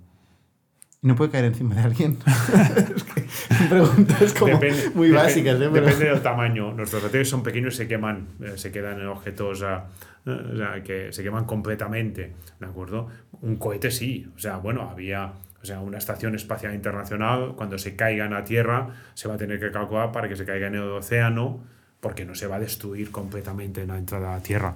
[1.00, 2.18] No puede caer encima de alguien.
[2.26, 5.68] es que son preguntas como Depende- muy básicas, ¿eh?
[5.72, 6.72] Pero- Depende del tamaño.
[6.72, 10.82] Nuestros satélites son pequeños y se queman, eh, se quedan en objetos eh, o sea,
[10.82, 12.34] que se queman completamente.
[12.58, 13.08] ¿De acuerdo?
[13.42, 14.28] Un cohete sí.
[14.34, 15.32] O sea, bueno, había.
[15.60, 19.58] O sea, una estación espacial internacional, cuando se caigan a Tierra, se va a tener
[19.58, 21.64] que calcular para que se caiga en el océano,
[22.00, 24.74] porque no se va a destruir completamente en la entrada a Tierra.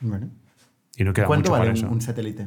[0.00, 0.28] Bueno.
[0.96, 1.88] Y no queda ¿Cuánto mucho vale para un, eso.
[1.94, 2.46] un satélite?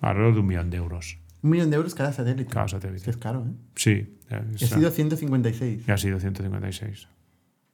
[0.00, 1.18] Alrededor de un millón de euros.
[1.42, 2.50] Un millón de euros cada satélite.
[2.50, 3.04] Cada satélite.
[3.04, 3.52] Que es caro, ¿eh?
[3.76, 4.16] Sí.
[4.30, 5.84] Y ha sido 156.
[5.86, 7.08] y ha sido 156.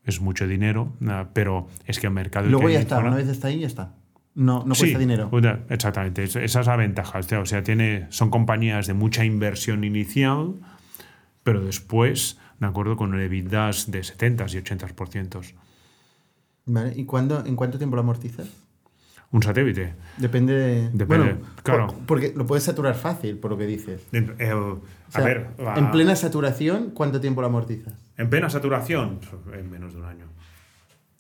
[0.05, 0.93] Es mucho dinero,
[1.33, 2.47] pero es que el mercado...
[2.49, 3.95] Luego ya está, una vez está ahí, ya está.
[4.35, 5.31] No, no Sí, cuesta dinero.
[5.71, 7.19] exactamente, es- esa es la ventaja.
[7.21, 10.55] O sea, tiene, son compañías de mucha inversión inicial,
[11.43, 15.55] pero después, de acuerdo, con EBITDAs de 70 y 80%.
[16.67, 16.93] Vale.
[16.97, 18.49] ¿Y cuándo, en cuánto tiempo lo amortizas?
[19.35, 19.95] Un satélite.
[20.17, 20.75] Depende de.
[20.93, 21.87] Depende, bueno, claro.
[21.89, 24.01] por- porque lo puedes saturar fácil, por lo que dices.
[24.13, 24.81] El- el- O
[25.13, 27.95] a ver, la- En plena saturación, ¿cuánto tiempo lo amortizas?
[28.17, 29.19] en plena saturación,
[29.53, 30.27] en menos de un año.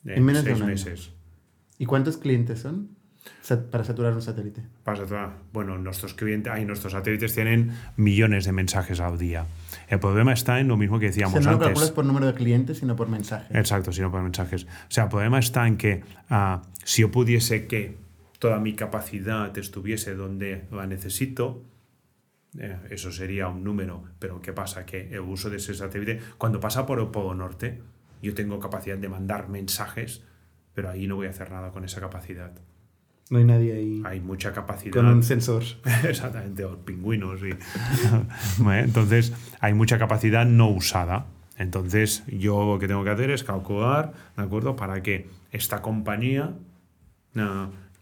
[0.04, 0.66] En menos de un año.
[0.66, 1.10] meses.
[1.78, 2.90] ¿Y cuántos clientes son
[3.72, 4.62] para saturar un satélite?
[4.84, 9.46] Para saturar- Bueno, nuestros clientes, ay, nuestros satélites tienen millones de mensajes al día.
[9.88, 11.66] El problema está en lo mismo que O decíamos sea, no lo antes.
[11.68, 13.48] calculas por número de clientes, sino por mensajes.
[13.56, 14.64] Exacto, sino por mensajes.
[14.66, 18.03] O sea, el problema está en que ah, si yo pudiese que
[18.44, 21.62] toda mi capacidad estuviese donde la necesito,
[22.58, 24.04] eh, eso sería un número.
[24.18, 24.84] Pero ¿qué pasa?
[24.84, 27.80] Que el uso de ese satélite, cuando pasa por el Polo Norte,
[28.20, 30.22] yo tengo capacidad de mandar mensajes,
[30.74, 32.52] pero ahí no voy a hacer nada con esa capacidad.
[33.30, 34.92] No hay nadie ahí Hay mucha capacidad.
[34.92, 35.62] con un sensor.
[36.06, 37.40] Exactamente, los pingüinos.
[38.58, 38.82] ¿Vale?
[38.82, 41.28] Entonces, hay mucha capacidad no usada.
[41.56, 44.76] Entonces, yo lo que tengo que hacer es calcular, ¿de acuerdo?
[44.76, 46.52] Para que esta compañía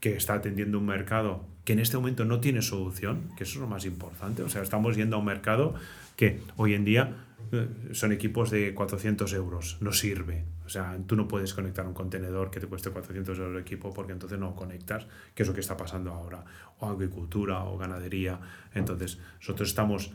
[0.02, 3.60] que está atendiendo un mercado que en este momento no tiene solución, que eso es
[3.60, 4.42] lo más importante.
[4.42, 5.74] O sea, estamos yendo a un mercado
[6.16, 7.14] que hoy en día
[7.52, 10.44] eh, son equipos de 400 euros, no sirve.
[10.66, 13.94] O sea, tú no puedes conectar un contenedor que te cueste 400 euros el equipo
[13.94, 16.44] porque entonces no conectas, que es lo que está pasando ahora.
[16.80, 18.40] O agricultura o ganadería.
[18.74, 20.10] Entonces, nosotros estamos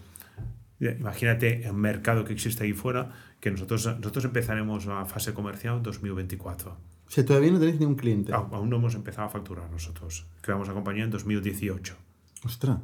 [0.79, 3.09] Imagínate el mercado que existe ahí fuera,
[3.39, 6.96] que nosotros, nosotros empezaremos la fase comercial en 2024.
[7.07, 8.33] O sea, todavía no tenéis ni un cliente.
[8.33, 10.25] Aún no hemos empezado a facturar nosotros.
[10.41, 11.95] Creamos la compañía en 2018.
[12.43, 12.79] Ostras.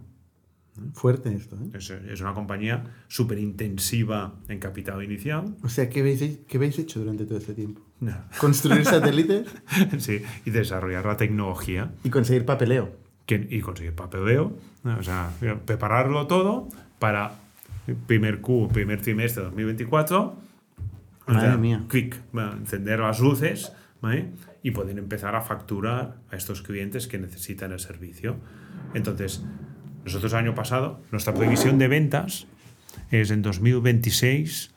[0.94, 1.78] Fuerte esto, ¿eh?
[1.78, 5.56] Es, es una compañía súper intensiva en capital inicial.
[5.62, 7.82] O sea, ¿qué habéis, ¿qué habéis hecho durante todo este tiempo?
[8.40, 9.48] Construir satélites
[10.00, 12.90] sí, y desarrollar la tecnología y conseguir papeleo.
[13.28, 14.58] que- y conseguir papeleo.
[14.84, 14.98] ¿no?
[14.98, 15.32] O sea,
[15.66, 17.36] prepararlo todo para
[18.08, 20.22] primer Q, primer trimestre de 2024.
[20.24, 21.84] o Madre sea, mía.
[21.90, 22.54] Quick, ¿vale?
[22.58, 23.72] encender las luces
[24.04, 24.34] ¿vale?
[24.62, 28.36] y poder empezar a facturar a estos clientes que necesitan el servicio.
[28.94, 29.44] Entonces,
[30.04, 32.46] nosotros el año pasado, nuestra previsión de ventas
[33.12, 34.76] es en 2026.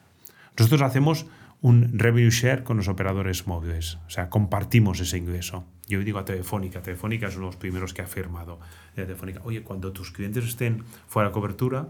[0.56, 1.26] Nosotros hacemos
[1.60, 5.64] un revenue share con los operadores móviles, o sea, compartimos ese ingreso.
[5.88, 8.60] Yo digo a Telefónica, Telefónica es uno de los primeros que ha firmado.
[8.94, 11.88] Telefónica, oye, cuando tus clientes estén fuera de cobertura,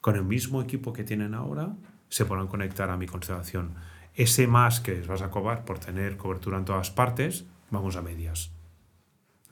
[0.00, 1.74] con el mismo equipo que tienen ahora,
[2.08, 3.74] se podrán conectar a mi constelación.
[4.14, 8.02] Ese más que les vas a cobrar por tener cobertura en todas partes, vamos a
[8.02, 8.52] medias.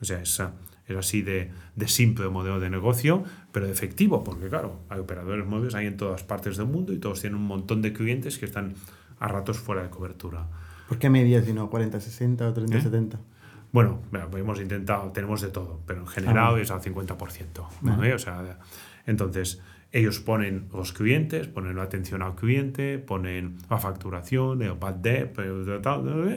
[0.01, 0.41] O sea, es,
[0.87, 4.99] es así de, de simple el modelo de negocio, pero de efectivo, porque claro, hay
[4.99, 8.37] operadores móviles hay en todas partes del mundo y todos tienen un montón de clientes
[8.37, 8.73] que están
[9.19, 10.47] a ratos fuera de cobertura.
[10.87, 12.81] ¿Por qué medias y no 40-60 o ¿Eh?
[12.81, 13.17] 30-70?
[13.71, 16.61] Bueno, bueno, hemos intentado, tenemos de todo, pero en general Ah.
[16.61, 17.67] es al 50%.
[17.81, 18.13] ¿vale?
[18.13, 18.59] O sea,
[19.05, 19.61] entonces,
[19.93, 25.37] ellos ponen los clientes, ponen la atención al cliente, ponen la facturación, el bad debt,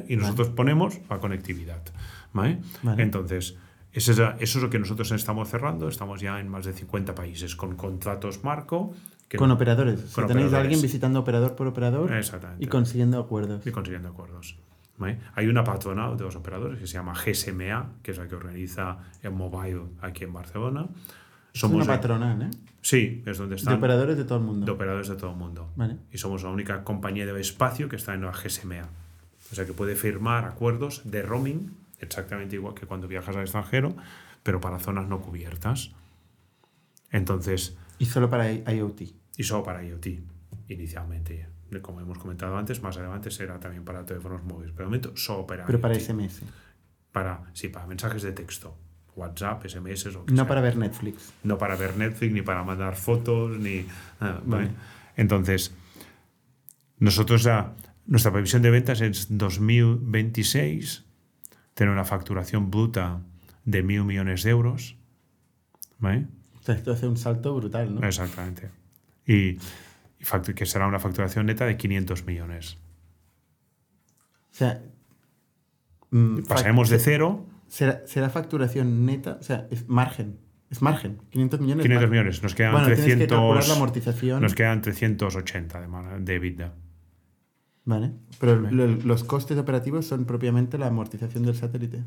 [0.08, 1.82] y nosotros ponemos la conectividad.
[2.32, 2.58] ¿vale?
[2.82, 3.02] Vale.
[3.02, 3.56] Entonces,
[3.92, 5.88] eso es, eso es lo que nosotros estamos cerrando.
[5.88, 8.94] Estamos ya en más de 50 países con contratos marco.
[9.28, 9.94] que- Con operadores.
[10.04, 10.54] O sea, con tenéis a operadores.
[10.66, 12.10] alguien visitando operador por operador
[12.60, 13.66] y consiguiendo acuerdos.
[13.66, 14.56] y consiguiendo acuerdos.
[14.98, 15.18] ¿vale?
[15.34, 18.98] Hay una patronal de los operadores que se llama GSMA, que es la que organiza
[19.22, 20.86] el mobile aquí en Barcelona.
[21.56, 22.50] Es una Somos patronal, ¿eh?
[22.82, 24.66] Sí, es donde De están operadores de todo el mundo.
[24.66, 25.72] de operadores de todo el mundo.
[25.74, 25.96] Vale.
[26.12, 28.86] Y somos la única compañía del espacio que está en la GSMA.
[29.50, 33.96] O sea, que puede firmar acuerdos de roaming exactamente igual que cuando viajas al extranjero,
[34.42, 35.92] pero para zonas no cubiertas.
[37.10, 39.00] Entonces, Y solo para IoT.
[39.38, 40.06] y solo para IoT,
[40.68, 41.48] inicialmente.
[41.82, 44.72] Como hemos comentado antes, más adelante será también para teléfonos móviles.
[44.72, 46.02] Pero de momento, solo para Pero para IoT.
[46.04, 46.42] SMS.
[47.12, 48.76] Para, sí, para mensajes de texto.
[49.16, 50.46] WhatsApp, SMS o No sea.
[50.46, 51.32] para ver Netflix.
[51.42, 53.86] no para ver Netflix, ni para mandar fotos, ni.
[55.16, 55.74] Entonces,
[56.98, 57.74] nosotros ya.
[58.06, 61.04] Nuestra previsión de ventas es 2026,
[61.74, 63.20] tener una facturación bruta
[63.64, 64.96] de mil millones de euros.
[65.98, 66.26] ¿Vale?
[66.68, 68.06] Esto hace un salto brutal, ¿no?
[68.06, 68.70] Exactamente.
[69.26, 72.78] Y, y que será una facturación neta de 500 millones.
[74.52, 74.80] O sea.
[76.10, 80.38] mm, Pasaremos de cero, Será, será facturación neta, o sea, es margen.
[80.70, 81.18] Es margen.
[81.30, 81.82] 500 millones.
[81.84, 82.10] 500 margen.
[82.10, 82.42] millones.
[82.42, 83.38] Nos quedan Bueno, tienes que 300.
[83.38, 84.42] calcular la amortización.
[84.42, 86.72] Nos quedan 380 de, de EBITDA.
[87.84, 88.12] Vale.
[88.40, 92.02] Pero lo- los costes operativos son propiamente la amortización del satélite.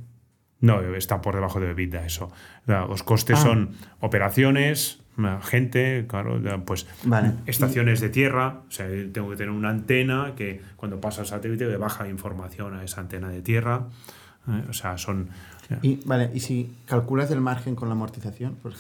[0.59, 2.29] No, está por debajo de EBITDA eso.
[2.65, 3.43] Los costes Ah.
[3.43, 3.69] son
[4.01, 5.01] operaciones,
[5.41, 7.31] gente, claro, pues Vale.
[7.45, 8.63] estaciones de tierra.
[8.67, 12.73] O sea, tengo que tener una antena que cuando pasa el satélite le baja información
[12.75, 13.87] a esa antena de tierra.
[14.47, 15.29] Eh, O sea, son.
[15.81, 18.75] Y, vale, y si calculas el margen con la amortización, pues,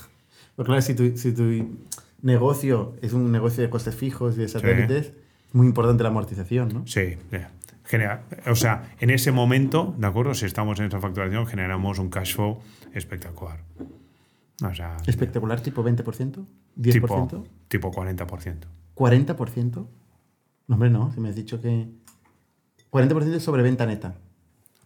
[0.55, 1.77] pues claro, si tu, si tu
[2.21, 5.07] negocio es un negocio de costes fijos y de satélites,
[5.47, 6.87] es muy importante la amortización, ¿no?
[6.87, 7.47] Sí, eh,
[7.85, 10.33] genera, o sea, en ese momento, ¿de acuerdo?
[10.33, 12.59] Si estamos en esa facturación, generamos un cash flow
[12.93, 13.59] espectacular.
[14.63, 16.03] O sea, Espectacular, tipo 20%,
[16.75, 18.55] 10%, tipo, tipo 40%.
[18.95, 19.73] 40%.
[19.75, 19.87] No,
[20.75, 21.87] hombre, no, si me has dicho que
[22.91, 24.15] 40% es sobre venta neta.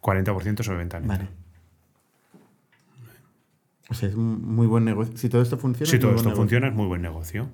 [0.04, 1.14] 40% sobre venta neta.
[1.14, 1.28] Vale.
[3.88, 5.16] O sea, es un muy buen negocio.
[5.16, 5.90] Si todo esto funciona.
[5.90, 6.36] Si todo esto negocio.
[6.42, 7.48] funciona, es muy buen negocio.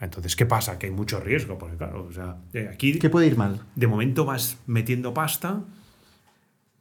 [0.00, 0.78] Entonces, ¿qué pasa?
[0.78, 3.60] Que hay mucho riesgo, porque claro, o sea, eh, aquí ¿Qué puede ir mal?
[3.74, 5.62] de momento vas metiendo pasta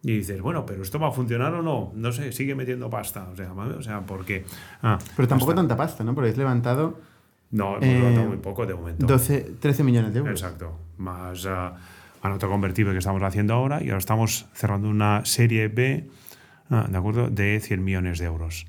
[0.03, 3.28] y dices, bueno, pero esto va a funcionar o no, no sé, sigue metiendo pasta,
[3.30, 4.45] o sea, o sea, porque
[4.84, 6.13] ah, Pero tampoco hasta- tanta pasta, ¿no?
[6.13, 6.99] Porque has levantado
[7.49, 9.07] no, hemos eh, levantado muy poco de momento.
[9.07, 10.39] 12, 13 millones de euros.
[10.39, 11.76] Exacto, más ah,
[12.28, 16.08] a nota convertible que estamos haciendo ahora y ahora estamos cerrando una serie B,
[16.70, 17.30] ah, ¿de acuerdo?
[17.30, 18.66] De 100 millones de euros.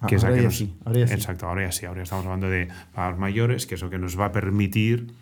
[0.00, 1.14] Ah, que es ahora que ya nos- sí, ahora ya sí.
[1.14, 3.98] Exacto, ahora ya sí, ahora ya estamos hablando de pagos mayores, que es lo que
[3.98, 5.12] nos va a permitir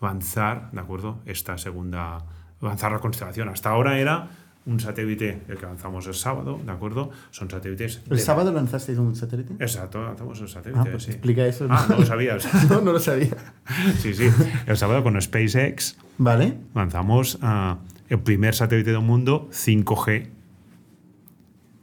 [0.00, 1.18] avanzar, ¿de acuerdo?
[1.26, 2.24] Esta segunda,
[2.62, 3.48] avanzar la constelación.
[3.48, 4.28] Hasta ahora era
[4.68, 7.10] un satélite, el que lanzamos el sábado, ¿de acuerdo?
[7.30, 8.02] Son satélites...
[8.10, 9.54] ¿El de- sábado lanzasteis un satélite?
[9.58, 11.10] Exacto, lanzamos el satélite, Ah, pues sí.
[11.12, 11.66] explica eso.
[11.70, 12.46] Ah, no lo sabías.
[12.70, 13.28] no, no lo sabía.
[13.98, 14.28] sí, sí.
[14.66, 16.54] El sábado con SpaceX Vale.
[16.74, 20.28] lanzamos ah, el primer satélite del mundo 5G.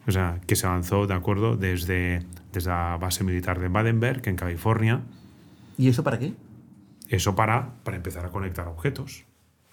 [0.08, 1.58] O sea, que se lanzó, ¿de acuerdo?
[1.58, 2.24] Desde,
[2.54, 5.02] desde la base militar de Badenberg, en California.
[5.78, 6.34] ¿Y eso para qué?
[7.10, 9.26] Eso para, para empezar a conectar objetos.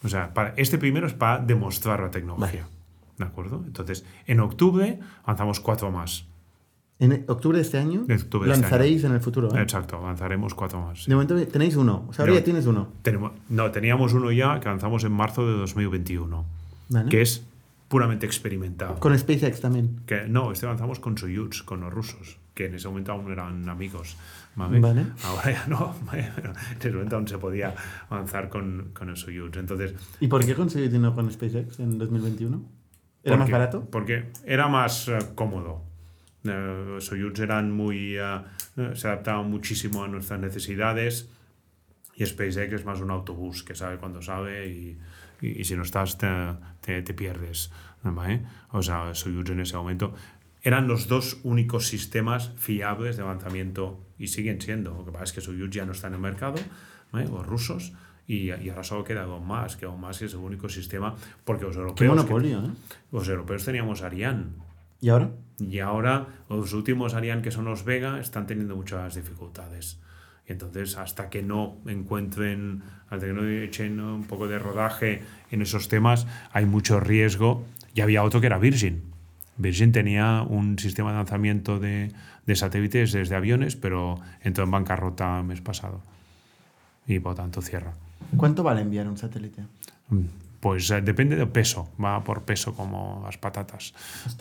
[0.02, 2.66] O sea, para, este primero es para demostrar la tecnología.
[3.22, 3.62] ¿De acuerdo?
[3.64, 6.26] Entonces, en octubre lanzamos cuatro más.
[6.98, 9.54] En octubre de este año En octubre de este lanzaréis en el futuro.
[9.56, 9.62] ¿eh?
[9.62, 11.04] Exacto, lanzaremos cuatro más.
[11.04, 11.10] sí.
[11.10, 12.06] De momento tenéis uno.
[12.08, 12.88] O sea, ahora ya tienes uno.
[13.02, 16.44] Tenemos, no, teníamos uno ya que lanzamos en marzo de 2021,
[16.88, 17.08] Vale.
[17.08, 17.44] que es
[17.88, 18.98] puramente experimental.
[18.98, 20.00] Con SpaceX también.
[20.06, 23.68] Que, no, este lanzamos con Soyuz, con los rusos, que en ese momento aún eran
[23.68, 24.16] amigos.
[24.54, 24.80] ¿vale?
[24.80, 25.06] Vale.
[25.24, 27.74] Ahora ya no, en ese momento aún se podía
[28.10, 29.56] avanzar con, con el Soyuz.
[29.56, 32.81] Entonces, ¿Y por qué conseguís uno con SpaceX en 2021?
[33.24, 33.88] ¿Era ¿por más barato?
[33.90, 35.82] Porque era más eh, cómodo.
[36.44, 38.16] Eh, Soyuz eran muy.
[38.18, 38.40] eh,
[38.94, 41.28] se adaptaban muchísimo a nuestras necesidades.
[42.14, 44.98] Y SpaceX es más un autobús que sabe cuando sabe y,
[45.40, 46.28] y- y si no estás te,
[46.80, 47.70] te- te pierdes.
[48.02, 48.42] ¿vale?
[48.70, 50.14] O sea, Soyuz en ese momento
[50.62, 54.92] eran los dos únicos sistemas fiables de lanzamiento y siguen siendo.
[54.94, 56.56] Lo que pasa es que Soyuz ya no está en el mercado,
[57.12, 57.26] ¿vale?
[57.28, 57.92] los rusos,
[58.26, 61.14] y, y ahora solo queda Elon Musk, que Elon Musk es el único sistema
[61.44, 61.98] porque los europeos...
[61.98, 62.70] Qué que- monopolio, ¿eh?
[63.10, 64.46] los europeos teníamos Ariane.
[65.00, 65.30] ¿Y ahora?
[65.58, 69.98] Y ahora los últimos Ariane, que son los Vega, están teniendo muchas dificultades.
[70.48, 75.62] Y entonces, hasta que no encuentren, hasta que no echen un poco de rodaje en
[75.62, 77.64] esos temas, hay mucho riesgo.
[77.94, 79.02] Y había otro que era Virgin.
[79.56, 82.12] Virgin tenía un sistema de lanzamiento de,
[82.46, 86.00] de satélites desde aviones, pero entró en bancarrota el mes pasado.
[87.06, 87.92] Y por tanto cierra.
[88.36, 89.62] ¿Cuánto vale enviar un satélite?
[90.60, 93.94] Pues eh, depende del peso, va por peso como las patatas.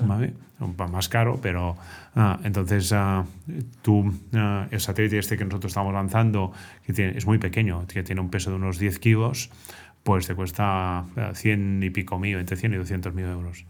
[0.06, 0.34] ¿vale?
[0.62, 1.76] Va más caro, pero
[2.16, 3.26] ah, entonces ah,
[3.82, 6.52] tú, ah, el satélite este que nosotros estamos lanzando,
[6.86, 9.50] que tiene, es muy pequeño, que tiene un peso de unos 10 kilos,
[10.04, 13.66] pues te cuesta ah, 100 y pico mil, entre 100 y 200 mil euros.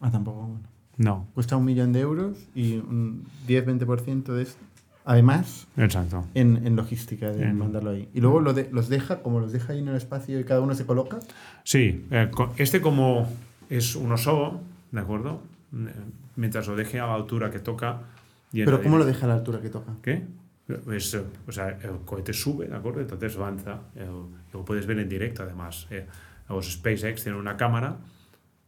[0.00, 0.48] Ah, tampoco.
[0.48, 0.72] Bueno.
[0.98, 4.62] No, Cuesta un millón de euros y un 10-20% de esto.
[5.04, 6.24] Además, exacto.
[6.34, 8.08] en, en logística de En- mandarlo ahí.
[8.14, 10.60] Y luego lo de- los deja, como los deja ahí en el espacio y cada
[10.60, 11.18] uno se coloca.
[11.64, 13.28] Sí, eh, este como
[13.68, 14.60] es uno solo,
[14.92, 15.40] ¿de acuerdo?
[16.36, 18.00] mientras lo deje a la altura que toca.
[18.52, 19.92] y Pero ¿cómo lo deja a la altura que toca?
[20.02, 20.22] ¿Qué?
[20.94, 23.00] Es, eh, o sea, el cohete sube, ¿de acuerdo?
[23.00, 23.80] Entonces avanza.
[23.96, 25.86] el- lo puedes ver en directo, además.
[25.90, 26.06] Eh,
[26.48, 27.96] los SpaceX tienen una cámara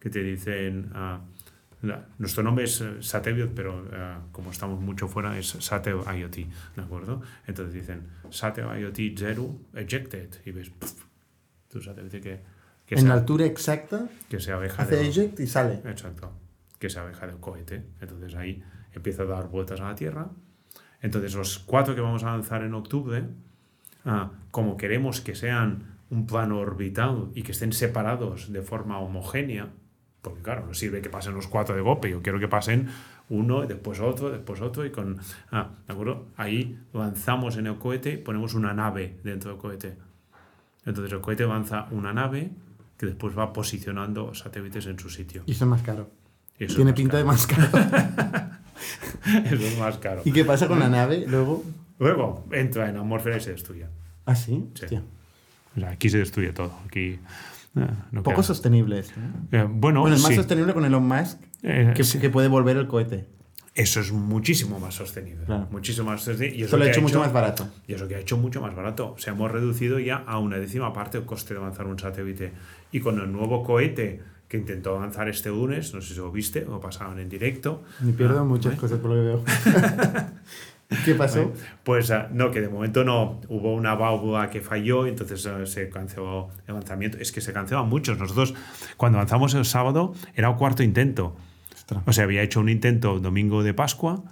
[0.00, 0.90] que te dicen.
[0.92, 1.20] la-
[2.18, 6.36] nuestro nombre es eh, Satellite, pero ah, como estamos mucho fuera, es Satel IoT,
[6.76, 7.22] ¿de acuerdo?
[7.46, 10.30] Entonces dicen Satel IoT 0 ejected.
[10.44, 11.04] Y ves, puf,
[11.68, 12.40] tu satélite que,
[12.86, 15.80] que, en la altura exacta, que se aleja hace eject y sale.
[15.84, 16.32] Exacto.
[16.78, 17.84] Que se aleja del cohete.
[18.00, 18.62] Entonces ahí
[18.92, 20.30] empieza a dar vueltas a la Tierra.
[21.02, 23.24] Entonces los cuatro que vamos a lanzar en octubre,
[24.04, 29.68] ah, como queremos que sean un plano orbital y que estén separados de forma homogénea,
[30.24, 32.88] porque claro, no sirve que pasen los cuatro de golpe, yo quiero que pasen
[33.28, 35.18] uno, después otro, después otro, y con...
[35.52, 36.26] Ah, ¿de acuerdo?
[36.36, 39.96] Ahí lanzamos en el cohete, ponemos una nave dentro del cohete.
[40.84, 42.50] Entonces el cohete lanza una nave
[42.98, 45.42] que después va posicionando satélites en su sitio.
[45.46, 46.10] Y eso es más caro.
[46.58, 47.32] Y eso Tiene pinta de caro.
[47.32, 47.68] más caro.
[49.24, 50.20] Eso es más caro.
[50.24, 51.64] ¿Y qué pasa con la nave luego?
[51.98, 53.86] Luego entra en atmósfera y se destruye.
[54.26, 54.68] ¿Ah, sí?
[54.74, 54.84] Sí.
[54.84, 55.02] Hostia.
[55.76, 56.72] O sea, aquí se destruye todo.
[56.86, 57.18] Aquí.
[57.74, 59.18] No Poco queda- sostenible esto.
[59.18, 59.22] ¿eh?
[59.60, 60.36] Eh, bueno, Bueno, es más sí.
[60.36, 62.18] sostenible con Elon Musk, Eh, que, sí.
[62.18, 63.26] que puede volver el cohete.
[63.74, 65.44] Eso es muchísimo más sostenible.
[65.46, 65.66] Claro.
[65.72, 66.56] Muchísimo más sostenible.
[66.58, 67.66] Y eso lo ha hecho mucho más barato.
[67.88, 69.14] Y eso que ha hecho mucho más barato.
[69.14, 72.52] O sea, hemos reducido ya a una décima parte el coste de lanzar un satélite.
[72.92, 76.60] Y con el nuevo cohete que intentó lanzar este lunes, no sé si lo viste,
[76.64, 77.82] lo pasaban en directo.
[78.00, 78.76] Me pierdo Ah, muchas ¿eh?
[78.76, 79.44] cosas por lo que veo.
[81.04, 81.52] ¿Qué pasó?
[81.82, 83.40] Pues ah, no, que de momento no.
[83.48, 87.18] Hubo una válvula que falló, entonces ah, se canceló el lanzamiento.
[87.18, 88.18] Es que se cancelan muchos.
[88.18, 88.54] Nosotros,
[88.96, 91.36] cuando lanzamos el sábado, era el cuarto intento.
[91.74, 92.02] Ostras.
[92.06, 94.22] O sea, había hecho un intento domingo de Pascua,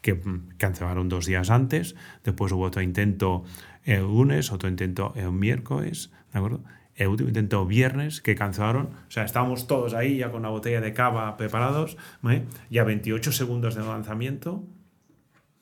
[0.00, 1.96] que mm, cancelaron dos días antes.
[2.22, 3.44] Después hubo otro intento
[3.84, 6.60] el lunes, otro intento el miércoles, ¿de acuerdo?
[6.94, 8.90] El último intento viernes, que cancelaron.
[9.08, 11.96] O sea, estábamos todos ahí ya con la botella de cava preparados.
[12.22, 12.44] ¿vale?
[12.70, 14.62] Y a 28 segundos del lanzamiento,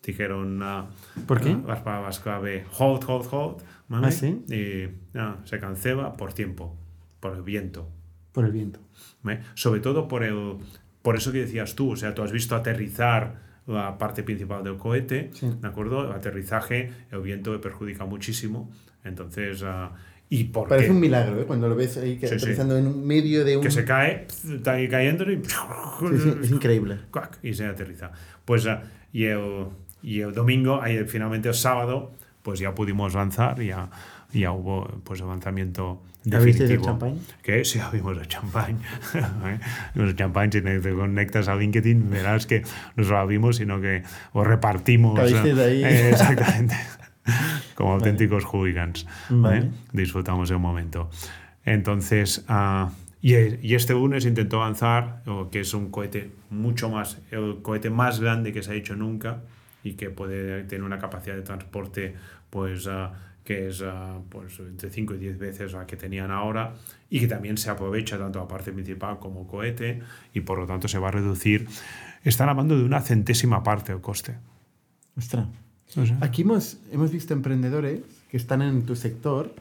[0.02, 0.60] dijeron...
[0.62, 0.86] ah,
[1.26, 1.50] ¿Por qué?
[1.50, 3.56] ah, las palabras clave, hold, hold, hold.
[3.88, 4.06] ¿vale?
[4.08, 4.42] ¿Ah, sí?
[4.48, 4.88] Y
[5.18, 6.76] ah, se cancela por tiempo,
[7.20, 7.88] por el viento.
[8.32, 8.80] Por el viento.
[9.28, 9.40] ¿eh?
[9.54, 10.56] Sobre todo por el
[11.02, 14.76] por eso que decías tú, o sea, tú has visto aterrizar la parte principal del
[14.76, 15.50] cohete, Sí.
[15.60, 16.04] ¿de acuerdo?
[16.06, 18.70] El aterrizaje, el viento le perjudica muchísimo,
[19.04, 19.92] entonces, ah,
[20.28, 20.92] y por Parece qué?
[20.94, 21.44] un milagro, ¿eh?
[21.44, 22.42] Cuando lo ves ahí que Sí, sí.
[22.44, 23.62] aterrizando en un medio de un...
[23.64, 26.98] que se cae, está ahí cayendo y, Sí, sí, es increíble.
[27.42, 28.12] y se aterriza.
[28.44, 28.82] Pues ah,
[29.12, 29.66] y, el,
[30.02, 33.88] y el domingo, ahí, finalmente el sábado, pues ya pudimos lanzar, ya,
[34.32, 35.22] ya hubo pues
[36.24, 36.84] ¿Ya visteis el definitivo.
[36.84, 37.18] champán?
[37.42, 38.78] Que sí, abrimos el champán.
[39.14, 39.58] ¿eh?
[39.96, 42.62] el champán, si te conectas a LinkedIn, verás que
[42.96, 45.18] no solo abrimos, sino que os repartimos.
[45.18, 45.52] ¿eh?
[45.60, 45.84] ahí.
[45.84, 46.76] Eh, exactamente.
[47.74, 49.02] Como auténticos hooligans.
[49.02, 49.06] ¿eh?
[49.30, 49.70] Vale.
[49.92, 51.10] Disfrutamos el momento.
[51.64, 52.90] Entonces, ah,
[53.20, 58.20] y, y este lunes intentó avanzar, que es un cohete mucho más, el cohete más
[58.20, 59.40] grande que se ha hecho nunca
[59.82, 62.14] y que puede tener una capacidad de transporte,
[62.50, 62.86] pues.
[62.86, 63.12] ah,
[63.44, 66.74] que es ah, pues, entre 5 y 10 veces la que tenían ahora
[67.10, 70.00] y que también se aprovecha tanto la parte principal como cohete
[70.32, 71.66] y por lo tanto se va a reducir.
[72.24, 74.36] Están hablando de una centésima parte del coste.
[75.16, 75.48] Ostras.
[75.96, 79.54] O sea, Aquí hemos, hemos visto emprendedores que están en tu sector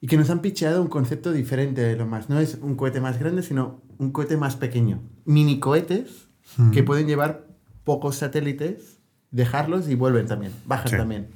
[0.00, 2.28] y que nos han picheado un concepto diferente de lo más.
[2.28, 5.00] No es un cohete más grande, sino un cohete más pequeño.
[5.24, 6.28] Mini cohetes
[6.72, 7.46] que pueden llevar
[7.90, 9.00] pocos satélites,
[9.32, 10.96] dejarlos y vuelven también, bajan Sí.
[10.96, 11.26] también.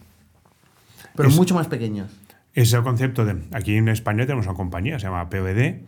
[1.16, 2.12] Pero Es- mucho más pequeños.
[2.52, 3.42] Es el concepto de.
[3.52, 5.84] Aquí en España tenemos una compañía, se llama PVD,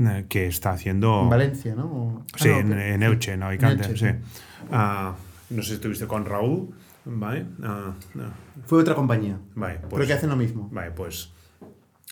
[0.00, 1.22] eh, que está haciendo.
[1.22, 1.84] En Valencia, ¿no?
[1.84, 4.18] O- ah, Sí, no, en, en Elche, en Alicante, Elche, sí.
[4.18, 4.40] sí.
[4.72, 5.14] Ah,
[5.50, 6.70] no sé si estuviste con Raúl,
[7.04, 7.46] ¿vale?
[7.62, 8.24] Ah, no.
[8.66, 9.38] Fue otra compañía.
[9.54, 10.68] Vale, pero pues, que hacen lo mismo.
[10.72, 11.30] vale, pues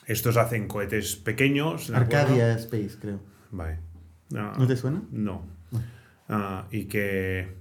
[0.06, 1.90] estos hacen cohetes pequeños.
[1.90, 3.18] Arcadia Space, creo.
[3.50, 3.78] Vale.
[4.30, 5.02] ¿No te suena?
[5.10, 5.42] No.
[6.70, 7.56] Y que,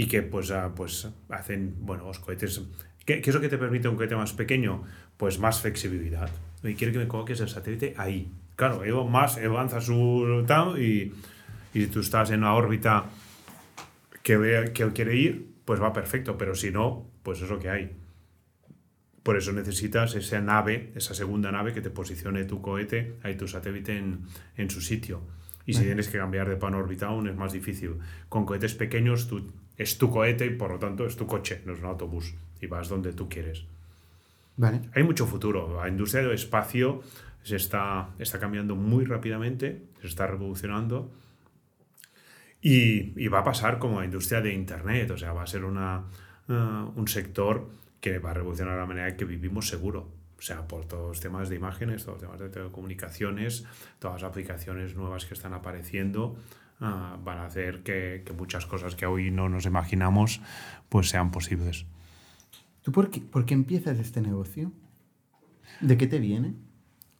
[0.00, 2.62] y que pues, ah, pues hacen, bueno, los cohetes...
[3.04, 4.82] ¿Qué, qué es lo que te permite un cohete más pequeño?
[5.18, 6.30] Pues más flexibilidad.
[6.62, 8.32] Y quiero que me coloques el satélite ahí.
[8.56, 11.12] Claro, Elon Musk él lanza su tal y,
[11.74, 13.10] y tú estás en una órbita
[14.22, 17.68] que, que él quiere ir, pues va perfecto, pero si no, pues es lo que
[17.68, 17.94] hay.
[19.22, 23.46] Por eso necesitas esa nave, esa segunda nave que te posicione tu cohete, ahí tu
[23.46, 24.22] satélite en,
[24.56, 25.20] en su sitio.
[25.66, 27.98] Y si tienes que cambiar de plano orbital aún es más difícil.
[28.30, 31.72] Con cohetes pequeños tú, es tu cohete y por lo tanto es tu coche, no
[31.72, 32.34] es un autobús.
[32.60, 33.64] Y vas donde tú quieres.
[34.58, 34.82] Vale.
[34.94, 35.80] Hay mucho futuro.
[35.80, 37.00] La industria del espacio
[37.42, 41.10] se está, está cambiando muy rápidamente, se está revolucionando.
[42.60, 45.64] Y, y va a pasar como la industria de Internet, o sea, va a ser
[45.64, 46.04] una,
[46.46, 47.70] eh, un sector
[48.02, 50.12] que va a revolucionar la manera en que vivimos seguro.
[50.38, 53.64] O sea, por todos los temas de imágenes, todos los temas de telecomunicaciones,
[53.98, 56.36] todas las aplicaciones nuevas que están apareciendo.
[56.80, 60.40] Ah, van a hacer que, que muchas cosas que hoy no nos imaginamos
[60.88, 61.86] pues sean posibles.
[62.82, 64.72] ¿Tú por qué, por qué empiezas este negocio?
[65.80, 66.54] ¿De qué te viene?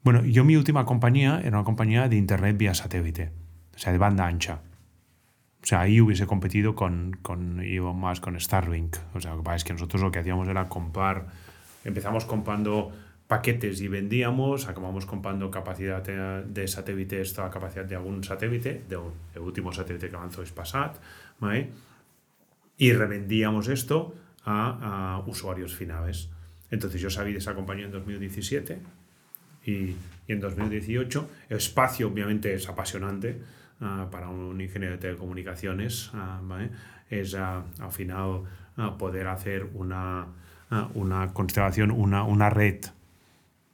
[0.02, 3.32] Bueno, yo mi última compañía era una compañía de internet vía satélite,
[3.74, 4.62] o sea, de banda ancha.
[5.62, 8.96] O sea, ahí hubiese competido con, con Elon Musk, con Starlink.
[9.14, 11.26] O sea, lo que pasa es que nosotros lo que hacíamos era comprar,
[11.84, 12.92] empezamos comprando
[13.30, 18.98] paquetes y vendíamos, acabamos comprando capacidad de, de satélite, esta capacidad de algún satélite, de,
[19.36, 20.96] el último satélite que avanzó es Passat,
[21.38, 21.70] ¿vale?
[22.76, 26.28] y revendíamos esto a, a usuarios finales.
[26.72, 28.78] Entonces yo salí de esa compañía en 2017
[29.64, 33.40] y, y en 2018 el espacio obviamente es apasionante
[33.80, 36.70] ah, para un ingeniero de telecomunicaciones, ah, ¿vale?
[37.08, 38.42] es ah, al final
[38.98, 40.26] poder hacer una,
[40.94, 42.80] una constelación, una, una red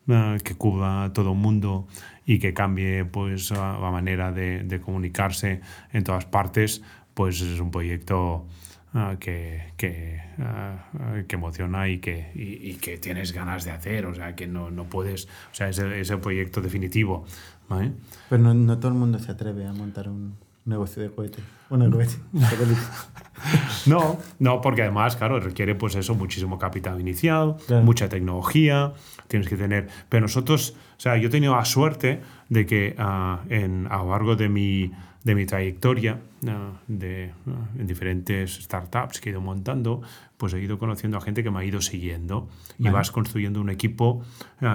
[0.07, 1.87] que cubra todo el mundo
[2.25, 5.61] y que cambie pues la manera de, de comunicarse
[5.93, 6.83] en todas partes,
[7.15, 8.47] pues es un proyecto
[8.95, 10.87] ah, que, que, ah,
[11.27, 14.71] que emociona y que, y, y que tienes ganas de hacer, o sea, que no,
[14.71, 17.25] no puedes, o sea, es el, es el proyecto definitivo.
[17.69, 17.93] ¿vale?
[18.29, 21.43] Pero no, no todo el mundo se atreve a montar un negocio de cohete.
[21.69, 22.17] Bueno, de cohete.
[23.87, 28.93] No, no, porque además, claro, requiere pues eso, muchísimo capital inicial, mucha tecnología,
[29.29, 29.89] tienes que tener...
[30.09, 34.11] Pero nosotros, o sea, yo he tenido la suerte de que ah, en, a lo
[34.11, 34.91] largo de mi,
[35.25, 36.19] de mi trayectoria
[36.49, 40.03] ah, de, ah, en diferentes startups que he ido montando,
[40.37, 42.97] pues he ido conociendo a gente que me ha ido siguiendo y Vale.
[42.97, 44.23] vas construyendo un equipo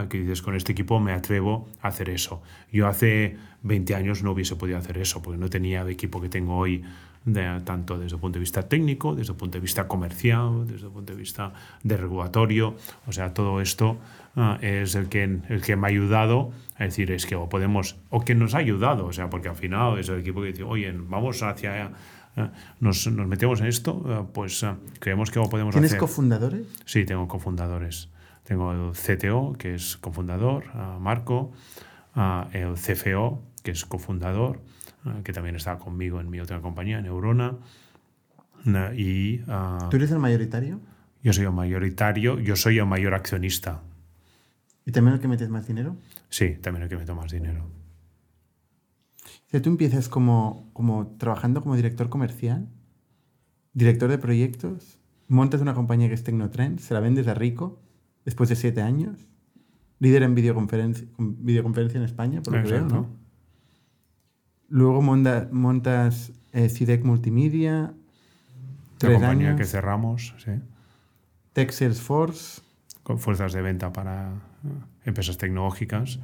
[0.09, 2.41] que dices, con este equipo me atrevo a hacer eso.
[2.71, 6.29] Yo hace 20 años no hubiese podido hacer eso porque no tenía el equipo que
[6.29, 6.83] tengo hoy
[7.25, 10.87] de- tanto desde el punto de vista técnico, desde el punto de vista comercial, desde
[10.87, 11.53] el punto de vista
[11.83, 12.75] de regulatorio.
[13.07, 13.97] O sea, todo esto
[14.35, 17.97] ah, es el que, el que me ha ayudado a decir, es que o podemos,
[18.09, 20.63] o que nos ha ayudado, o sea, porque al final es el equipo que dice,
[20.63, 21.91] oye, vamos hacia,
[22.37, 22.49] eh,
[22.79, 24.65] nos, nos metemos en esto, eh, pues
[24.99, 25.99] creemos que lo podemos ¿Tienes hacer.
[25.99, 26.65] cofundadores?
[26.85, 28.09] Sí, tengo cofundadores.
[28.43, 31.51] Tengo el CTO, que es cofundador, ah, Marco,
[32.15, 34.61] ah, el CFO, que es cofundador, ah,
[35.23, 37.57] que también está conmigo en mi otra compañía, Neurona.
[38.65, 40.79] Na- y ah, ¿Tú eres el mayoritario?
[41.23, 43.81] yo soy el mayoritario, yo soy el mayor accionista.
[44.85, 45.95] ¿Y también el que metes más dinero?
[46.29, 47.65] Sí, también el que meto más dinero.
[49.23, 52.67] O sea, tú empiezas como, como trabajando como director comercial,
[53.73, 57.79] director de proyectos, montas una compañía que es Tecnotrend, se la vendes a Rico
[58.25, 59.27] después de siete años,
[59.99, 62.87] líder en videoconferencia, con- videoconferencia en España, por lo que veo.
[62.87, 63.20] ¿no?
[64.71, 67.93] Luego monta- montas eh, CIDEC Multimedia,
[69.01, 70.51] La compañía años, que cerramos, sí,
[71.53, 72.61] Tech Salesforce,
[73.03, 74.39] con fuerzas de venta para ah,
[75.05, 76.19] empresas tecnológicas.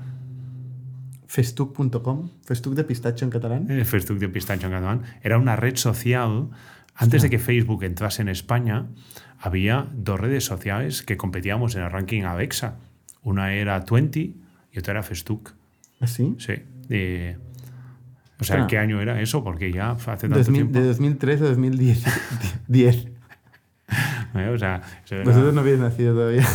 [1.28, 3.70] festuc.com, festuc de pistacho en catalán.
[3.70, 6.50] el Facebook de Pistacho en catalán, era una red social.
[7.00, 8.88] Antes de que Facebook entrase en España,
[9.40, 12.78] había dos redes sociales que competíamos en el ranking Alexa.
[13.22, 14.36] Una era Twenty
[14.72, 15.52] y otra era Facebook.
[16.00, 16.36] ¿Así?
[16.40, 16.54] Sí.
[16.90, 17.38] Eh,
[18.40, 18.68] o sea.
[18.68, 19.44] ¿qué año era eso?
[19.44, 20.80] Porque ya hace tanto 2000 tiempo.
[20.80, 22.06] de 2003 a 2010.
[22.68, 22.96] 10.
[24.36, 24.50] ¿eh?
[24.54, 26.46] O sea, era Vosotros no habéis nacido todavía.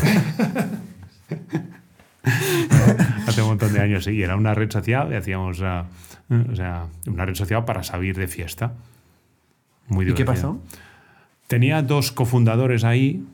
[3.27, 4.13] hace un montón de años, sí.
[4.13, 5.87] Y era una red social y hacíamos, ah,
[6.31, 8.75] eh, o sea, una red social para salir de fiesta.
[9.89, 10.61] Muy ¿Y qué pasó?
[11.53, 13.27] tenía dos cofundadores ahí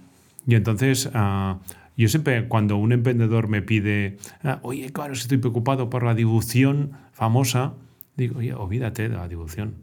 [0.45, 1.59] y entonces ah,
[1.97, 6.93] yo siempre cuando un emprendedor me pide, ah, oye, claro, estoy preocupado por la dilución
[7.13, 7.75] famosa,
[8.19, 9.75] digo, oye, olvídate de la dilución.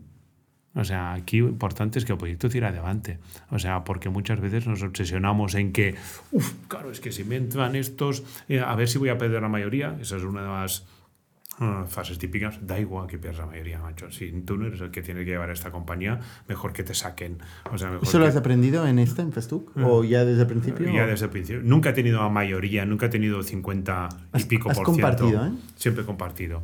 [0.78, 3.18] O sea, aquí lo importante es que el proyecto tire adelante.
[3.50, 5.96] O sea, porque muchas veces nos obsesionamos en que,
[6.32, 9.42] uff, claro, es que si me entran estos, eh, a ver si voy a perder
[9.42, 9.98] la mayoría.
[10.02, 10.86] Esa es una de las
[11.60, 12.60] ah, fases típicas.
[12.68, 14.12] Da igual que pierdas la mayoría, macho.
[14.12, 16.20] Si tú no eres el que tiene que llevar esta compañía,
[16.50, 17.38] mejor que te saquen.
[17.72, 19.72] O sea, mejor ¿Eso lo que- has aprendido en esta, en Festuc?
[19.78, 20.92] ¿O ya desde el principio?
[20.94, 21.62] ya o- desde el principio.
[21.64, 25.02] Nunca he tenido la mayoría, nunca he tenido 50 y Has- pico has por ciento.
[25.10, 25.52] compartido, ¿eh?
[25.78, 26.64] Siempre he compartido.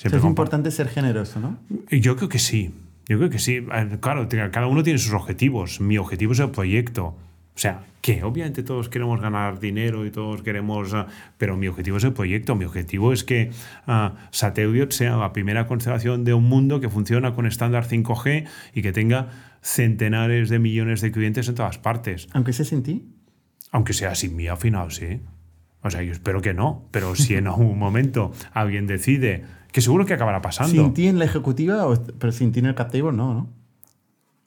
[0.00, 1.58] Siempre es importante ser generoso, ¿no?
[1.90, 2.72] Yo creo que sí.
[3.06, 3.66] Yo creo que sí.
[4.00, 5.78] Claro, cada uno tiene sus objetivos.
[5.82, 7.04] Mi objetivo es el proyecto.
[7.04, 10.94] O sea, que obviamente todos queremos ganar dinero y todos queremos...
[10.94, 11.06] ah,
[11.36, 12.54] pero mi objetivo es el proyecto.
[12.54, 13.50] Mi objetivo es que
[13.86, 18.92] uh, sea la primera constelación de un mundo que funciona con estándar 5G y que
[18.92, 19.28] tenga
[19.60, 22.26] centenares de millones de clientes en todas partes.
[22.32, 23.04] Aunque sea sin ti.
[23.70, 25.20] Aunque sea sin mí al final, sí.
[25.82, 26.84] O sea, yo espero que no.
[26.90, 29.44] Pero si en algún momento alguien decide...
[29.72, 30.72] Que seguro que acabará pasando.
[30.72, 31.86] Sin ti en la ejecutiva,
[32.18, 33.60] pero sin ti en el cap table, no, ¿no?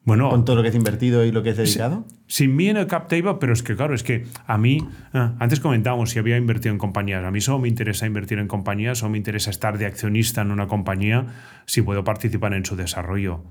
[0.05, 2.05] Bueno, con todo lo que has invertido y lo que has dedicado.
[2.27, 5.33] sin mí en el cap table, pero es que claro, es que a mí, ah,
[5.39, 8.97] antes comentábamos si había invertido en compañías, a mí solo me interesa invertir en compañías,
[8.97, 11.27] solo me interesa estar de accionista en una compañía
[11.65, 13.43] si puedo participar en su desarrollo.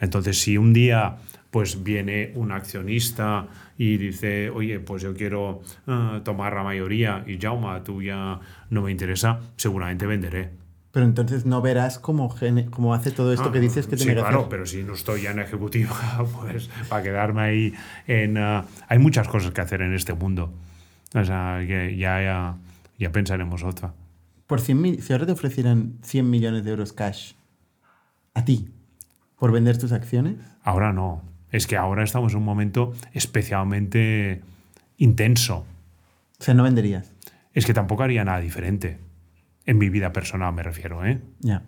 [0.00, 1.18] Entonces, si un día
[1.54, 3.46] pues viene un accionista
[3.78, 8.40] y dice, oye, pues yo quiero ah, tomar la mayoría y Jauma, tú ya
[8.70, 10.50] no me interesa, seguramente venderé.
[10.90, 12.34] Pero entonces no verás cómo,
[12.72, 14.48] cómo hace todo esto Ah, que dices que sí, tiene que claro, hacer.
[14.50, 15.94] pero si no estoy ya en ejecutiva,
[16.40, 17.74] pues para quedarme ahí
[18.08, 18.36] en...
[18.36, 20.52] ah, hay muchas cosas que hacer en este mundo.
[21.14, 22.56] O sea, que ya, ya,
[22.98, 23.94] ya pensaremos otra.
[24.48, 27.34] Por 100 mil, si ahora te ofrecieran 100 millones de euros cash
[28.34, 28.70] a ti
[29.38, 31.22] por vender tus acciones, Ahora no.
[31.54, 34.40] Es que ahora estamos en un momento especialmente
[34.96, 35.64] intenso.
[36.40, 37.12] o sea, no venderías.
[37.52, 38.98] Es que tampoco haría nada diferente.
[39.64, 41.20] En mi vida personal me refiero, ¿eh?
[41.38, 41.62] Ya.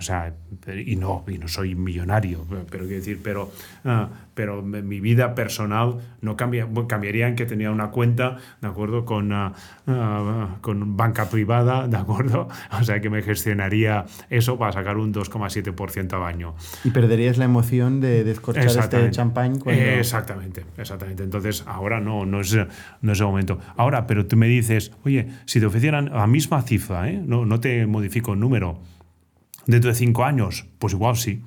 [0.00, 0.32] O sea,
[0.74, 3.52] y no, y no soy millonario, pero quiero decir, pero,
[3.84, 9.04] ah, pero mi vida personal no cambia, cambiaría en que tenía una cuenta, ¿de acuerdo?
[9.04, 9.52] Con, ah,
[9.86, 12.48] ah, con banca privada, ¿de acuerdo?
[12.80, 16.54] O sea, que me gestionaría eso para sacar un 2,7% al año.
[16.82, 19.82] Y perderías la emoción de descorchar este champán cuando...
[19.82, 21.24] Exactamente, exactamente.
[21.24, 22.56] Entonces, ahora no, no es,
[23.02, 23.58] no es el momento.
[23.76, 27.20] Ahora, pero tú me dices, oye, si te ofrecieran la misma cifra, ¿eh?
[27.22, 28.80] no, no te modifico el número,
[29.66, 31.42] dentro de cinco años, pues igual sí.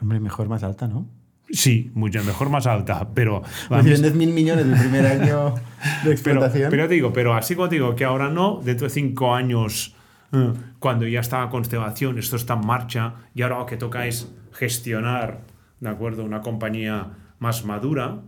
[0.00, 1.06] Hombre, mejor más alta, ¿no?
[1.52, 3.42] Sí, mucho mejor más alta, pero...
[3.68, 5.54] Pues vendes mil millones el primer año
[6.02, 6.70] de explotación.
[6.70, 9.94] pero te digo, pero así como te digo que ahora no, dentro de cinco años,
[10.32, 14.06] eh, cuando ya está la constelación, esto está en marcha, y ahora lo que toca
[14.06, 15.42] es gestionar,
[15.80, 18.22] ¿de acuerdo?, una compañía más madura,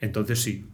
[0.00, 0.66] entonces sí.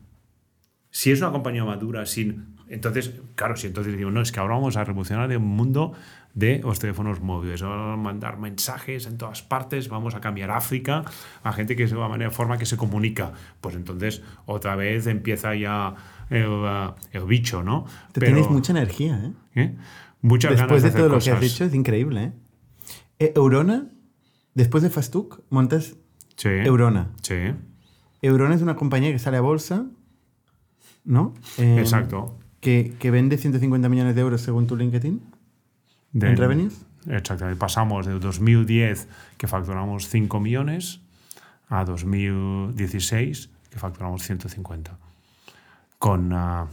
[0.90, 2.49] Si es una compañía madura, sin.
[2.70, 5.92] Entonces, claro, si entonces digo, no, es que ahora vamos a revolucionar el mundo
[6.34, 11.04] de los teléfonos móviles, vamos a mandar mensajes en todas partes, vamos a cambiar África
[11.42, 13.32] a gente que es la manera, forma que se comunica.
[13.60, 15.94] Pues entonces, otra vez empieza ya
[16.30, 16.46] el,
[17.10, 17.86] el bicho, ¿no?
[18.12, 19.32] Te Pero- tienes mucha energía, ¿eh?
[19.60, 19.76] ¿eh?
[20.22, 21.40] Muchas Después ganas de hacer todo lo que has cosas.
[21.52, 22.32] dicho, es increíble, ¿eh?
[23.18, 23.88] Eh, Eurona,
[24.54, 25.96] después de Fastuk, montas
[26.36, 26.48] Sí.
[26.48, 27.08] Eurona.
[27.22, 27.34] Sí,
[28.22, 29.86] Eurona es una compañía que sale a bolsa,
[31.04, 31.34] ¿no?
[31.58, 32.38] Eh, exacto.
[32.60, 35.20] Que, que vende 150 millones de euros según tu LinkedIn.
[36.12, 36.84] De- ¿En revenues?
[37.08, 37.58] Exactamente.
[37.58, 39.08] Pasamos de 2010,
[39.38, 41.00] que facturamos 5 millones,
[41.68, 44.98] a 2016, que facturamos 150.
[45.98, 46.66] Con ah,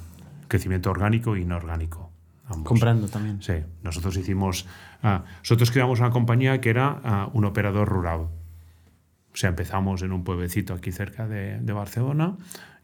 [0.47, 2.11] crecimiento orgánico e inorgánico.
[2.47, 2.67] ambos.
[2.67, 3.41] Comprando también.
[3.41, 3.53] Sí,
[3.83, 4.65] nosotros hicimos.
[5.03, 8.21] ah, nosotros creamos una compañía que era ah, un operador rural.
[8.21, 12.35] O sea, empezamos en un pueblecito aquí cerca de, de Barcelona.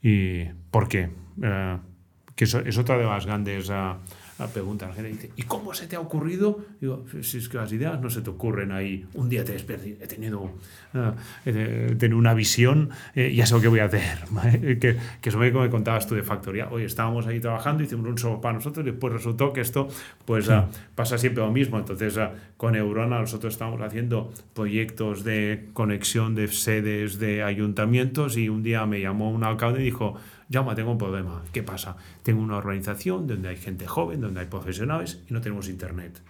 [0.02, 1.10] ¿Y por qué?
[2.36, 3.98] Que eso, es otra de las grandes ah,
[4.54, 4.90] preguntas.
[4.90, 6.60] La gente dice, ¿y cómo se te ha ocurrido?
[6.82, 9.06] Digo, si es que las ideas no se te ocurren ahí.
[9.14, 10.52] Un día te he tenido,
[10.94, 11.14] ah,
[11.46, 14.20] he tenido una visión, eh, ya sé lo que voy a hacer.
[14.80, 16.68] que, que eso me me contabas tú de factoría.
[16.70, 19.88] Oye, estábamos ahí trabajando, hicimos un software para nosotros y después resultó que esto
[20.26, 21.78] pues ah, pasa siempre lo mismo.
[21.78, 22.20] Entonces,
[22.58, 28.86] con Eurona nosotros estamos haciendo proyectos de conexión de sedes de ayuntamientos y un día
[28.86, 30.16] me llamó un alcalde y dijo,
[30.54, 31.42] Llama, tengo un problema.
[31.52, 31.98] ¿Qué pasa?
[32.22, 36.22] Tengo una organización donde hay gente joven, donde hay profesionales y no tenemos internet.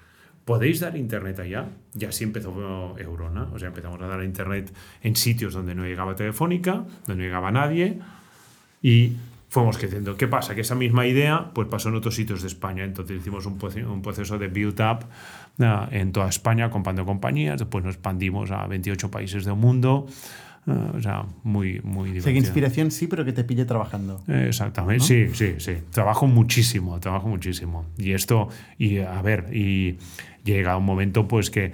[0.46, 1.68] ¿Podéis dar internet allá?
[1.94, 3.50] Y así empezó Eurona.
[3.52, 7.52] O sea, empezamos a dar internet en sitios donde no llegaba telefónica, donde no llegaba
[7.52, 8.00] nadie
[8.82, 9.18] y
[9.50, 10.16] fuimos creciendo.
[10.16, 10.56] ¿Qué pasa?
[10.56, 12.86] Que esa misma idea pues pasó en otros sitios de España.
[12.86, 13.60] Entonces hicimos un,
[13.90, 15.06] un proceso de build-up
[15.60, 17.60] ah, en toda España comprando compañías.
[17.60, 20.08] Después nos expandimos a 28 países del mundo.
[20.66, 22.38] Ah, o sea, muy, muy O sea, que divertido.
[22.38, 24.22] inspiración sí, pero que te pille trabajando.
[24.28, 25.74] Eh, Exactamente, sí, sí, sí.
[25.92, 27.86] Trabajo muchísimo, trabajo muchísimo.
[27.98, 29.98] Y esto, y a ver, y
[30.44, 31.74] llega un momento pues que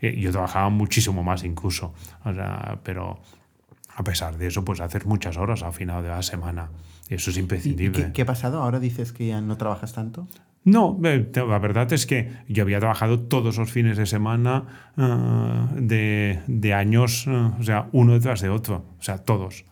[0.00, 1.92] eh, yo trabajaba muchísimo más incluso.
[2.24, 3.20] O sea, pero
[4.00, 6.70] a pesar de eso, pues hacer muchas horas al final de la semana.
[7.08, 8.06] Eso es ¿Y, y imprescindible.
[8.06, 8.62] qué, qué ha pasado?
[8.62, 10.26] ¿Ahora dices que ya no trabajas tanto?
[10.64, 15.68] No, eh, la verdad es que yo había trabajado todos los fines de semana ah,
[15.74, 19.64] de, de años, ah, o sea, uno detrás de otro, o sea, todos.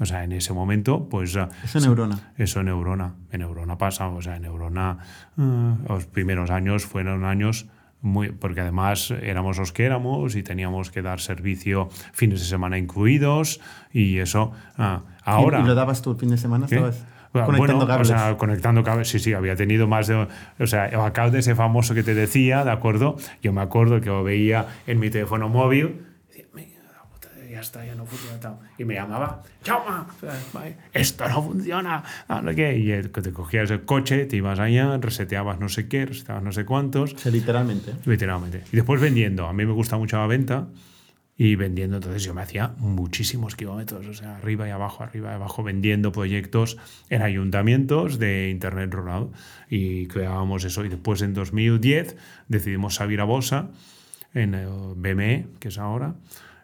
[0.00, 1.36] O sea, en ese momento, pues...
[1.64, 2.32] Eso Neurona.
[2.36, 3.14] eso Neurona.
[3.30, 4.98] En Neurona pasa, o sea, en Neurona
[5.38, 7.66] ah, los primeros años fueron años
[8.02, 8.30] muy...
[8.32, 13.60] Porque además éramos los que éramos y teníamos que dar servicio fines de semana incluidos
[13.92, 14.52] y eso...
[14.76, 15.60] ah, ahora...
[15.60, 16.66] ¿Y, y lo dabas tú el fin de semana?
[16.66, 16.74] ¿Qué?
[16.76, 18.08] ¿Estabas Bueno, conectando o cables?
[18.08, 20.28] sea, conectando cables, sí, sí, había tenido más de...
[20.58, 23.16] O sea, el alcalde ese famoso que te decía, ¿de acuerdo?
[23.42, 26.04] Yo me acuerdo que lo veía en mi teléfono móvil.
[26.28, 28.58] y decía, "Me cago en la puta, ya está, ya no funciona tal".
[28.78, 30.06] Y me llamaba, ¡Chama!
[30.92, 32.02] Esto no funciona.
[32.28, 32.76] no sé qué.
[32.78, 36.64] Y te cogías el coche, te ibas allá, reseteabas no sé qué, reseteabas no sé
[36.64, 37.14] cuántos.
[37.14, 37.92] O sea, literalmente.
[38.04, 38.64] Literalmente.
[38.72, 39.46] Y después vendiendo.
[39.46, 40.68] A mí me gusta mucho la venta.
[41.36, 41.96] y vendiendo.
[41.96, 46.12] Entonces yo me hacía muchísimos kilómetros, o sea, arriba y abajo, arriba y abajo, vendiendo
[46.12, 46.76] proyectos
[47.08, 49.30] en ayuntamientos de Internet rural
[49.68, 50.84] y creábamos eso.
[50.84, 52.16] Y después en 2010
[52.48, 53.70] decidimos salir a bolsa
[54.34, 56.14] en el BME, que es ahora.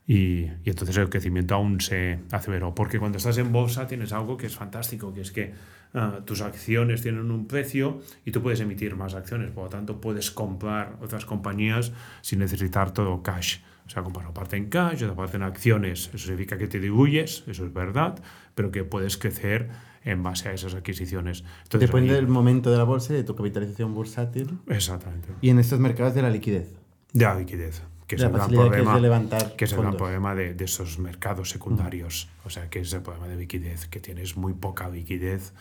[0.08, 2.74] Y, y, entonces el crecimiento aún se aceleró.
[2.74, 5.52] Porque cuando estás en bolsa tienes algo que es fantástico, que es que
[5.92, 9.50] uh, tus acciones tienen un precio y tú puedes emitir más acciones.
[9.50, 13.58] Por lo tanto, puedes comprar otras compañías sin necesitar todo cash.
[13.86, 16.08] O sea, comprar una parte en cash, otra parte en acciones.
[16.14, 18.18] Eso significa que te diluyes, eso es verdad,
[18.54, 19.68] pero que puedes crecer
[20.04, 21.44] en base a esas adquisiciones.
[21.64, 24.58] Entonces, Depende ahí, del momento de la bolsa y de tu capitalización bursátil.
[24.68, 25.28] Exactamente.
[25.42, 26.78] Y en estos mercados de la liquidez.
[27.12, 30.00] De la liquidez que es el gran que problema, levantar que es el gran fondos.
[30.00, 32.28] problema de, de esos mercados secundarios.
[32.44, 35.52] O sea, que es el problema de liquidez, que tienes muy poca liquidez,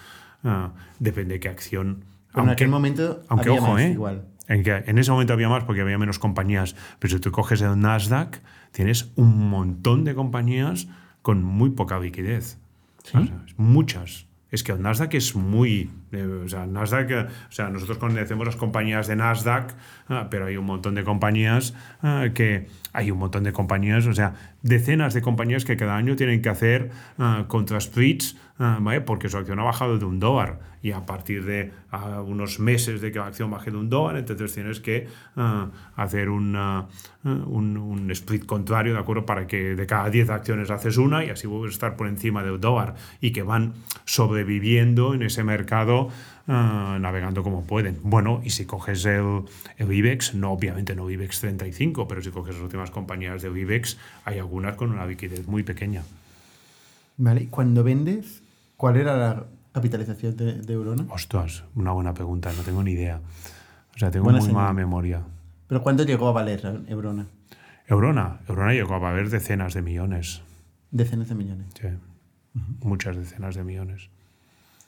[0.46, 2.06] ah, depende de qué acción.
[2.32, 3.92] Pero en aquel momento aunque había ojo, más ¿eh?
[3.92, 4.26] igual.
[4.48, 7.62] En, que, en ese momento había más porque había menos compañías, pero si tú coges
[7.62, 8.40] el Nasdaq,
[8.72, 10.88] tienes un montón de compañías
[11.22, 12.58] con muy poca liquidez.
[13.04, 14.27] O sea, muchas.
[14.50, 15.90] Es que el Nasdaq es muy.
[16.12, 19.74] eh, o sea, Nasdaq, eh, o sea, nosotros conocemos las compañías de Nasdaq,
[20.08, 22.68] ah, pero hay un montón de compañías ah, que.
[22.94, 24.34] Hay un montón de compañías, o sea,
[24.64, 29.02] decenas de compañías que cada año tienen que hacer ah, contra splits, ¿vale?
[29.02, 30.60] Porque su acción ha bajado de un dólar.
[30.82, 34.18] Y a partir de ah, unos meses de que la acción baje de un dólar,
[34.18, 36.88] entonces tienes que ah, hacer una-
[37.24, 39.26] ah, un, un split contrario, ¿de acuerdo?
[39.26, 42.44] Para que de cada 10 acciones haces una y así vuelves a estar por encima
[42.44, 43.74] del dólar y que van
[44.06, 46.10] sobreviviendo en ese mercado
[46.48, 48.00] ah, navegando como pueden.
[48.04, 49.44] Bueno, y si coges el,
[49.80, 54.40] IBEX, no obviamente no IBEX 35, pero si coges las últimas compañías del IBEX, hay
[54.40, 56.04] algunas con una liquidez muy pequeña.
[57.18, 58.44] Vale, cuando vendes,
[58.78, 61.06] ¿cuál era la capitalización de, de Eurona?
[61.10, 63.22] Ostras, una buena pregunta, no tengo ni idea.
[63.96, 64.62] O sea, tengo Buena muy señal.
[64.62, 65.24] mala memoria.
[65.68, 67.26] ¿Pero cuánto llegó a valer Eurona?
[67.88, 70.42] Eurona, Eurona llegó a valer decenas de millones.
[70.92, 71.68] Decenas de millones.
[71.80, 71.88] Sí.
[72.82, 74.10] Muchas decenas de millones.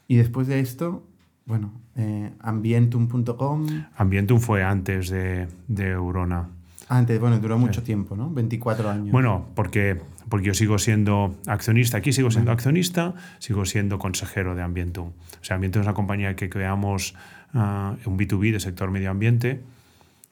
[0.07, 1.03] Y después de esto,
[1.45, 3.67] bueno, eh, ambientum.com.
[3.95, 6.49] Ambientum fue antes de, de Eurona.
[6.91, 8.31] Antes, bueno, duró mucho tiempo, ¿no?
[8.31, 9.11] 24 años.
[9.11, 14.63] Bueno, porque, porque yo sigo siendo accionista, aquí sigo siendo accionista, sigo siendo consejero de
[14.63, 15.09] Ambientum.
[15.09, 17.13] O sea, Ambientum es una compañía que creamos
[17.53, 19.61] ah, un B2B de sector medio ambiente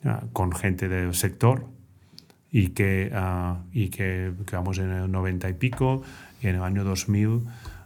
[0.03, 1.67] ah, con gente del sector
[2.51, 6.01] y que, ah, y que creamos en el 90 y pico
[6.41, 7.41] y en el año 2000,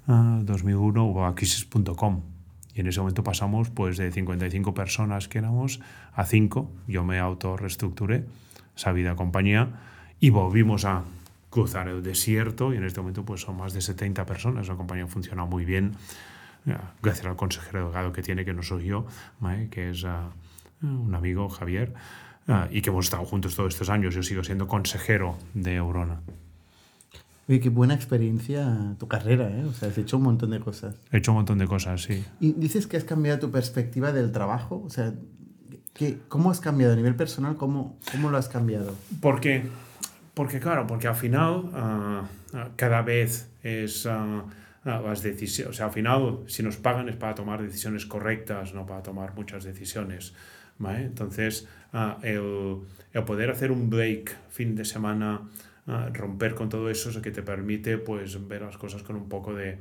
[0.07, 2.22] ah, 2001 hubo Aquisis.com.
[2.73, 5.81] Y en ese momento pasamos pues de 55 personas que éramos
[6.14, 6.72] a 5.
[6.88, 8.23] Yo me autorreestructuré,
[8.76, 9.69] esa vida compañía,
[10.19, 11.03] y volvimos a
[11.49, 14.68] cruzar el desierto y en este momento pues son más de 70 personas.
[14.68, 15.93] La compañía funciona muy bien,
[16.65, 19.06] ya, gracias al consejero delegado que tiene, que no soy yo,
[19.39, 19.69] ¿vale?
[19.69, 20.30] que es ah,
[20.81, 21.93] un amigo, Javier,
[22.48, 24.15] ah, y que hemos estado juntos todos estos años.
[24.15, 26.22] Yo sigo siendo consejero de Eurona.
[27.49, 29.65] Oye, qué buena experiencia tu carrera, ¿eh?
[29.65, 30.95] O sea, has hecho un montón de cosas.
[31.11, 32.23] He hecho un montón de cosas, sí.
[32.39, 34.81] Y dices que has cambiado tu perspectiva del trabajo.
[34.85, 35.14] O sea,
[35.93, 37.55] ¿qué, ¿cómo has cambiado a nivel personal?
[37.57, 38.95] ¿Cómo, cómo lo has cambiado?
[39.22, 39.63] Porque,
[40.34, 42.23] porque claro, porque al final ah,
[42.76, 44.45] cada vez es ah,
[44.84, 48.85] las decisiones, o sea, al final si nos pagan es para tomar decisiones correctas, no
[48.85, 50.34] para tomar muchas decisiones.
[50.81, 51.03] ¿vale?
[51.03, 52.80] Entonces, ah, el,
[53.13, 55.41] el poder hacer un break fin de semana,
[55.88, 59.15] ah, romper con todo eso, es lo que te permite pues ver las cosas con
[59.15, 59.77] un poco de,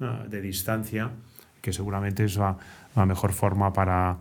[0.00, 1.10] ah, de distancia,
[1.60, 2.56] que seguramente es la,
[2.94, 4.18] la mejor forma para,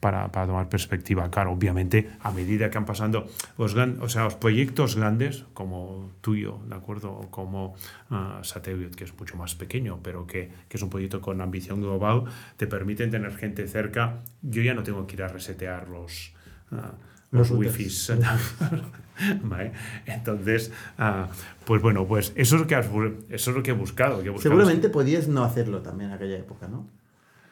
[0.00, 1.30] para, para tomar perspectiva.
[1.30, 3.26] Claro, obviamente, a medida que han pasando
[3.58, 7.12] los, gran- o sea, los proyectos grandes, como tuyo, ¿de acuerdo?
[7.12, 7.74] O como
[8.10, 11.80] ah, Satellite, que es mucho más pequeño, pero que, que es un proyecto con ambición
[11.80, 12.24] global,
[12.56, 14.18] te permiten tener gente cerca.
[14.42, 16.32] Yo ya no tengo que ir a resetear los,
[16.70, 16.92] ah,
[17.30, 18.12] los, Los wifis.
[19.42, 19.72] ¿Vale?
[20.06, 21.28] Entonces, ah,
[21.64, 22.86] pues bueno, pues eso es lo que, has
[23.28, 24.22] eso es lo que he buscado.
[24.22, 26.88] que Seguramente podías no hacerlo también en aquella época, ¿no?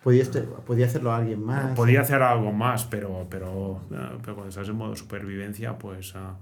[0.02, 1.76] Podías, te- podía hacerlo alguien más.
[1.76, 6.36] Podía hacer algo más, pero, pero, ah, pero cuando estás en modo supervivencia, pues ah,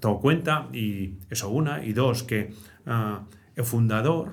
[0.00, 0.68] todo cuenta.
[0.72, 1.82] Y eso una.
[1.84, 2.52] Y dos, que
[2.86, 3.22] ah,
[3.54, 4.30] el fundador,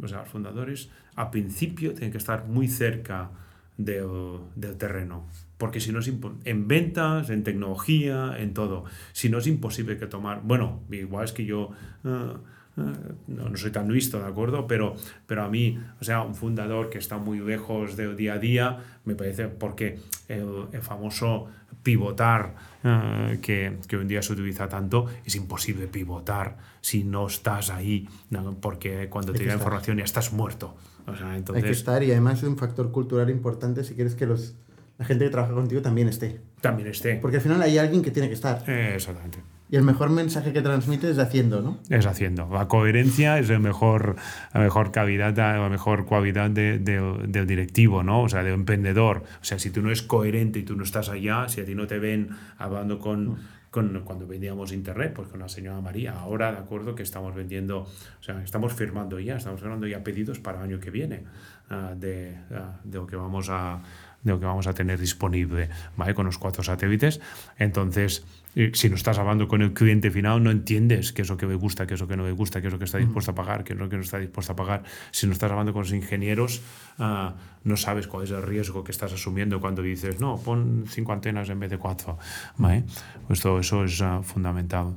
[0.00, 3.30] o sea, los fundadores, al principio tienen que estar muy cerca
[3.76, 5.26] del, del terreno.
[5.58, 6.12] Porque si no es
[6.44, 8.84] en ventas, en tecnología, en todo.
[9.12, 10.42] Si no es imposible que tomar.
[10.44, 11.70] Bueno, igual es que yo.
[12.04, 12.34] ah,
[12.76, 14.66] no, no soy tan visto, ¿de acuerdo?
[14.66, 14.94] Pero,
[15.26, 18.78] pero a mí, o sea, un fundador que está muy lejos del día a día,
[19.04, 19.98] me parece, porque
[20.28, 21.48] el, el famoso
[21.82, 22.54] pivotar
[22.84, 27.70] eh, que, que hoy en día se utiliza tanto, es imposible pivotar si no estás
[27.70, 28.54] ahí, ¿no?
[28.60, 30.76] porque cuando Hay te llega información ya estás muerto.
[31.06, 34.14] O sea, Hay que entonces estar y además es un factor cultural importante si quieres
[34.14, 34.56] que los,
[34.98, 36.40] la gente que trabaja contigo también esté.
[36.60, 37.16] también esté.
[37.16, 38.64] Porque al final hay alguien que tiene que estar.
[38.66, 39.38] Eh, exactamente.
[39.68, 41.78] Y el mejor mensaje que transmite es haciendo, ¿no?
[41.90, 42.48] Es haciendo.
[42.52, 44.14] La coherencia es el mejor,
[44.54, 48.22] la mejor cavidad, la mejor cualidad de- del- del directivo, ¿no?
[48.22, 49.24] O sea, del emprendedor.
[49.40, 51.74] O sea, si tú no eres coherente y tú no estás allá, si a ti
[51.74, 52.28] no te ven
[52.58, 53.38] hablando con,
[53.70, 57.80] con cuando vendíamos internet, pues con la señora María, ahora de acuerdo que estamos vendiendo,
[57.80, 61.24] o sea, estamos firmando ya, estamos firmando ya pedidos para el año que viene
[61.68, 63.80] ah, de, ah, de lo que vamos a
[64.26, 66.14] de lo que vamos a tener disponible, ¿vale?
[66.14, 67.20] Con los cuatro satélites.
[67.58, 68.24] Entonces,
[68.56, 71.46] eh, si no estás hablando con el cliente final, no entiendes qué es lo que
[71.46, 73.30] le gusta, qué es lo que no le gusta, qué es lo que está dispuesto
[73.30, 74.82] a pagar, qué es lo que no está dispuesto a pagar.
[75.10, 76.60] Si no estás hablando con los ingenieros,
[76.98, 77.34] ah,
[77.64, 81.48] no sabes cuál es el riesgo que estás asumiendo cuando dices, no, pon cinco antenas
[81.48, 82.18] en vez de cuatro,
[82.56, 82.84] ¿vale?
[83.26, 84.96] Pues todo eso es ah, fundamental.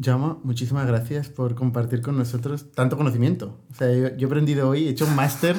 [0.00, 3.60] Jaume, muchísimas gracias por compartir con nosotros tanto conocimiento.
[3.70, 5.56] O sea, yo, yo he aprendido hoy, he hecho un máster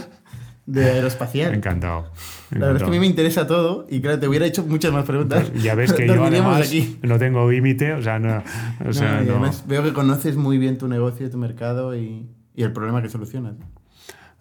[0.67, 1.55] de aeroespacial.
[1.55, 2.11] Encantado.
[2.51, 4.91] La verdad es que a mí me interesa todo y claro, te hubiera hecho muchas
[4.93, 5.51] más preguntas.
[5.63, 6.99] Ya ves que yo además aquí.
[7.01, 8.43] no tengo límite, o sea, no,
[8.87, 11.95] o sea, No, y no- además veo que conoces muy bien tu negocio, tu mercado
[11.95, 13.55] y, y el problema que solucionas.